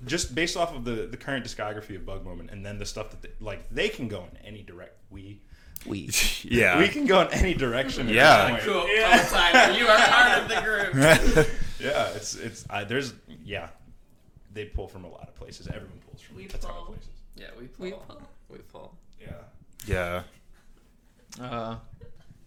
just 0.04 0.34
based 0.34 0.56
off 0.56 0.74
of 0.74 0.84
the 0.84 1.06
the 1.10 1.16
current 1.16 1.44
discography 1.44 1.96
of 1.96 2.04
Bug 2.06 2.24
Moment, 2.24 2.50
and 2.50 2.64
then 2.64 2.78
the 2.78 2.86
stuff 2.86 3.10
that 3.10 3.22
they, 3.22 3.30
like 3.40 3.68
they 3.70 3.88
can 3.88 4.08
go 4.08 4.24
in 4.30 4.36
any 4.46 4.62
direct. 4.62 4.98
We 5.10 5.40
we 5.86 6.10
Yeah. 6.42 6.78
we 6.78 6.88
can 6.88 7.06
go 7.06 7.22
in 7.22 7.28
any 7.32 7.54
direction. 7.54 8.08
Yeah. 8.08 8.58
Cool. 8.60 8.82
point. 8.82 9.78
You 9.78 9.86
are 9.86 9.98
part 9.98 10.42
of 10.42 10.48
the 10.48 10.60
group. 10.60 11.48
Yeah, 11.80 12.08
it's 12.14 12.34
it's 12.36 12.64
I, 12.70 12.84
there's 12.84 13.14
yeah, 13.44 13.68
they 14.52 14.66
pull 14.66 14.86
from 14.88 15.04
a 15.04 15.08
lot 15.08 15.28
of 15.28 15.34
places. 15.34 15.66
Everyone 15.66 15.98
pulls 16.16 16.22
from 16.26 16.36
We 16.36 16.44
a 16.44 16.48
ton 16.48 16.60
pull. 16.60 16.80
of 16.82 16.86
places. 16.88 17.08
Yeah, 17.36 17.46
we 17.58 17.66
pull. 17.66 17.84
We 17.86 17.90
pull. 17.92 18.22
We 18.50 18.58
pull. 18.58 18.94
Yeah. 19.20 19.28
yeah. 19.86 20.22
Uh, 21.40 21.76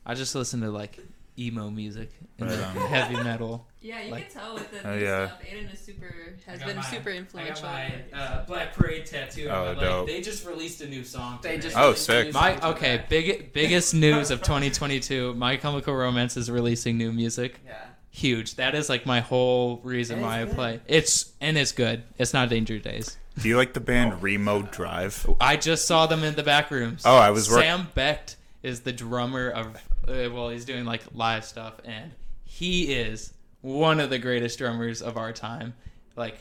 I 0.06 0.14
just 0.16 0.34
listen 0.36 0.62
to 0.62 0.72
like 0.72 1.00
emo 1.38 1.70
music 1.70 2.10
and 2.40 2.50
Right 2.50 2.60
on. 2.60 2.76
heavy 2.76 3.16
metal. 3.16 3.68
Yeah, 3.82 4.02
you 4.02 4.12
Like- 4.12 4.30
can 4.32 4.42
tell 4.42 4.54
with 4.56 4.72
the 4.72 4.96
new 4.96 5.02
yeah. 5.04 5.28
stuff. 5.28 5.42
Aiden 5.44 5.74
is 5.74 5.80
super 5.80 6.34
has 6.46 6.62
I 6.62 6.66
been 6.66 6.76
my- 6.78 6.82
super 6.84 7.10
I 7.12 7.14
influential. 7.14 7.64
got 7.64 7.74
my 8.12 8.18
uh, 8.18 8.46
Black 8.46 8.74
Parade 8.74 9.06
tattoo. 9.06 9.48
Oh, 9.50 9.54
on 9.54 9.64
my 9.64 9.68
leg. 9.72 9.80
dope. 9.80 10.08
They 10.08 10.22
just 10.22 10.46
released 10.46 10.82
a 10.82 10.88
new 10.88 11.04
song. 11.04 11.40
They 11.42 11.58
just 11.60 11.78
Oh, 11.78 11.94
sick. 11.94 12.34
My 12.34 12.60
okay, 12.72 13.06
big 13.08 13.54
biggest 13.54 13.94
news 13.94 14.32
of 14.32 14.42
2022. 14.42 15.34
My 15.36 15.56
Chemical 15.58 15.94
Romance 15.96 16.36
is 16.36 16.50
releasing 16.52 16.98
new 16.98 17.14
music. 17.14 17.60
Yeah. 17.66 17.86
Huge. 18.12 18.56
That 18.56 18.76
is 18.76 18.90
like 18.90 19.06
my 19.06 19.20
whole 19.22 19.78
reason 19.84 20.18
And 20.18 20.26
it's 20.26 20.28
why 20.28 20.42
I 20.42 20.46
play. 20.46 20.80
It's 20.88 21.32
and 21.40 21.58
it's 21.58 21.72
good. 21.72 22.04
It's 22.18 22.34
not 22.34 22.50
Danger 22.50 22.80
Days. 22.80 23.18
Do 23.42 23.48
you 23.48 23.58
like 23.58 23.74
the 23.74 23.80
band 23.80 24.22
Remo 24.22 24.64
Drive? 24.64 25.30
I 25.40 25.56
just 25.56 25.86
saw 25.86 26.08
them 26.08 26.24
in 26.24 26.36
the 26.36 26.44
back 26.44 26.72
rooms. 26.72 27.04
Oh, 27.06 27.16
I 27.16 27.30
was 27.32 27.50
work- 27.50 27.62
Sam 27.62 27.88
Becht 27.96 28.36
is 28.64 28.82
the 28.82 28.92
drummer 28.92 29.50
of. 29.50 29.68
Uh, 30.08 30.30
well, 30.34 30.50
he's 30.50 30.66
doing 30.66 30.86
like 30.86 31.04
live 31.14 31.46
stuff, 31.46 31.76
and 31.86 32.12
he 32.44 32.94
is 32.94 33.34
one 33.62 34.00
of 34.00 34.10
the 34.10 34.20
greatest 34.20 34.58
drummers 34.58 35.02
of 35.02 35.18
our 35.18 35.32
time. 35.32 35.74
Like, 36.16 36.38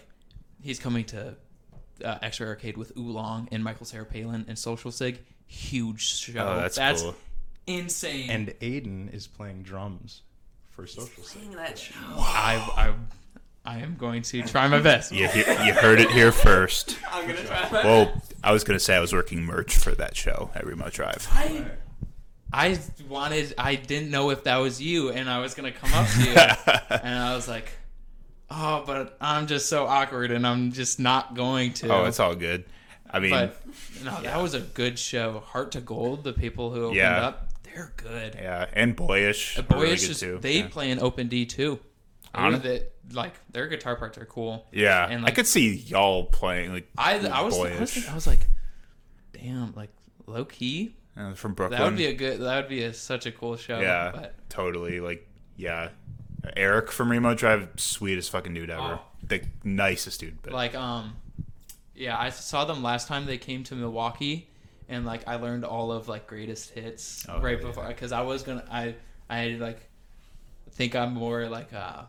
he's 0.63 0.79
coming 0.79 1.05
to 1.07 1.37
uh, 2.05 2.19
Extra 2.23 2.49
Arcade 2.49 2.77
with 2.77 2.97
Oolong 2.97 3.49
and 3.53 3.63
Michael 3.63 3.87
Cera 3.87 4.05
Palin 4.05 4.45
and 4.49 4.59
Social 4.59 4.91
Sig. 4.91 5.21
Huge 5.47 6.03
show. 6.03 6.41
Oh, 6.47 6.69
that's 6.69 7.03
cool. 7.03 7.15
insane. 7.67 8.31
And 8.31 8.49
Aiden 8.61 9.13
is 9.15 9.27
playing 9.27 9.63
drums 9.63 10.23
for 10.71 10.87
social. 10.87 11.23
Sig. 11.23 11.43
Playing 11.43 11.57
that 11.57 11.79
show. 11.79 11.95
I, 12.17 12.57
I, 12.77 12.95
I 13.69 13.81
am 13.81 13.97
going 13.99 14.23
to 14.23 14.41
try 14.45 14.67
my 14.67 14.81
best. 14.81 15.13
You, 15.13 15.29
he- 15.29 15.41
you 15.67 15.75
heard 15.75 16.01
it 16.01 16.11
here 16.11 16.33
first. 16.33 16.99
I'm 17.13 17.27
gonna 17.29 17.43
try. 17.45 17.69
my 17.71 17.85
Well, 17.85 18.23
I 18.43 18.51
was 18.53 18.65
gonna 18.65 18.79
say 18.81 18.97
I 18.97 19.01
was 19.01 19.13
working 19.13 19.43
merch 19.45 19.77
for 19.77 19.91
that 19.97 20.17
show 20.17 20.51
at 20.55 20.67
Remo 20.67 20.89
Drive. 20.89 21.29
I, 21.31 21.67
I 22.51 22.79
wanted. 23.11 23.53
I 23.59 23.75
didn't 23.75 24.11
know 24.11 24.31
if 24.31 24.45
that 24.45 24.57
was 24.57 24.81
you, 24.81 25.11
and 25.11 25.29
I 25.29 25.41
was 25.41 25.53
gonna 25.53 25.71
come 25.73 25.93
up 25.93 26.09
to 26.09 26.23
you. 26.25 26.31
and 27.03 27.19
I 27.19 27.35
was 27.37 27.47
like, 27.47 27.69
"Oh, 28.51 28.85
but 28.87 29.19
I'm 29.21 29.47
just 29.47 29.69
so 29.69 29.87
awkward, 29.87 30.31
and 30.31 30.47
I'm 30.47 30.73
just 30.73 30.99
not 30.99 31.35
going 31.35 31.75
to." 31.75 31.93
Oh, 31.93 32.05
it's 32.07 32.21
all 32.21 32.35
good. 32.35 32.65
I 33.11 33.19
mean, 33.21 33.33
But 33.33 33.63
no, 34.03 34.19
that 34.23 34.41
was 34.41 34.55
a 34.55 34.61
good 34.61 34.99
show. 34.99 35.41
Heart 35.41 35.73
to 35.73 35.83
Gold, 35.83 36.25
the 36.25 36.33
people 36.33 36.71
who 36.73 36.85
opened 36.85 36.97
Yeah. 36.97 37.27
up, 37.27 37.49
they're 37.65 37.93
good. 37.97 38.35
yeah, 38.35 38.65
and 38.73 38.97
Boyish. 38.97 39.59
Uh, 39.59 39.63
are 39.63 39.75
really 39.77 39.87
Boyish 39.89 40.19
too. 40.19 40.39
they 40.41 40.61
yeah. 40.61 40.69
play 40.69 40.91
in 40.91 41.01
Open 41.01 41.29
D 41.29 41.45
too. 41.45 41.81
Hon- 42.35 42.61
They, 42.61 42.85
like 43.13 43.35
their 43.53 43.67
guitar 43.69 43.97
parts 43.97 44.19
are 44.19 44.25
cool. 44.27 44.67
Yeah, 44.73 45.07
and, 45.09 45.25
I 45.25 45.31
could 45.31 45.47
see 45.47 45.75
y'all 45.75 46.25
playing 46.25 46.73
like 46.73 46.89
I 46.97 47.19
I 47.19 47.41
was 47.43 47.57
Boyish. 47.57 47.77
honestly, 47.77 48.03
I 48.09 48.15
was 48.15 48.27
like, 48.27 48.47
damn, 49.33 49.73
like 49.75 49.91
low 50.27 50.45
key. 50.45 50.95
uh, 51.17 51.35
from 51.35 51.55
Brooklyn. 51.55 51.79
That 51.81 51.85
would 51.87 51.97
be 51.97 52.07
a 52.07 52.15
good. 52.15 52.41
That 52.41 52.57
would 52.63 52.69
be 52.69 52.83
a, 52.83 52.93
such 52.93 53.27
a 53.27 53.33
cool 53.33 53.57
show. 53.57 53.81
yeah, 53.81 54.11
but 54.15 54.35
totally. 54.49 55.01
Like, 55.01 55.27
yeah, 55.57 55.89
Eric 56.57 56.91
from 56.93 57.11
Remo 57.11 57.35
Drive, 57.35 57.69
sweetest 57.77 58.31
fucking 58.31 58.55
dude 58.55 58.71
ever. 58.71 58.83
Oh. 58.83 59.01
The 59.23 59.43
nicest 59.65 60.21
dude. 60.21 60.41
But 60.43 60.53
like 60.53 60.75
um 60.75 61.17
yeah 61.95 62.17
i 62.17 62.31
saw 62.31 62.65
them 62.65 62.81
last 62.85 63.09
time 63.09 63.27
they 63.27 63.37
came 63.39 63.65
to 63.65 63.75
milwaukee 63.75 64.49
and 64.89 65.05
like 65.05 65.27
i 65.27 65.35
learned 65.35 65.65
all 65.65 65.91
of 65.91 66.07
like 66.07 66.29
greatest 66.29 66.71
hits 66.71 67.27
Oh, 67.29 67.41
right 67.41 67.59
yeah. 67.61 67.67
before 67.67 67.89
because 67.89 68.13
i 68.13 68.21
was 68.21 68.45
gonna 68.45 68.65
i 68.71 68.95
i 69.29 69.49
like 69.61 69.81
think 70.71 70.95
i'm 70.95 71.13
more 71.15 71.49
like 71.49 71.73
uh 71.75 72.03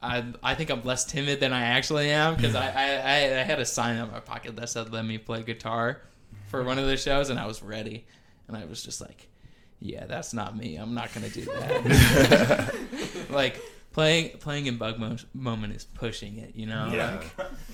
I, 0.00 0.24
I 0.42 0.54
think 0.54 0.70
I'm 0.70 0.82
less 0.84 1.04
timid 1.04 1.40
than 1.40 1.52
I 1.52 1.62
actually 1.62 2.10
am 2.10 2.36
because 2.36 2.54
I, 2.54 2.68
I, 2.68 2.84
I, 2.84 3.40
I 3.40 3.42
had 3.42 3.58
a 3.58 3.64
sign 3.64 3.96
in 3.96 4.10
my 4.10 4.20
pocket 4.20 4.54
that 4.56 4.68
said 4.68 4.92
let 4.92 5.04
me 5.04 5.18
play 5.18 5.42
guitar 5.42 6.02
for 6.48 6.62
one 6.62 6.78
of 6.78 6.86
the 6.86 6.96
shows 6.96 7.30
and 7.30 7.38
I 7.38 7.46
was 7.46 7.62
ready. 7.62 8.06
And 8.46 8.56
I 8.56 8.64
was 8.64 8.82
just 8.82 9.00
like 9.00 9.28
yeah 9.80 10.06
that's 10.06 10.32
not 10.32 10.56
me. 10.56 10.76
I'm 10.76 10.94
not 10.94 11.12
gonna 11.12 11.28
do 11.28 11.44
that. 11.44 12.74
Like 13.30 13.60
playing 13.92 14.38
playing 14.38 14.66
in 14.66 14.78
bug 14.78 14.98
Mo- 14.98 15.16
moment 15.34 15.74
is 15.74 15.84
pushing 15.84 16.38
it 16.38 16.54
you 16.54 16.66
know? 16.66 16.90
Yeah. 16.92 17.20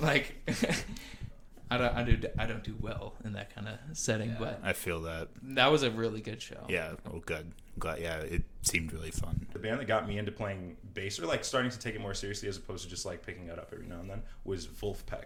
like, 0.00 0.34
like 0.48 0.84
I 1.70 1.78
don't 1.78 1.94
I 1.96 2.02
do 2.04 2.18
I 2.38 2.46
don't 2.46 2.62
do 2.62 2.76
well 2.80 3.14
in 3.24 3.32
that 3.32 3.54
kind 3.54 3.68
of 3.68 3.78
setting 3.96 4.36
but 4.38 4.60
I 4.62 4.72
feel 4.74 5.00
that. 5.02 5.28
that 5.42 5.72
was 5.72 5.82
a 5.82 5.90
really 5.90 6.20
good 6.20 6.40
show 6.42 6.64
Yeah. 6.68 6.92
Oh, 7.10 7.20
good. 7.24 7.52
Glad. 7.78 8.00
Yeah, 8.00 8.18
it 8.18 8.42
seemed 8.62 8.92
really 8.92 9.10
fun. 9.10 9.46
The 9.52 9.58
band 9.58 9.80
that 9.80 9.86
got 9.86 10.06
me 10.06 10.18
into 10.18 10.30
playing 10.30 10.76
bass, 10.92 11.18
or 11.18 11.26
like 11.26 11.42
starting 11.44 11.70
to 11.72 11.78
take 11.78 11.94
it 11.96 12.00
more 12.00 12.14
seriously 12.14 12.48
as 12.48 12.56
opposed 12.56 12.84
to 12.84 12.90
just 12.90 13.04
like 13.04 13.24
picking 13.26 13.48
it 13.48 13.58
up 13.58 13.70
every 13.72 13.86
now 13.86 13.98
and 13.98 14.08
then, 14.08 14.22
was 14.44 14.66
Vulfpeck. 14.68 15.24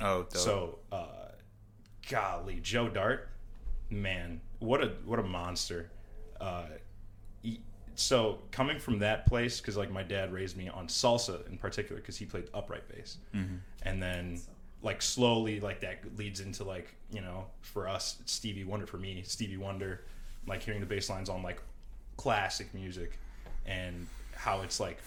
Oh, 0.00 0.22
dope. 0.22 0.36
So, 0.36 0.78
uh, 0.90 1.28
golly, 2.10 2.58
Joe 2.60 2.88
Dart, 2.88 3.28
man, 3.90 4.40
what 4.58 4.82
a 4.82 4.88
what 5.04 5.18
a 5.18 5.22
monster. 5.22 5.90
Uh, 6.40 6.66
he- 7.42 7.60
so 7.94 8.38
coming 8.50 8.78
from 8.78 8.98
that 9.00 9.26
place, 9.26 9.60
because 9.60 9.76
like 9.76 9.90
my 9.90 10.02
dad 10.02 10.32
raised 10.32 10.56
me 10.56 10.68
on 10.68 10.88
salsa 10.88 11.46
in 11.48 11.58
particular, 11.58 12.00
because 12.00 12.16
he 12.16 12.24
played 12.24 12.48
upright 12.54 12.88
bass, 12.88 13.18
and 13.82 14.02
then 14.02 14.40
like 14.82 15.02
slowly, 15.02 15.60
like 15.60 15.80
that 15.80 16.16
leads 16.16 16.40
into 16.40 16.64
like 16.64 16.94
you 17.10 17.20
know 17.20 17.46
for 17.60 17.88
us 17.88 18.18
Stevie 18.26 18.64
Wonder, 18.64 18.86
for 18.86 18.98
me 18.98 19.22
Stevie 19.24 19.56
Wonder, 19.56 20.04
like 20.46 20.62
hearing 20.62 20.80
the 20.80 20.86
bass 20.86 21.10
lines 21.10 21.28
on 21.28 21.42
like 21.42 21.60
classic 22.16 22.72
music, 22.74 23.18
and 23.66 24.06
how 24.34 24.60
it's 24.62 24.80
like 24.80 24.98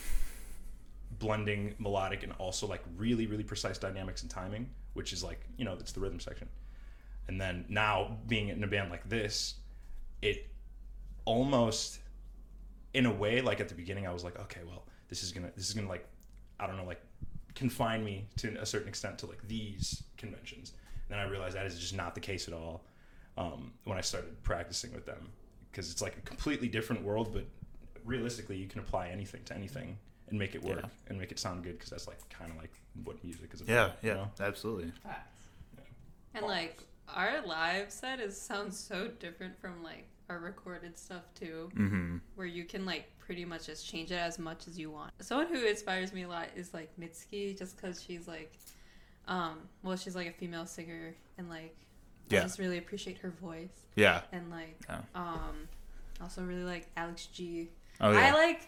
blending 1.19 1.75
melodic 1.77 2.23
and 2.23 2.31
also 2.39 2.65
like 2.65 2.83
really 2.97 3.27
really 3.27 3.43
precise 3.43 3.77
dynamics 3.77 4.21
and 4.23 4.31
timing 4.31 4.67
which 4.93 5.13
is 5.13 5.23
like 5.23 5.39
you 5.57 5.65
know 5.65 5.73
it's 5.73 5.91
the 5.91 5.99
rhythm 5.99 6.19
section. 6.19 6.47
And 7.27 7.39
then 7.39 7.65
now 7.69 8.17
being 8.27 8.49
in 8.49 8.63
a 8.63 8.67
band 8.67 8.89
like 8.89 9.07
this 9.07 9.55
it 10.21 10.49
almost 11.25 11.99
in 12.93 13.05
a 13.05 13.11
way 13.11 13.41
like 13.41 13.61
at 13.61 13.69
the 13.69 13.75
beginning 13.75 14.05
i 14.05 14.11
was 14.11 14.23
like 14.23 14.37
okay 14.39 14.61
well 14.67 14.83
this 15.07 15.23
is 15.23 15.31
gonna 15.31 15.49
this 15.55 15.69
is 15.69 15.73
gonna 15.73 15.87
like 15.87 16.05
i 16.59 16.67
don't 16.67 16.75
know 16.77 16.83
like 16.83 17.01
confine 17.55 18.03
me 18.03 18.25
to 18.37 18.55
a 18.61 18.65
certain 18.65 18.87
extent 18.87 19.17
to 19.19 19.25
like 19.25 19.45
these 19.47 20.03
conventions 20.17 20.73
And 21.09 21.17
then 21.17 21.19
i 21.19 21.29
realized 21.29 21.55
that 21.55 21.65
is 21.65 21.79
just 21.79 21.95
not 21.95 22.15
the 22.15 22.21
case 22.21 22.47
at 22.47 22.53
all 22.53 22.83
um, 23.37 23.71
when 23.85 23.97
i 23.97 24.01
started 24.01 24.41
practicing 24.43 24.93
with 24.93 25.05
them 25.05 25.29
because 25.71 25.91
it's 25.91 26.01
like 26.01 26.17
a 26.17 26.21
completely 26.21 26.67
different 26.67 27.03
world 27.03 27.31
but 27.33 27.45
realistically 28.05 28.57
you 28.57 28.67
can 28.67 28.79
apply 28.79 29.09
anything 29.09 29.41
to 29.45 29.55
anything 29.55 29.97
and 30.29 30.39
make 30.39 30.55
it 30.55 30.63
work 30.63 30.79
Yeah. 30.81 30.89
and 31.07 31.19
make 31.19 31.31
it 31.31 31.39
sound 31.39 31.63
good 31.63 31.73
because 31.77 31.89
that's 31.89 32.07
like 32.07 32.17
kind 32.29 32.51
of 32.51 32.57
like 32.57 32.71
what 33.03 33.21
music 33.23 33.53
is 33.53 33.61
about 33.61 33.71
yeah, 33.71 33.91
you 34.01 34.09
yeah, 34.09 34.13
know? 34.15 34.31
absolutely. 34.39 34.91
And 36.33 36.45
like 36.45 36.79
our 37.13 37.45
live 37.45 37.91
set 37.91 38.19
is 38.21 38.39
sounds 38.39 38.79
so 38.79 39.09
different 39.19 39.59
from 39.59 39.83
like 39.83 40.07
our 40.31 40.39
recorded 40.39 40.97
stuff 40.97 41.23
too, 41.35 41.69
Mm-hmm. 41.75 42.17
where 42.35 42.47
you 42.47 42.63
can 42.63 42.85
like 42.85 43.05
pretty 43.19 43.45
much 43.45 43.65
just 43.67 43.87
change 43.87 44.11
it 44.11 44.15
as 44.19 44.39
much 44.39 44.67
as 44.67 44.79
you 44.79 44.89
want. 44.89 45.11
Someone 45.19 45.47
who 45.47 45.65
inspires 45.65 46.13
me 46.13 46.23
a 46.23 46.27
lot 46.27 46.47
is 46.55 46.73
like 46.73 46.89
Mitski, 46.99 47.57
just 47.57 47.75
because 47.75 48.01
she's 48.01 48.27
like, 48.27 48.53
um, 49.27 49.59
well, 49.83 49.95
she's 49.97 50.15
like 50.15 50.27
a 50.27 50.31
female 50.31 50.65
singer, 50.65 51.13
and 51.37 51.49
like 51.49 51.75
Yeah. 52.29 52.39
I 52.39 52.43
just 52.43 52.59
really 52.59 52.77
appreciate 52.77 53.17
her 53.19 53.29
voice, 53.29 53.69
Yeah. 53.95 54.21
and 54.31 54.49
like, 54.49 54.79
Yeah. 54.89 55.01
um, 55.15 55.67
also 56.21 56.41
really 56.43 56.63
like 56.63 56.87
Alex 56.97 57.25
G. 57.27 57.69
Oh 57.99 58.11
yeah. 58.11 58.27
I 58.27 58.31
like 58.31 58.61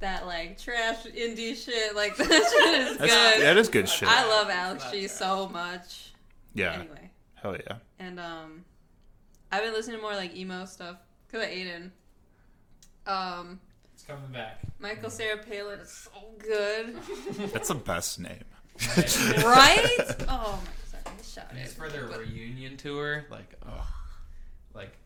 that 0.00 0.26
like 0.26 0.58
trash 0.60 1.04
indie 1.06 1.56
shit. 1.56 1.94
Like 1.96 2.16
that 2.18 2.26
shit 2.26 2.80
is 2.80 2.98
That's, 2.98 3.12
good. 3.12 3.42
that 3.42 3.56
is 3.56 3.68
good 3.68 3.88
shit. 3.88 4.08
I 4.08 4.26
love 4.28 4.50
Alex 4.50 4.84
G 4.90 5.08
so 5.08 5.48
much. 5.48 6.12
yeah. 6.54 6.74
Anyway. 6.74 7.10
Hell 7.34 7.56
yeah. 7.56 7.76
And 7.98 8.20
um, 8.20 8.64
I've 9.52 9.62
been 9.62 9.72
listening 9.74 9.96
to 9.98 10.02
more 10.02 10.14
like 10.14 10.34
emo 10.34 10.64
stuff 10.64 10.96
because 11.26 11.46
of 11.46 11.52
Aiden. 11.52 11.90
Um, 13.06 13.60
It's 13.94 14.02
coming 14.02 14.30
back. 14.32 14.60
Michael 14.78 15.10
Cera 15.10 15.36
Palin 15.38 15.78
is 15.80 15.90
so 15.90 16.10
good. 16.38 16.96
That's 17.52 17.68
the 17.68 17.74
best 17.74 18.18
name. 18.18 18.44
right? 19.44 19.86
Oh 20.28 20.58
my 20.64 20.70
sorry, 20.90 21.02
I 21.06 21.22
shouted. 21.22 21.50
And 21.50 21.58
it's 21.58 21.74
for 21.74 21.88
their 21.90 22.06
But 22.06 22.20
reunion 22.20 22.76
tour. 22.78 23.26
Like, 23.30 23.54
oh, 23.68 23.86
like 24.74 24.96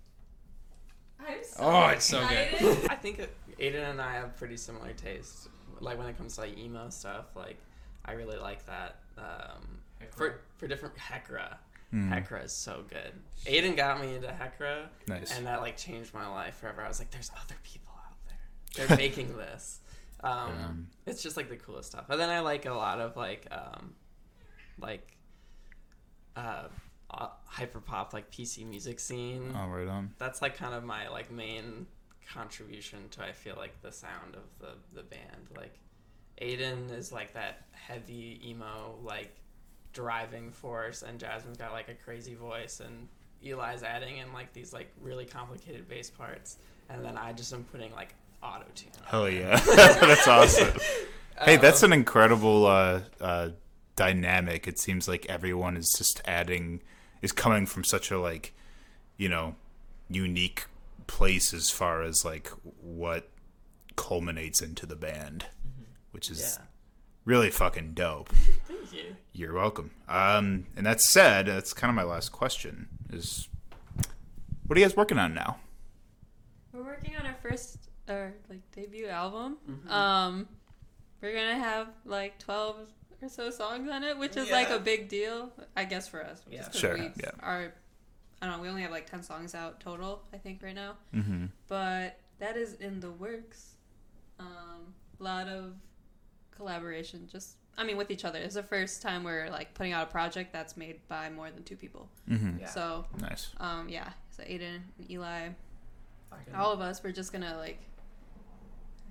I'm 1.20 1.42
so 1.42 1.56
Oh, 1.64 1.86
it's 1.88 2.04
so 2.04 2.26
good. 2.28 2.38
excited. 2.52 2.86
I 2.90 2.94
think 2.94 3.16
that 3.18 3.30
Aiden 3.58 3.90
and 3.90 4.00
I 4.00 4.14
have 4.14 4.36
pretty 4.36 4.56
similar 4.56 4.92
tastes. 4.92 5.48
Like 5.80 5.98
when 5.98 6.06
it 6.06 6.16
comes 6.16 6.36
to 6.36 6.42
like 6.42 6.56
emo 6.56 6.88
stuff, 6.90 7.26
like 7.34 7.56
I 8.04 8.12
really 8.12 8.38
like 8.38 8.64
that. 8.66 8.96
Um, 9.18 9.80
for 10.12 10.40
for 10.58 10.68
different 10.68 10.94
Hekra. 10.96 11.56
Mm, 11.96 12.10
Hekra 12.10 12.44
is 12.44 12.52
so 12.52 12.84
good. 12.90 13.12
Aiden 13.46 13.76
got 13.76 14.00
me 14.00 14.14
into 14.16 14.28
Hecra. 14.28 14.86
nice. 15.08 15.36
and 15.36 15.46
that 15.46 15.60
like 15.62 15.76
changed 15.76 16.12
my 16.12 16.28
life 16.28 16.56
forever. 16.56 16.82
I 16.82 16.88
was 16.88 16.98
like, 16.98 17.10
"There's 17.10 17.30
other 17.42 17.56
people 17.64 17.92
out 18.06 18.16
there. 18.28 18.86
They're 18.86 18.96
making 19.06 19.36
this." 19.36 19.80
Um, 20.22 20.32
Um, 20.32 20.86
it's 21.06 21.22
just 21.22 21.36
like 21.36 21.48
the 21.48 21.56
coolest 21.56 21.90
stuff. 21.92 22.06
And 22.10 22.20
then 22.20 22.28
I 22.30 22.40
like 22.40 22.66
a 22.66 22.72
lot 22.74 23.00
of 23.00 23.16
like 23.16 23.46
um, 23.50 23.94
like 24.78 25.16
uh, 26.36 26.64
uh, 27.10 27.28
hyper 27.46 27.80
pop 27.80 28.12
like 28.12 28.30
PC 28.30 28.66
music 28.66 29.00
scene. 29.00 29.54
oh, 29.56 29.68
right 29.68 29.88
on. 29.88 30.12
That's 30.18 30.42
like 30.42 30.56
kind 30.56 30.74
of 30.74 30.84
my 30.84 31.08
like 31.08 31.30
main 31.30 31.86
contribution 32.32 33.08
to 33.10 33.22
I 33.24 33.32
feel 33.32 33.54
like 33.56 33.80
the 33.82 33.92
sound 33.92 34.34
of 34.34 34.42
the 34.58 34.74
the 34.94 35.02
band. 35.02 35.48
Like 35.56 35.78
Aiden 36.42 36.90
is 36.96 37.12
like 37.12 37.32
that 37.34 37.66
heavy 37.72 38.40
emo 38.44 38.98
like 39.02 39.34
driving 39.96 40.50
force, 40.50 41.02
and 41.02 41.18
Jasmine's 41.18 41.56
got 41.56 41.72
like 41.72 41.88
a 41.88 41.94
crazy 41.94 42.34
voice, 42.34 42.80
and 42.80 43.08
Eli's 43.42 43.82
adding 43.82 44.18
in 44.18 44.32
like 44.32 44.52
these 44.52 44.72
like 44.72 44.92
really 45.00 45.24
complicated 45.24 45.88
bass 45.88 46.10
parts, 46.10 46.58
and 46.90 47.04
then 47.04 47.16
I 47.16 47.32
just 47.32 47.52
am 47.52 47.64
putting 47.64 47.92
like 47.92 48.14
auto 48.42 48.66
tune. 48.74 48.90
Hell 49.06 49.28
yeah. 49.28 49.58
That's 49.66 50.28
awesome. 50.28 50.76
Hey, 51.38 51.56
that's 51.58 51.82
Um, 51.82 51.92
an 51.92 51.98
incredible 51.98 52.64
uh, 52.66 53.00
uh, 53.20 53.50
dynamic. 53.94 54.66
It 54.66 54.78
seems 54.78 55.06
like 55.06 55.26
everyone 55.26 55.76
is 55.76 55.92
just 55.98 56.22
adding, 56.24 56.80
is 57.20 57.30
coming 57.30 57.66
from 57.66 57.84
such 57.84 58.10
a 58.10 58.18
like, 58.18 58.54
you 59.18 59.28
know, 59.28 59.54
unique 60.08 60.64
place 61.06 61.52
as 61.52 61.68
far 61.68 62.00
as 62.00 62.24
like 62.24 62.48
what 62.80 63.28
culminates 63.96 64.62
into 64.62 64.86
the 64.86 64.96
band, 64.96 65.44
which 66.12 66.30
is 66.30 66.56
yeah. 66.58 66.64
Really 67.26 67.50
fucking 67.50 67.92
dope. 67.92 68.30
Thank 68.66 68.92
you. 68.94 69.16
You're 69.34 69.52
welcome. 69.52 69.90
Um, 70.08 70.66
and 70.76 70.86
that 70.86 71.02
said, 71.02 71.46
that's 71.46 71.74
kind 71.74 71.90
of 71.90 71.94
my 71.94 72.04
last 72.04 72.32
question: 72.32 72.88
is 73.12 73.48
what 74.66 74.76
are 74.76 74.80
you 74.80 74.86
guys 74.86 74.96
working 74.96 75.18
on 75.18 75.34
now? 75.34 75.58
We're 76.72 76.82
working 76.84 77.14
on 77.16 77.26
our 77.26 77.36
first 77.42 77.90
our 78.08 78.32
like 78.48 78.60
debut 78.72 79.08
album. 79.08 79.58
Mhm. 79.68 79.90
Um, 79.90 80.48
we're 81.20 81.34
gonna 81.34 81.58
have 81.58 81.88
like 82.06 82.38
twelve 82.38 82.76
or 83.22 83.28
so 83.28 83.50
songs 83.50 83.90
on 83.90 84.04
it, 84.04 84.16
which 84.18 84.36
is 84.36 84.50
like 84.50 84.70
a 84.70 84.78
big 84.78 85.08
deal, 85.08 85.52
I 85.76 85.84
guess, 85.84 86.06
for 86.08 86.24
us. 86.24 86.42
Yeah. 86.50 86.58
just 86.58 86.72
'cause 86.72 86.80
Sure, 86.80 86.94
We 86.98 87.10
yeah. 87.22 87.30
Are 87.40 87.72
I 88.42 88.46
don't 88.46 88.56
know. 88.58 88.62
We 88.62 88.68
only 88.68 88.82
have 88.82 88.90
like 88.90 89.08
ten 89.10 89.22
songs 89.22 89.54
out 89.54 89.80
total, 89.80 90.22
I 90.32 90.36
think, 90.38 90.62
right 90.62 90.74
now. 90.74 90.96
Mm-hmm. 91.14 91.46
But 91.68 92.20
that 92.38 92.56
is 92.56 92.74
in 92.74 93.00
the 93.00 93.10
works. 93.10 93.76
Um, 94.38 94.94
a 95.18 95.22
lot 95.22 95.48
of 95.48 95.72
collaboration. 96.56 97.28
Just 97.30 97.56
I 97.78 97.84
mean, 97.84 97.96
with 97.98 98.10
each 98.10 98.24
other. 98.24 98.38
It's 98.38 98.54
the 98.54 98.62
first 98.62 99.02
time 99.02 99.22
we're 99.24 99.50
like 99.50 99.74
putting 99.74 99.92
out 99.92 100.08
a 100.08 100.10
project 100.10 100.52
that's 100.52 100.76
made 100.76 101.00
by 101.08 101.28
more 101.30 101.50
than 101.50 101.62
two 101.62 101.76
people. 101.76 102.08
Mm-hmm. 102.30 102.60
Yeah. 102.60 102.66
So 102.68 103.04
Nice. 103.20 103.50
um, 103.60 103.88
yeah. 103.88 104.10
So 104.30 104.42
Aiden, 104.44 104.80
and 104.98 105.10
Eli, 105.10 105.48
all 106.54 106.72
of 106.72 106.80
us, 106.80 107.02
we're 107.04 107.12
just 107.12 107.32
gonna 107.32 107.56
like, 107.58 107.78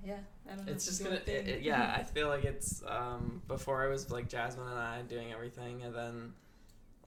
yeah. 0.04 0.16
I 0.50 0.54
don't 0.54 0.66
know. 0.66 0.72
it's 0.72 0.84
just 0.84 1.02
gonna 1.02 1.16
it, 1.26 1.28
it- 1.48 1.62
yeah 1.62 1.92
i 1.98 2.02
feel 2.14 2.28
like 2.28 2.44
it's 2.44 2.80
um 2.86 3.42
before 3.48 3.82
i 3.84 3.88
was 3.88 4.10
like 4.12 4.28
jasmine 4.28 4.68
and 4.68 4.78
i 4.78 5.02
doing 5.02 5.32
everything 5.32 5.82
and 5.82 5.92
then 5.92 6.32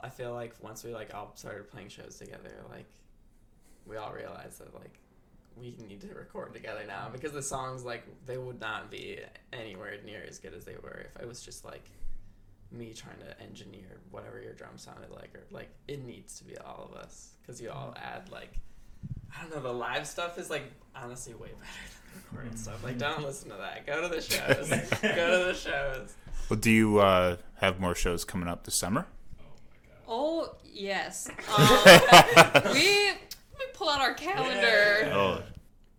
i 0.02 0.10
feel 0.10 0.34
like 0.34 0.54
once 0.62 0.84
we 0.84 0.94
like 0.94 1.14
all 1.16 1.32
started 1.36 1.70
playing 1.72 1.88
shows 1.88 2.18
together 2.18 2.52
like 2.70 2.86
we 3.88 3.96
all 3.96 4.12
realized 4.12 4.60
that 4.60 4.74
like 4.74 5.00
we 5.56 5.76
need 5.88 6.02
to 6.02 6.08
record 6.14 6.54
together 6.54 6.84
now 6.88 7.10
because 7.12 7.32
the 7.32 7.42
songs 7.42 7.84
like 7.84 8.06
they 8.26 8.38
would 8.38 8.60
not 8.60 8.90
be 8.90 9.20
anywhere 9.52 9.96
near 10.06 10.24
as 10.28 10.40
good 10.40 10.54
as 10.54 10.66
they 10.66 10.76
were 10.82 11.06
if 11.14 11.22
it 11.22 11.28
was 11.28 11.42
just 11.42 11.66
like 11.66 11.90
me 12.72 12.94
trying 12.94 13.18
to 13.18 13.42
engineer 13.42 13.98
whatever 14.12 14.42
your 14.42 14.54
drum 14.54 14.78
sounded 14.78 15.10
like 15.12 15.34
or 15.36 15.42
like 15.52 15.70
it 15.88 16.06
needs 16.06 16.38
to 16.38 16.44
be 16.44 16.58
all 16.60 16.90
of 16.90 16.98
us 16.98 17.32
because 17.42 17.62
you 17.62 17.70
all 17.70 17.94
add 17.98 18.30
like 18.32 18.54
I 19.38 19.42
don't 19.42 19.56
know. 19.56 19.62
The 19.62 19.74
live 19.74 20.08
stuff 20.08 20.38
is 20.38 20.50
like 20.50 20.64
honestly 20.96 21.34
way 21.34 21.50
better 21.50 21.56
than 21.60 22.14
the 22.14 22.30
recorded 22.30 22.60
stuff. 22.60 22.84
Like, 22.84 22.98
don't 22.98 23.24
listen 23.24 23.50
to 23.50 23.58
that. 23.58 23.86
Go 23.86 24.02
to 24.02 24.08
the 24.08 24.22
shows. 24.22 24.70
Go 24.70 25.40
to 25.40 25.46
the 25.46 25.54
shows. 25.54 26.16
Well, 26.50 26.60
do 26.60 26.72
you 26.72 27.00
uh, 27.00 27.38
have 27.56 27.80
more 27.80 27.96
shows 27.96 28.26
coming 28.26 28.48
up 28.48 28.64
this 28.64 28.76
summer? 28.76 29.06
Oh 30.08 30.56
yes. 30.64 31.30
Um, 31.58 32.74
we 32.74 32.74
let 32.74 32.74
me 32.74 33.12
pull 33.80 33.90
out 33.90 34.02
our 34.02 34.14
calendar. 34.14 35.10
Oh, 35.14 35.42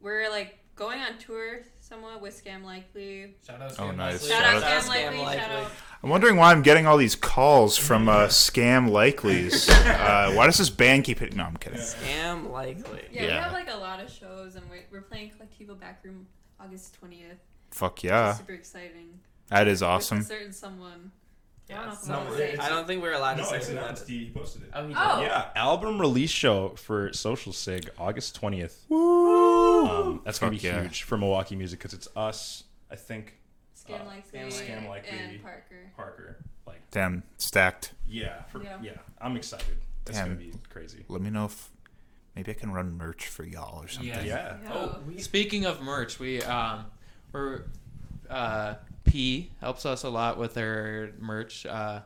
We're 0.01 0.29
like 0.31 0.59
going 0.77 1.01
on 1.01 1.17
tour 1.19 1.63
somewhat 1.81 2.21
with 2.21 2.43
Scam 2.45 2.63
Likely. 2.63 3.35
shout 3.47 3.61
out. 3.61 3.73
Oh, 3.79 3.85
Scam 3.85 3.97
nice. 3.97 4.13
Leslie. 4.23 4.29
Shout, 4.29 4.43
Shout 4.45 4.55
out 4.55 4.63
out 4.63 4.83
Scam 4.83 4.89
Scam 4.89 4.89
Likely. 4.89 5.19
Shout 5.19 5.51
Likely. 5.51 5.57
out. 5.65 5.71
I'm 6.03 6.09
wondering 6.11 6.37
why 6.37 6.53
I'm 6.53 6.63
getting 6.63 6.87
all 6.87 6.97
these 6.97 7.15
calls 7.15 7.77
from 7.77 8.09
uh, 8.09 8.27
scam 8.27 8.89
likelies. 8.91 9.69
Uh, 10.01 10.33
why 10.33 10.47
does 10.47 10.57
this 10.59 10.71
band 10.71 11.05
keep 11.05 11.19
hitting? 11.19 11.37
No, 11.37 11.45
I'm 11.45 11.57
kidding. 11.57 11.79
Scam 11.79 12.51
likely. 12.51 13.03
Yeah, 13.13 13.23
we 13.23 13.29
have 13.29 13.53
like 13.53 13.71
a 13.71 13.77
lot 13.77 14.01
of 14.03 14.11
shows, 14.11 14.57
and 14.57 14.69
we're, 14.71 14.85
we're 14.91 15.03
playing 15.03 15.31
Colectivo 15.31 15.79
Backroom 15.79 16.27
August 16.59 16.95
twentieth. 16.95 17.39
Fuck 17.71 18.03
yeah, 18.03 18.35
Super 18.35 18.53
exciting. 18.55 19.21
that 19.49 19.69
is 19.69 19.81
With 19.83 19.89
awesome. 19.91 20.19
a 20.19 20.23
certain 20.25 20.53
someone. 20.53 21.13
I 21.73 21.77
don't 21.77 21.83
know 21.83 21.83
Yeah, 21.83 21.83
I'm 21.83 21.89
allowed 21.89 22.01
to 22.01 22.05
someone- 22.07 22.37
say. 22.37 22.57
I 22.59 22.69
don't 22.69 22.87
think 22.87 23.03
we're 23.03 23.13
allowed 23.13 23.35
to 23.37 23.43
No, 23.43 23.49
say 23.49 23.57
it's 23.57 23.69
who 23.69 23.75
that 23.75 23.99
He 24.07 24.31
posted 24.31 24.63
it. 24.65 24.71
Oh, 24.75 24.87
he 24.89 24.95
Oh. 24.97 25.21
Yeah, 25.23 25.51
album 25.55 26.01
release 26.01 26.31
show 26.31 26.71
for 26.71 27.13
Social 27.13 27.53
Sig, 27.53 27.91
August 27.99 28.35
twentieth. 28.35 28.85
Woo! 28.89 29.87
Um, 29.87 30.21
that's 30.25 30.39
gonna 30.39 30.51
be 30.53 30.59
yeah. 30.59 30.83
huge 30.83 31.03
for 31.05 31.17
Milwaukee 31.17 31.57
music 31.57 31.79
because 31.79 31.95
it's 31.95 32.09
us, 32.17 32.65
I 32.91 32.97
think, 32.97 33.35
Scam 33.77 34.03
Uh, 34.03 34.05
Likely, 34.07 34.41
Scam 34.41 34.89
Likely. 34.89 35.19
and 35.19 35.43
Parker. 35.43 35.91
Parker. 35.97 36.37
Like, 36.67 36.91
Damn, 36.91 37.23
stacked. 37.39 37.95
yeah, 38.07 38.43
for, 38.45 38.63
Yeah. 38.63 38.77
yeah. 38.83 38.93
I'm 39.21 39.37
excited. 39.37 39.77
That's 40.05 40.19
Damn. 40.19 40.29
gonna 40.37 40.39
be 40.39 40.53
crazy. 40.69 41.05
Let 41.09 41.21
me 41.23 41.31
know 41.31 41.47
if 41.47 41.71
maybe 42.37 42.51
I 42.51 42.55
can 42.55 42.73
run 42.73 42.97
merch 42.97 43.27
for 43.27 43.45
y'all 43.45 43.83
or 43.83 43.89
something. 43.89 44.09
Yeah. 44.27 44.57
Yeah. 44.65 44.75
Yo. 44.75 45.19
Speaking 45.19 45.65
of 45.67 45.81
merch, 45.83 46.19
we 46.19 46.43
um, 46.43 46.87
we're 47.33 47.65
uh, 48.29 48.75
P 49.11 49.51
helps 49.61 49.85
us 49.85 50.03
a 50.05 50.09
lot 50.09 50.39
with 50.39 50.57
our 50.57 51.11
merch. 51.19 51.67
Uh, 51.67 52.01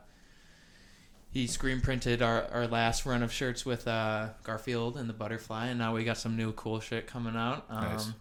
he 1.31 1.47
screen 1.47 1.81
printed 1.81 2.21
our, 2.21 2.45
our 2.51 2.65
last 2.67 3.05
run 3.05 3.21
of 3.21 3.31
shirts 3.31 3.65
with 3.65 3.87
uh, 3.87 4.29
Garfield 4.43 4.97
and 4.97 5.09
the 5.09 5.13
butterfly, 5.13 5.67
and 5.67 5.77
now 5.77 5.93
we 5.93 6.03
got 6.03 6.17
some 6.17 6.35
new 6.37 6.51
cool 6.53 6.79
shit 6.79 7.07
coming 7.07 7.35
out. 7.35 7.65
Um, 7.69 7.83
Nice. 7.83 8.11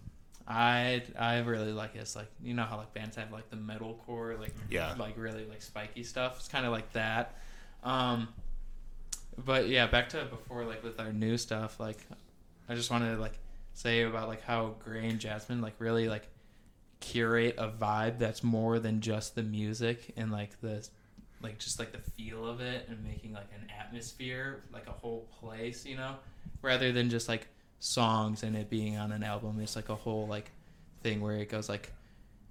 I 0.47 1.03
I 1.19 1.39
really 1.39 1.73
like 1.73 1.95
it. 1.95 2.01
It's 2.01 2.15
like 2.15 2.29
you 2.43 2.53
know 2.53 2.65
how 2.65 2.77
like 2.77 2.93
bands 2.93 3.17
have 3.17 3.33
like 3.33 3.49
the 3.49 3.57
metal 3.57 3.99
core, 4.05 4.37
like 4.39 4.53
Yeah. 4.69 4.95
like 4.99 5.17
really 5.17 5.47
like 5.47 5.63
spiky 5.63 6.03
stuff. 6.03 6.37
It's 6.39 6.49
kind 6.49 6.67
of 6.67 6.73
like 6.73 6.93
that. 6.93 7.39
Um, 7.83 8.29
but 9.43 9.69
yeah, 9.69 9.87
back 9.87 10.11
to 10.11 10.25
before 10.27 10.65
like 10.65 10.83
with 10.85 11.01
our 11.01 11.13
new 11.13 11.39
stuff. 11.39 11.81
Like, 11.81 11.97
I 12.69 12.75
just 12.75 12.91
wanted 12.91 13.15
to 13.15 13.21
like 13.23 13.39
say 13.73 14.03
about 14.03 14.29
like 14.29 14.43
how 14.43 14.75
Gray 14.85 15.09
and 15.09 15.19
Jasmine 15.19 15.63
like 15.63 15.75
really 15.79 16.09
like 16.11 16.27
curate 17.05 17.55
a 17.59 17.69
vibe 17.69 18.19
that's 18.19 18.43
more 18.43 18.79
than 18.79 19.01
just 19.01 19.35
the 19.35 19.43
music 19.43 20.13
and 20.17 20.31
like 20.33 20.61
the 20.61 20.87
like 21.43 21.59
just 21.59 21.79
like 21.79 21.93
the 21.93 21.99
feel 22.13 22.47
of 22.47 22.61
it 22.61 22.87
and 22.89 23.03
making 23.05 23.33
like 23.33 23.49
an 23.55 23.69
atmosphere 23.79 24.63
like 24.73 24.87
a 24.87 24.93
whole 24.93 25.29
place 25.41 25.85
you 25.85 25.97
know 25.97 26.15
rather 26.63 26.93
than 26.93 27.11
just 27.11 27.29
like 27.29 27.47
songs 27.81 28.43
and 28.43 28.57
it 28.57 28.71
being 28.71 28.97
on 28.97 29.13
an 29.13 29.23
album 29.23 29.61
it's 29.61 29.77
like 29.77 29.91
a 29.91 29.95
whole 29.95 30.27
like 30.27 30.51
thing 31.03 31.21
where 31.21 31.37
it 31.37 31.51
goes 31.51 31.69
like 31.69 31.93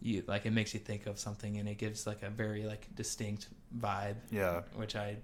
you 0.01 0.23
like 0.27 0.45
it 0.45 0.51
makes 0.51 0.73
you 0.73 0.79
think 0.79 1.07
of 1.07 1.17
something 1.17 1.57
and 1.57 1.67
it 1.67 1.77
gives 1.79 2.05
like 2.05 2.21
a 2.23 2.29
very 2.29 2.63
like 2.65 2.87
distinct 2.95 3.47
vibe 3.79 4.15
Yeah. 4.29 4.61
which 4.75 4.95
i 4.95 5.15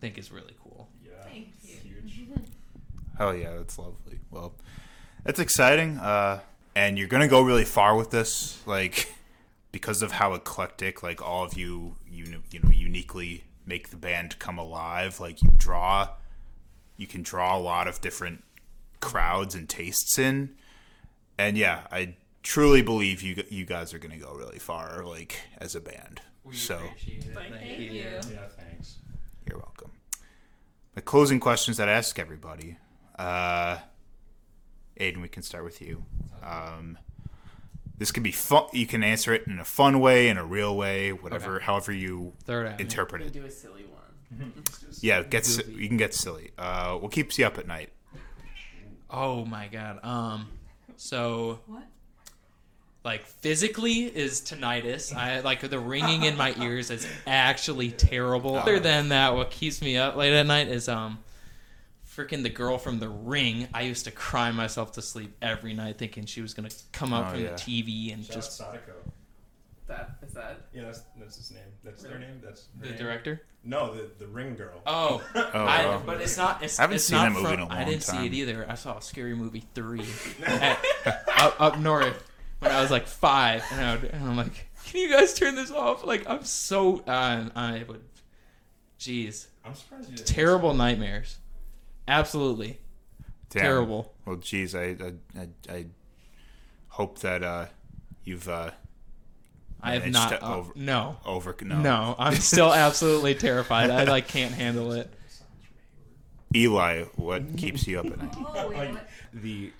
think 0.00 0.18
is 0.18 0.32
really 0.32 0.54
cool 0.62 0.88
Yeah. 1.04 1.12
Thank 1.24 1.48
you. 1.62 1.76
Huge. 1.82 2.20
Hell 3.18 3.34
yeah, 3.34 3.56
that's 3.56 3.78
lovely. 3.78 4.18
Well, 4.30 4.52
that's 5.24 5.40
exciting. 5.40 5.96
Uh, 5.96 6.40
and 6.76 6.98
you're 6.98 7.08
gonna 7.08 7.26
go 7.26 7.40
really 7.40 7.64
far 7.64 7.96
with 7.96 8.10
this, 8.10 8.60
like 8.66 9.12
because 9.72 10.02
of 10.02 10.12
how 10.12 10.34
eclectic, 10.34 11.02
like 11.02 11.22
all 11.22 11.42
of 11.42 11.56
you, 11.56 11.96
you 12.08 12.26
know, 12.26 12.38
you 12.50 12.60
know, 12.60 12.70
uniquely 12.70 13.44
make 13.64 13.88
the 13.88 13.96
band 13.96 14.38
come 14.38 14.58
alive. 14.58 15.18
Like 15.18 15.42
you 15.42 15.50
draw, 15.56 16.10
you 16.98 17.06
can 17.06 17.22
draw 17.22 17.56
a 17.56 17.58
lot 17.58 17.88
of 17.88 18.02
different 18.02 18.44
crowds 19.00 19.54
and 19.54 19.66
tastes 19.68 20.18
in. 20.18 20.50
And 21.38 21.56
yeah, 21.56 21.86
I 21.90 22.14
truly 22.42 22.82
believe 22.82 23.22
you 23.22 23.42
you 23.48 23.64
guys 23.64 23.94
are 23.94 23.98
gonna 23.98 24.18
go 24.18 24.34
really 24.34 24.58
far, 24.58 25.02
like 25.02 25.40
as 25.58 25.74
a 25.74 25.80
band. 25.80 26.20
we 26.44 26.54
so 26.54 26.76
appreciate 26.76 27.24
it 27.24 27.34
Thank 27.34 27.54
Thank 27.54 27.78
you. 27.78 27.84
you. 27.86 28.00
Yeah, 28.02 28.20
thanks. 28.20 28.96
you're 29.48 29.58
welcome. 29.58 29.92
The 30.94 31.00
closing 31.00 31.40
questions 31.40 31.78
that 31.78 31.88
I 31.88 31.92
ask 31.92 32.18
everybody. 32.18 32.76
Uh, 33.18 33.78
Aiden, 35.00 35.20
we 35.22 35.28
can 35.28 35.42
start 35.42 35.64
with 35.64 35.80
you. 35.80 36.04
Um, 36.42 36.98
this 37.98 38.12
could 38.12 38.22
be 38.22 38.32
fun. 38.32 38.64
You 38.72 38.86
can 38.86 39.02
answer 39.02 39.32
it 39.34 39.46
in 39.46 39.58
a 39.58 39.64
fun 39.64 40.00
way, 40.00 40.28
in 40.28 40.36
a 40.36 40.44
real 40.44 40.76
way, 40.76 41.12
whatever, 41.12 41.60
however 41.60 41.92
you 41.92 42.32
Throw 42.44 42.62
it 42.64 42.68
at 42.68 42.78
me. 42.78 42.84
interpret 42.84 43.22
it. 43.22 43.32
do 43.32 43.44
a 43.44 43.50
silly 43.50 43.84
one. 43.84 44.52
Yeah, 45.00 45.22
get 45.22 45.46
si- 45.46 45.62
you 45.72 45.88
can 45.88 45.96
get 45.96 46.12
silly. 46.14 46.50
Uh, 46.58 46.96
what 46.96 47.12
keeps 47.12 47.38
you 47.38 47.46
up 47.46 47.58
at 47.58 47.66
night? 47.66 47.90
Oh 49.08 49.44
my 49.44 49.68
god. 49.68 50.00
Um, 50.04 50.48
so 50.96 51.60
What? 51.66 51.84
like 53.04 53.24
physically 53.24 54.04
is 54.04 54.40
tinnitus. 54.40 55.14
I 55.14 55.40
like 55.40 55.60
the 55.60 55.78
ringing 55.78 56.24
in 56.24 56.36
my 56.36 56.54
ears 56.60 56.90
is 56.90 57.06
actually 57.26 57.92
terrible. 57.92 58.56
Other 58.56 58.80
than 58.80 59.10
that, 59.10 59.34
what 59.36 59.50
keeps 59.50 59.80
me 59.80 59.96
up 59.96 60.16
late 60.16 60.32
at 60.34 60.44
night 60.46 60.68
is 60.68 60.88
um, 60.88 61.18
freaking 62.16 62.42
the 62.42 62.48
girl 62.50 62.78
from 62.78 62.98
The 62.98 63.08
Ring. 63.08 63.68
I 63.74 63.82
used 63.82 64.04
to 64.06 64.10
cry 64.10 64.50
myself 64.50 64.92
to 64.92 65.02
sleep 65.02 65.36
every 65.42 65.74
night 65.74 65.98
thinking 65.98 66.24
she 66.26 66.40
was 66.42 66.54
gonna 66.54 66.70
come 66.92 67.12
out 67.12 67.26
Oh, 67.26 67.30
from 67.32 67.40
yeah. 67.44 67.50
the 67.50 67.56
TV 67.56 68.12
and 68.12 68.24
Shout 68.24 68.34
just 68.36 68.60
out 68.60 68.68
Sadako. 68.72 68.92
That 69.88 70.10
is 70.26 70.32
that. 70.34 70.62
Yeah, 70.74 70.84
that's, 70.86 71.02
that's 71.16 71.36
his 71.36 71.50
name. 71.52 71.62
That's 71.84 72.02
their 72.02 72.18
name. 72.18 72.40
That's 72.42 72.62
her 72.80 72.86
the 72.86 72.88
name? 72.90 72.98
director. 72.98 73.42
No, 73.62 73.94
the 73.94 74.10
the 74.18 74.26
ring 74.26 74.56
girl. 74.56 74.80
Oh, 74.86 75.22
Oh, 75.36 75.40
I, 75.54 75.86
wow. 75.86 76.02
but 76.04 76.20
it's 76.20 76.36
not. 76.36 76.62
It's, 76.62 76.78
I 76.78 76.82
haven't 76.82 76.96
it's 76.96 77.04
seen 77.04 77.18
not 77.18 77.24
that 77.28 77.32
movie 77.34 77.44
from, 77.44 77.54
in 77.54 77.60
a 77.60 77.66
I 77.68 77.76
long 77.82 77.84
didn't 77.90 78.02
see 78.02 78.16
time. 78.16 78.26
it 78.26 78.34
either. 78.34 78.66
I 78.68 78.74
saw 78.74 78.98
Scary 78.98 79.34
Movie 79.36 79.64
three 79.74 80.04
at, 80.46 80.84
up, 81.36 81.60
up 81.60 81.78
north 81.78 82.20
when 82.58 82.72
I 82.72 82.80
was 82.82 82.90
like 82.90 83.06
five, 83.06 83.62
and, 83.70 83.80
I 83.84 83.94
would, 83.96 84.04
and 84.10 84.24
I'm 84.24 84.36
like, 84.36 84.68
"Can 84.86 85.00
you 85.02 85.10
guys 85.10 85.34
turn 85.34 85.54
this 85.54 85.70
off?" 85.70 86.04
Like 86.04 86.28
I'm 86.28 86.42
so 86.44 87.04
uh, 87.06 87.48
I 87.54 87.84
would, 87.88 88.02
jeez, 88.98 89.46
I'm 89.64 89.74
surprised 89.74 90.10
you 90.10 90.16
didn't. 90.16 90.26
terrible 90.26 90.74
nightmares, 90.74 91.38
absolutely 92.08 92.78
Damn. 93.50 93.62
terrible. 93.62 94.12
Well, 94.24 94.36
geez, 94.36 94.74
I 94.74 94.96
I, 95.00 95.12
I, 95.38 95.48
I 95.72 95.86
hope 96.88 97.18
that 97.20 97.42
uh, 97.42 97.66
you've 98.24 98.48
uh, 98.48 98.70
I 99.82 99.98
have 99.98 100.10
not. 100.12 100.42
uh, 100.42 100.54
over- 100.56 100.72
no, 100.74 101.16
over 101.24 101.54
no. 101.62 101.80
no, 101.80 102.14
I'm 102.18 102.34
still 102.36 102.72
absolutely 102.72 103.34
terrified. 103.34 103.90
I 103.90 104.04
like 104.04 104.28
can't 104.28 104.52
handle 104.54 104.92
it. 104.92 105.12
Eli, 106.54 107.02
what 107.16 107.56
keeps 107.56 107.86
you 107.86 107.98
up 108.00 108.06
at 108.06 108.18
night? 108.18 108.34
Oh, 108.54 108.70
wait. 108.70 108.96
The 109.34 109.72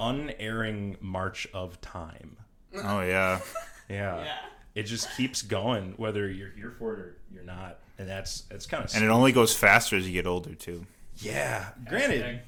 unerring 0.00 0.96
march 1.00 1.46
of 1.54 1.80
time. 1.80 2.36
Oh 2.74 3.00
yeah, 3.00 3.40
Yeah. 3.88 4.18
Yeah. 4.24 4.36
It 4.74 4.84
just 4.84 5.14
keeps 5.18 5.42
going, 5.42 5.92
whether 5.98 6.30
you're 6.30 6.50
here 6.50 6.74
for 6.78 6.94
it 6.94 6.98
or 6.98 7.16
you're 7.30 7.44
not, 7.44 7.78
and 7.98 8.08
that's 8.08 8.44
it's 8.50 8.66
kind 8.66 8.84
of 8.84 8.94
and 8.94 9.04
it 9.04 9.08
only 9.08 9.32
goes 9.32 9.54
faster 9.54 9.96
as 9.96 10.06
you 10.06 10.12
get 10.12 10.26
older 10.26 10.54
too. 10.54 10.86
yeah. 11.18 11.68
Granted. 11.88 12.40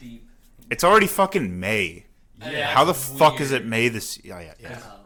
It's 0.71 0.83
already 0.85 1.07
fucking 1.07 1.61
May. 1.61 2.07
Yeah, 2.43 2.67
How 2.69 2.85
the 2.85 2.91
it's 2.93 3.09
fuck 3.19 3.41
is 3.41 3.53
it 3.53 3.65
May 3.65 3.89
this? 3.89 4.19
Oh, 4.25 4.29
yeah, 4.29 4.41
yeah, 4.41 4.53
yeah. 4.61 4.79
Oh. 4.85 5.01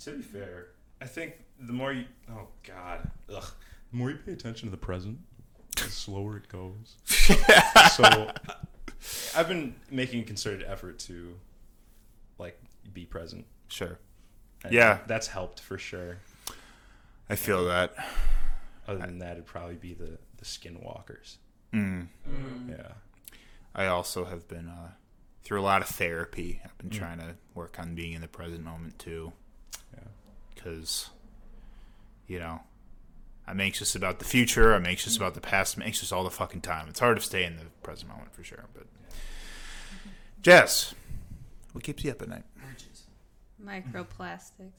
to 0.00 0.10
be 0.16 0.22
fair, 0.22 0.66
I 1.00 1.04
think 1.06 1.34
the 1.60 1.72
more 1.72 1.92
you 1.92 2.04
oh 2.30 2.48
god, 2.66 3.08
ugh, 3.34 3.44
the 3.90 3.96
more 3.96 4.10
you 4.10 4.16
pay 4.16 4.32
attention 4.32 4.66
to 4.66 4.70
the 4.70 4.76
present, 4.76 5.18
the 5.76 5.82
slower 5.84 6.36
it 6.38 6.48
goes. 6.48 6.96
so 7.94 8.30
I've 9.36 9.48
been 9.48 9.74
making 9.90 10.20
a 10.22 10.24
concerted 10.24 10.64
effort 10.68 10.98
to 11.00 11.34
like 12.38 12.58
be 12.92 13.04
present. 13.04 13.44
Sure, 13.68 13.98
And 14.64 14.72
Yeah. 14.72 14.98
that's 15.06 15.28
helped 15.28 15.60
for 15.60 15.78
sure. 15.78 16.18
I 17.30 17.36
feel 17.36 17.64
that. 17.66 17.94
Other 18.88 18.98
than 19.00 19.18
that, 19.20 19.32
it'd 19.32 19.46
probably 19.46 19.76
be 19.76 19.94
the 19.94 20.18
the 20.38 20.44
skinwalkers. 20.44 21.36
Mm. 21.72 22.08
Yeah. 22.68 22.92
I 23.74 23.86
also 23.86 24.24
have 24.26 24.48
been 24.48 24.68
uh, 24.68 24.90
through 25.44 25.60
a 25.60 25.62
lot 25.62 25.80
of 25.82 25.88
therapy. 25.88 26.60
I've 26.64 26.76
been 26.78 26.90
Mm. 26.90 26.98
trying 26.98 27.18
to 27.18 27.36
work 27.54 27.78
on 27.78 27.94
being 27.94 28.12
in 28.12 28.20
the 28.20 28.28
present 28.28 28.62
moment 28.64 28.98
too, 28.98 29.32
Yeah. 29.94 30.08
because 30.54 31.10
you 32.26 32.38
know 32.40 32.60
I'm 33.46 33.60
anxious 33.60 33.94
about 33.94 34.18
the 34.18 34.24
future. 34.24 34.74
I'm 34.74 34.86
anxious 34.86 35.16
about 35.16 35.34
the 35.34 35.40
past. 35.40 35.76
I'm 35.76 35.82
anxious 35.82 36.12
all 36.12 36.24
the 36.24 36.30
fucking 36.30 36.60
time. 36.60 36.88
It's 36.88 37.00
hard 37.00 37.16
to 37.18 37.22
stay 37.22 37.44
in 37.44 37.56
the 37.56 37.64
present 37.82 38.08
moment 38.10 38.34
for 38.34 38.42
sure. 38.44 38.64
But 38.74 38.86
Jess, 40.42 40.94
what 41.72 41.84
keeps 41.84 42.02
you 42.04 42.10
up 42.10 42.22
at 42.22 42.28
night? 42.28 42.44
Bridges. 42.56 43.06
Microplastics 43.64 44.72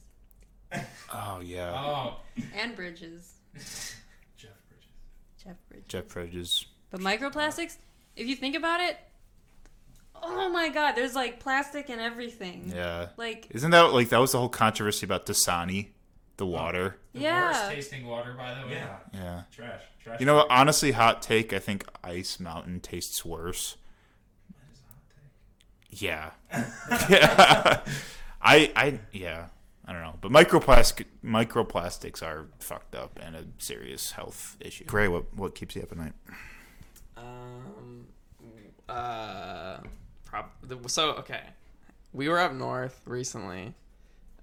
Oh 1.12 1.40
yeah, 1.40 1.72
Oh, 1.72 2.16
and 2.54 2.74
bridges. 2.74 3.34
Jeff 4.36 4.52
Bridges. 4.68 4.88
Jeff 5.38 5.56
Bridges. 5.68 5.86
Jeff 5.88 6.08
Bridges. 6.08 6.66
But 6.90 7.00
microplastics, 7.00 7.76
if 8.16 8.26
you 8.26 8.36
think 8.36 8.54
about 8.56 8.80
it, 8.80 8.96
oh 10.22 10.48
my 10.48 10.68
god, 10.68 10.92
there's 10.92 11.14
like 11.14 11.40
plastic 11.40 11.90
and 11.90 12.00
everything. 12.00 12.72
Yeah, 12.74 13.08
Like, 13.16 13.48
isn't 13.50 13.70
that 13.70 13.92
like 13.92 14.08
that 14.10 14.18
was 14.20 14.32
the 14.32 14.38
whole 14.38 14.48
controversy 14.48 15.04
about 15.06 15.26
Dasani, 15.26 15.88
the 16.36 16.46
oh. 16.46 16.50
water? 16.50 16.96
The 17.12 17.20
Yeah. 17.20 17.50
worst 17.50 17.74
tasting 17.74 18.06
water, 18.06 18.34
by 18.34 18.54
the 18.54 18.66
way. 18.66 18.72
Yeah. 18.74 18.96
Yeah. 19.12 19.42
Trash. 19.52 19.82
Trash. 20.02 20.20
You 20.20 20.26
know 20.26 20.36
what? 20.36 20.46
Honestly, 20.50 20.92
hot 20.92 21.22
take. 21.22 21.52
I 21.52 21.58
think 21.58 21.84
Ice 22.02 22.38
Mountain 22.40 22.80
tastes 22.80 23.24
worse. 23.24 23.76
What 24.48 24.62
is 24.72 24.80
hot 24.86 25.02
take? 25.90 26.02
Yeah. 26.02 26.30
yeah. 27.10 27.80
I 28.42 28.72
I 28.76 29.00
yeah. 29.12 29.46
I 29.86 29.92
don't 29.92 30.00
know, 30.02 30.14
but 30.20 30.30
microplastic 30.32 31.04
microplastics 31.24 32.22
are 32.22 32.46
fucked 32.58 32.94
up 32.94 33.18
and 33.22 33.36
a 33.36 33.44
serious 33.58 34.12
health 34.12 34.56
issue. 34.60 34.84
Gray, 34.86 35.08
what 35.08 35.34
what 35.36 35.54
keeps 35.54 35.76
you 35.76 35.82
up 35.82 35.92
at 35.92 35.98
night? 35.98 36.12
Um. 37.16 38.06
Uh. 38.88 39.78
Prob- 40.24 40.50
the, 40.62 40.88
so 40.88 41.10
okay, 41.12 41.42
we 42.12 42.28
were 42.28 42.38
up 42.40 42.52
north 42.52 43.00
recently, 43.06 43.74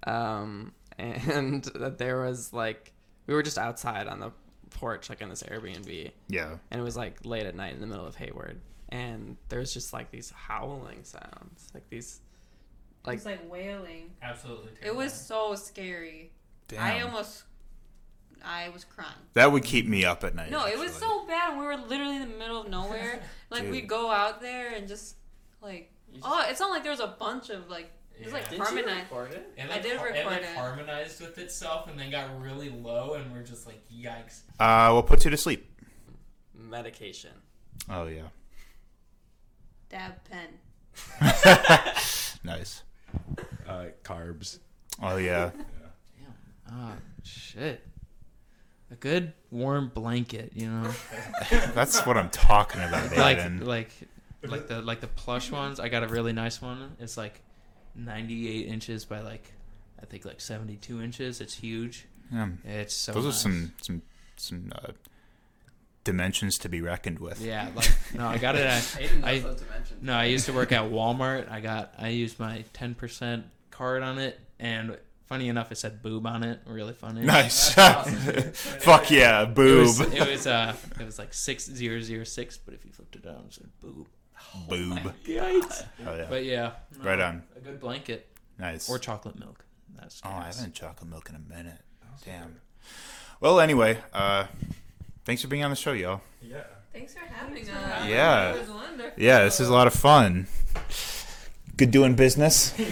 um, 0.06 0.72
and 0.98 1.64
there 1.64 2.22
was 2.22 2.52
like 2.52 2.92
we 3.26 3.34
were 3.34 3.42
just 3.42 3.58
outside 3.58 4.06
on 4.06 4.20
the 4.20 4.30
porch, 4.70 5.10
like 5.10 5.20
in 5.20 5.28
this 5.28 5.42
Airbnb, 5.42 6.12
Yeah. 6.28 6.56
and 6.70 6.80
it 6.80 6.82
was 6.84 6.96
like 6.96 7.24
late 7.26 7.44
at 7.46 7.54
night 7.54 7.74
in 7.74 7.80
the 7.80 7.86
middle 7.86 8.06
of 8.06 8.14
Hayward, 8.16 8.58
and 8.88 9.36
there's 9.50 9.74
just 9.74 9.92
like 9.92 10.10
these 10.10 10.30
howling 10.30 11.04
sounds, 11.04 11.68
like 11.74 11.88
these, 11.90 12.20
it 13.04 13.06
like 13.08 13.16
was 13.18 13.26
like 13.26 13.50
wailing. 13.50 14.10
Absolutely. 14.22 14.70
It 14.82 14.94
was 14.94 15.12
so 15.12 15.54
scary. 15.54 16.32
Damn. 16.68 16.80
I 16.82 17.00
almost, 17.02 17.42
I 18.44 18.68
was 18.70 18.84
crying. 18.84 19.10
that 19.34 19.50
would 19.52 19.64
keep 19.64 19.86
me 19.86 20.04
up 20.04 20.24
at 20.24 20.34
night. 20.34 20.50
No, 20.50 20.66
it 20.66 20.78
was 20.78 20.92
so 20.92 21.26
bad. 21.26 21.58
We 21.58 21.64
were 21.66 21.76
literally 21.76 22.16
in 22.16 22.22
the 22.22 22.36
middle 22.38 22.60
of 22.62 22.68
nowhere. 22.68 23.20
Like 23.50 23.70
we 23.70 23.80
Dude. 23.80 23.90
go 23.90 24.10
out 24.10 24.40
there 24.40 24.72
and 24.74 24.88
just 24.88 25.16
like, 25.60 25.92
oh, 26.22 26.42
it's 26.48 26.58
not 26.58 26.70
like 26.70 26.82
there 26.82 26.90
was 26.90 27.00
a 27.00 27.14
bunch 27.18 27.50
of 27.50 27.68
like, 27.68 27.90
it 28.18 28.24
was 28.24 28.32
like 28.32 28.48
did 28.48 28.56
you 28.58 28.64
harmonized. 28.64 29.10
record 29.12 29.32
it? 29.32 29.50
It 29.58 29.70
I 29.70 29.78
did 29.78 29.98
har- 29.98 30.08
it 30.08 30.12
record 30.24 30.26
like 30.32 30.40
it. 30.42 30.56
harmonized 30.56 31.20
with 31.20 31.36
itself 31.36 31.86
and 31.90 32.00
then 32.00 32.10
got 32.10 32.40
really 32.40 32.70
low, 32.70 33.12
and 33.14 33.30
we're 33.30 33.42
just 33.42 33.66
like, 33.66 33.82
yikes. 33.94 34.40
Uh, 34.58 34.92
what 34.92 35.06
puts 35.06 35.24
you 35.26 35.30
to 35.30 35.36
sleep? 35.36 35.70
Medication. 36.54 37.32
Oh 37.90 38.06
yeah. 38.06 38.28
Dab 39.90 40.12
pen. 40.24 40.48
Nice. 42.44 42.82
Uh, 43.72 43.86
carbs. 44.04 44.58
Oh 45.02 45.16
yeah. 45.16 45.50
Ah, 46.70 46.94
shit. 47.24 47.86
A 48.90 48.94
good 48.94 49.32
warm 49.50 49.88
blanket, 49.88 50.52
you 50.54 50.68
know, 50.68 50.90
That's 51.74 52.04
what 52.04 52.16
I'm 52.18 52.28
talking 52.28 52.82
about, 52.82 53.16
like 53.16 53.38
Aiden. 53.38 53.64
like 53.64 53.90
like 54.42 54.68
the 54.68 54.82
like 54.82 55.00
the 55.00 55.06
plush 55.06 55.50
ones. 55.50 55.80
I 55.80 55.88
got 55.88 56.02
a 56.02 56.08
really 56.08 56.32
nice 56.34 56.60
one. 56.60 56.96
It's 57.00 57.16
like 57.16 57.40
98 57.94 58.66
inches 58.68 59.04
by 59.06 59.20
like 59.20 59.50
I 60.00 60.04
think 60.06 60.24
like 60.24 60.40
72 60.40 61.00
inches. 61.00 61.40
It's 61.40 61.54
huge. 61.54 62.06
Yeah. 62.30 62.48
It's 62.64 62.94
so. 62.94 63.12
Those 63.12 63.26
are 63.26 63.32
some 63.32 63.72
some 63.80 64.02
some 64.36 64.72
uh, 64.74 64.92
dimensions 66.04 66.58
to 66.58 66.68
be 66.68 66.80
reckoned 66.82 67.18
with. 67.18 67.40
Yeah, 67.40 67.68
like 67.74 67.90
no, 68.14 68.26
I 68.26 68.36
got 68.38 68.56
it 68.56 68.66
at 68.66 68.82
Aiden 68.82 69.20
knows 69.20 69.24
I- 69.24 69.38
those 69.38 69.60
dimensions. 69.60 70.02
No, 70.02 70.14
I 70.14 70.24
used 70.24 70.46
to 70.46 70.52
work 70.52 70.72
at 70.72 70.82
Walmart. 70.90 71.50
I 71.50 71.60
got 71.60 71.94
I 71.98 72.08
used 72.08 72.38
my 72.38 72.64
ten 72.74 72.94
percent 72.94 73.46
card 73.72 74.02
on 74.04 74.18
it, 74.18 74.38
and 74.60 74.96
funny 75.26 75.48
enough, 75.48 75.72
it 75.72 75.78
said 75.78 76.02
boob 76.02 76.26
on 76.26 76.42
it. 76.44 76.60
Really 76.66 76.92
funny. 76.94 77.22
Nice. 77.24 77.76
Awesome. 77.76 78.14
Fuck 78.52 79.10
yeah, 79.10 79.42
It 79.42 79.54
boob. 79.54 79.80
was, 79.80 80.00
it 80.00 80.28
was 80.30 80.46
uh 80.46 80.74
it 81.00 81.04
was 81.04 81.18
like 81.18 81.34
six 81.34 81.64
zero 81.68 82.00
zero 82.00 82.22
six, 82.24 82.56
but 82.58 82.74
if 82.74 82.84
you 82.84 82.92
flipped 82.92 83.16
it 83.16 83.22
down, 83.24 83.44
it 83.48 83.54
said 83.54 83.68
boob. 83.80 84.06
boob. 84.68 84.98
Yikes! 85.24 85.84
Oh 86.06 86.14
yeah. 86.16 86.26
But 86.28 86.44
yeah, 86.44 86.72
no, 86.98 87.04
Right 87.04 87.20
on. 87.20 87.42
A 87.56 87.60
good 87.60 87.80
blanket 87.80 88.28
Nice. 88.58 88.88
or 88.88 88.98
chocolate 88.98 89.38
milk. 89.38 89.64
That's 89.98 90.20
oh, 90.24 90.30
I 90.30 90.40
nice. 90.40 90.56
haven't 90.56 90.64
had 90.64 90.74
chocolate 90.74 91.10
milk 91.10 91.28
in 91.30 91.36
a 91.36 91.38
minute. 91.54 91.80
Damn. 92.24 92.56
Well, 93.40 93.58
anyway, 93.60 93.98
uh, 94.12 94.46
thanks 95.24 95.42
for 95.42 95.48
being 95.48 95.64
on 95.64 95.70
the 95.70 95.76
show, 95.76 95.92
y'all. 95.92 96.20
Yeah. 96.40 96.62
Thanks 96.92 97.14
for 97.14 97.20
having 97.20 97.54
Thanks 97.54 97.70
us. 97.70 98.06
Yeah. 98.08 98.52
It 98.54 98.60
was 98.60 98.68
wonderful. 98.68 99.12
Yeah, 99.22 99.44
this 99.44 99.60
is 99.60 99.68
a 99.68 99.72
lot 99.72 99.86
of 99.86 99.94
fun. 99.94 100.46
Good 101.76 101.90
doing 101.90 102.14
business. 102.14 102.74
You 102.78 102.86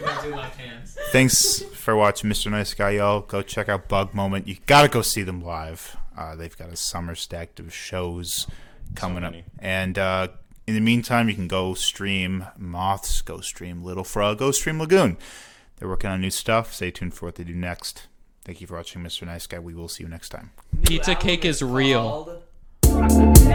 gotta 0.00 0.28
do 0.28 0.34
left 0.34 0.58
hands. 0.58 0.98
Thanks 1.12 1.62
for 1.62 1.94
watching 1.96 2.28
Mr. 2.30 2.50
Nice 2.50 2.74
Guy, 2.74 2.90
y'all. 2.92 3.20
Go 3.20 3.42
check 3.42 3.68
out 3.68 3.88
Bug 3.88 4.12
Moment. 4.14 4.48
You 4.48 4.56
gotta 4.66 4.88
go 4.88 5.02
see 5.02 5.22
them 5.22 5.42
live. 5.42 5.96
Uh, 6.16 6.34
they've 6.34 6.56
got 6.56 6.70
a 6.70 6.76
summer 6.76 7.14
stacked 7.14 7.60
of 7.60 7.72
shows 7.72 8.46
coming 8.96 9.24
up. 9.24 9.34
And 9.60 9.98
uh, 9.98 10.28
in 10.66 10.74
the 10.74 10.80
meantime, 10.80 11.28
you 11.28 11.34
can 11.34 11.48
go 11.48 11.74
stream 11.74 12.44
Moths, 12.58 13.22
go 13.22 13.40
stream 13.40 13.82
Little 13.82 14.04
Frog, 14.04 14.38
go 14.38 14.50
stream 14.50 14.80
Lagoon. 14.80 15.16
They're 15.76 15.88
working 15.88 16.10
on 16.10 16.20
new 16.20 16.30
stuff. 16.30 16.74
Stay 16.74 16.90
tuned 16.90 17.14
for 17.14 17.26
what 17.26 17.36
they 17.36 17.44
do 17.44 17.54
next. 17.54 18.08
Thank 18.44 18.60
you 18.60 18.66
for 18.66 18.76
watching, 18.76 19.02
Mr. 19.02 19.26
Nice 19.26 19.46
Guy. 19.46 19.58
We 19.58 19.74
will 19.74 19.88
see 19.88 20.04
you 20.04 20.10
next 20.10 20.28
time. 20.30 20.50
Pizza 20.84 21.14
cake 21.14 21.44
is 21.44 21.56
is 21.56 21.62
real. 21.62 22.42
called- 22.82 23.54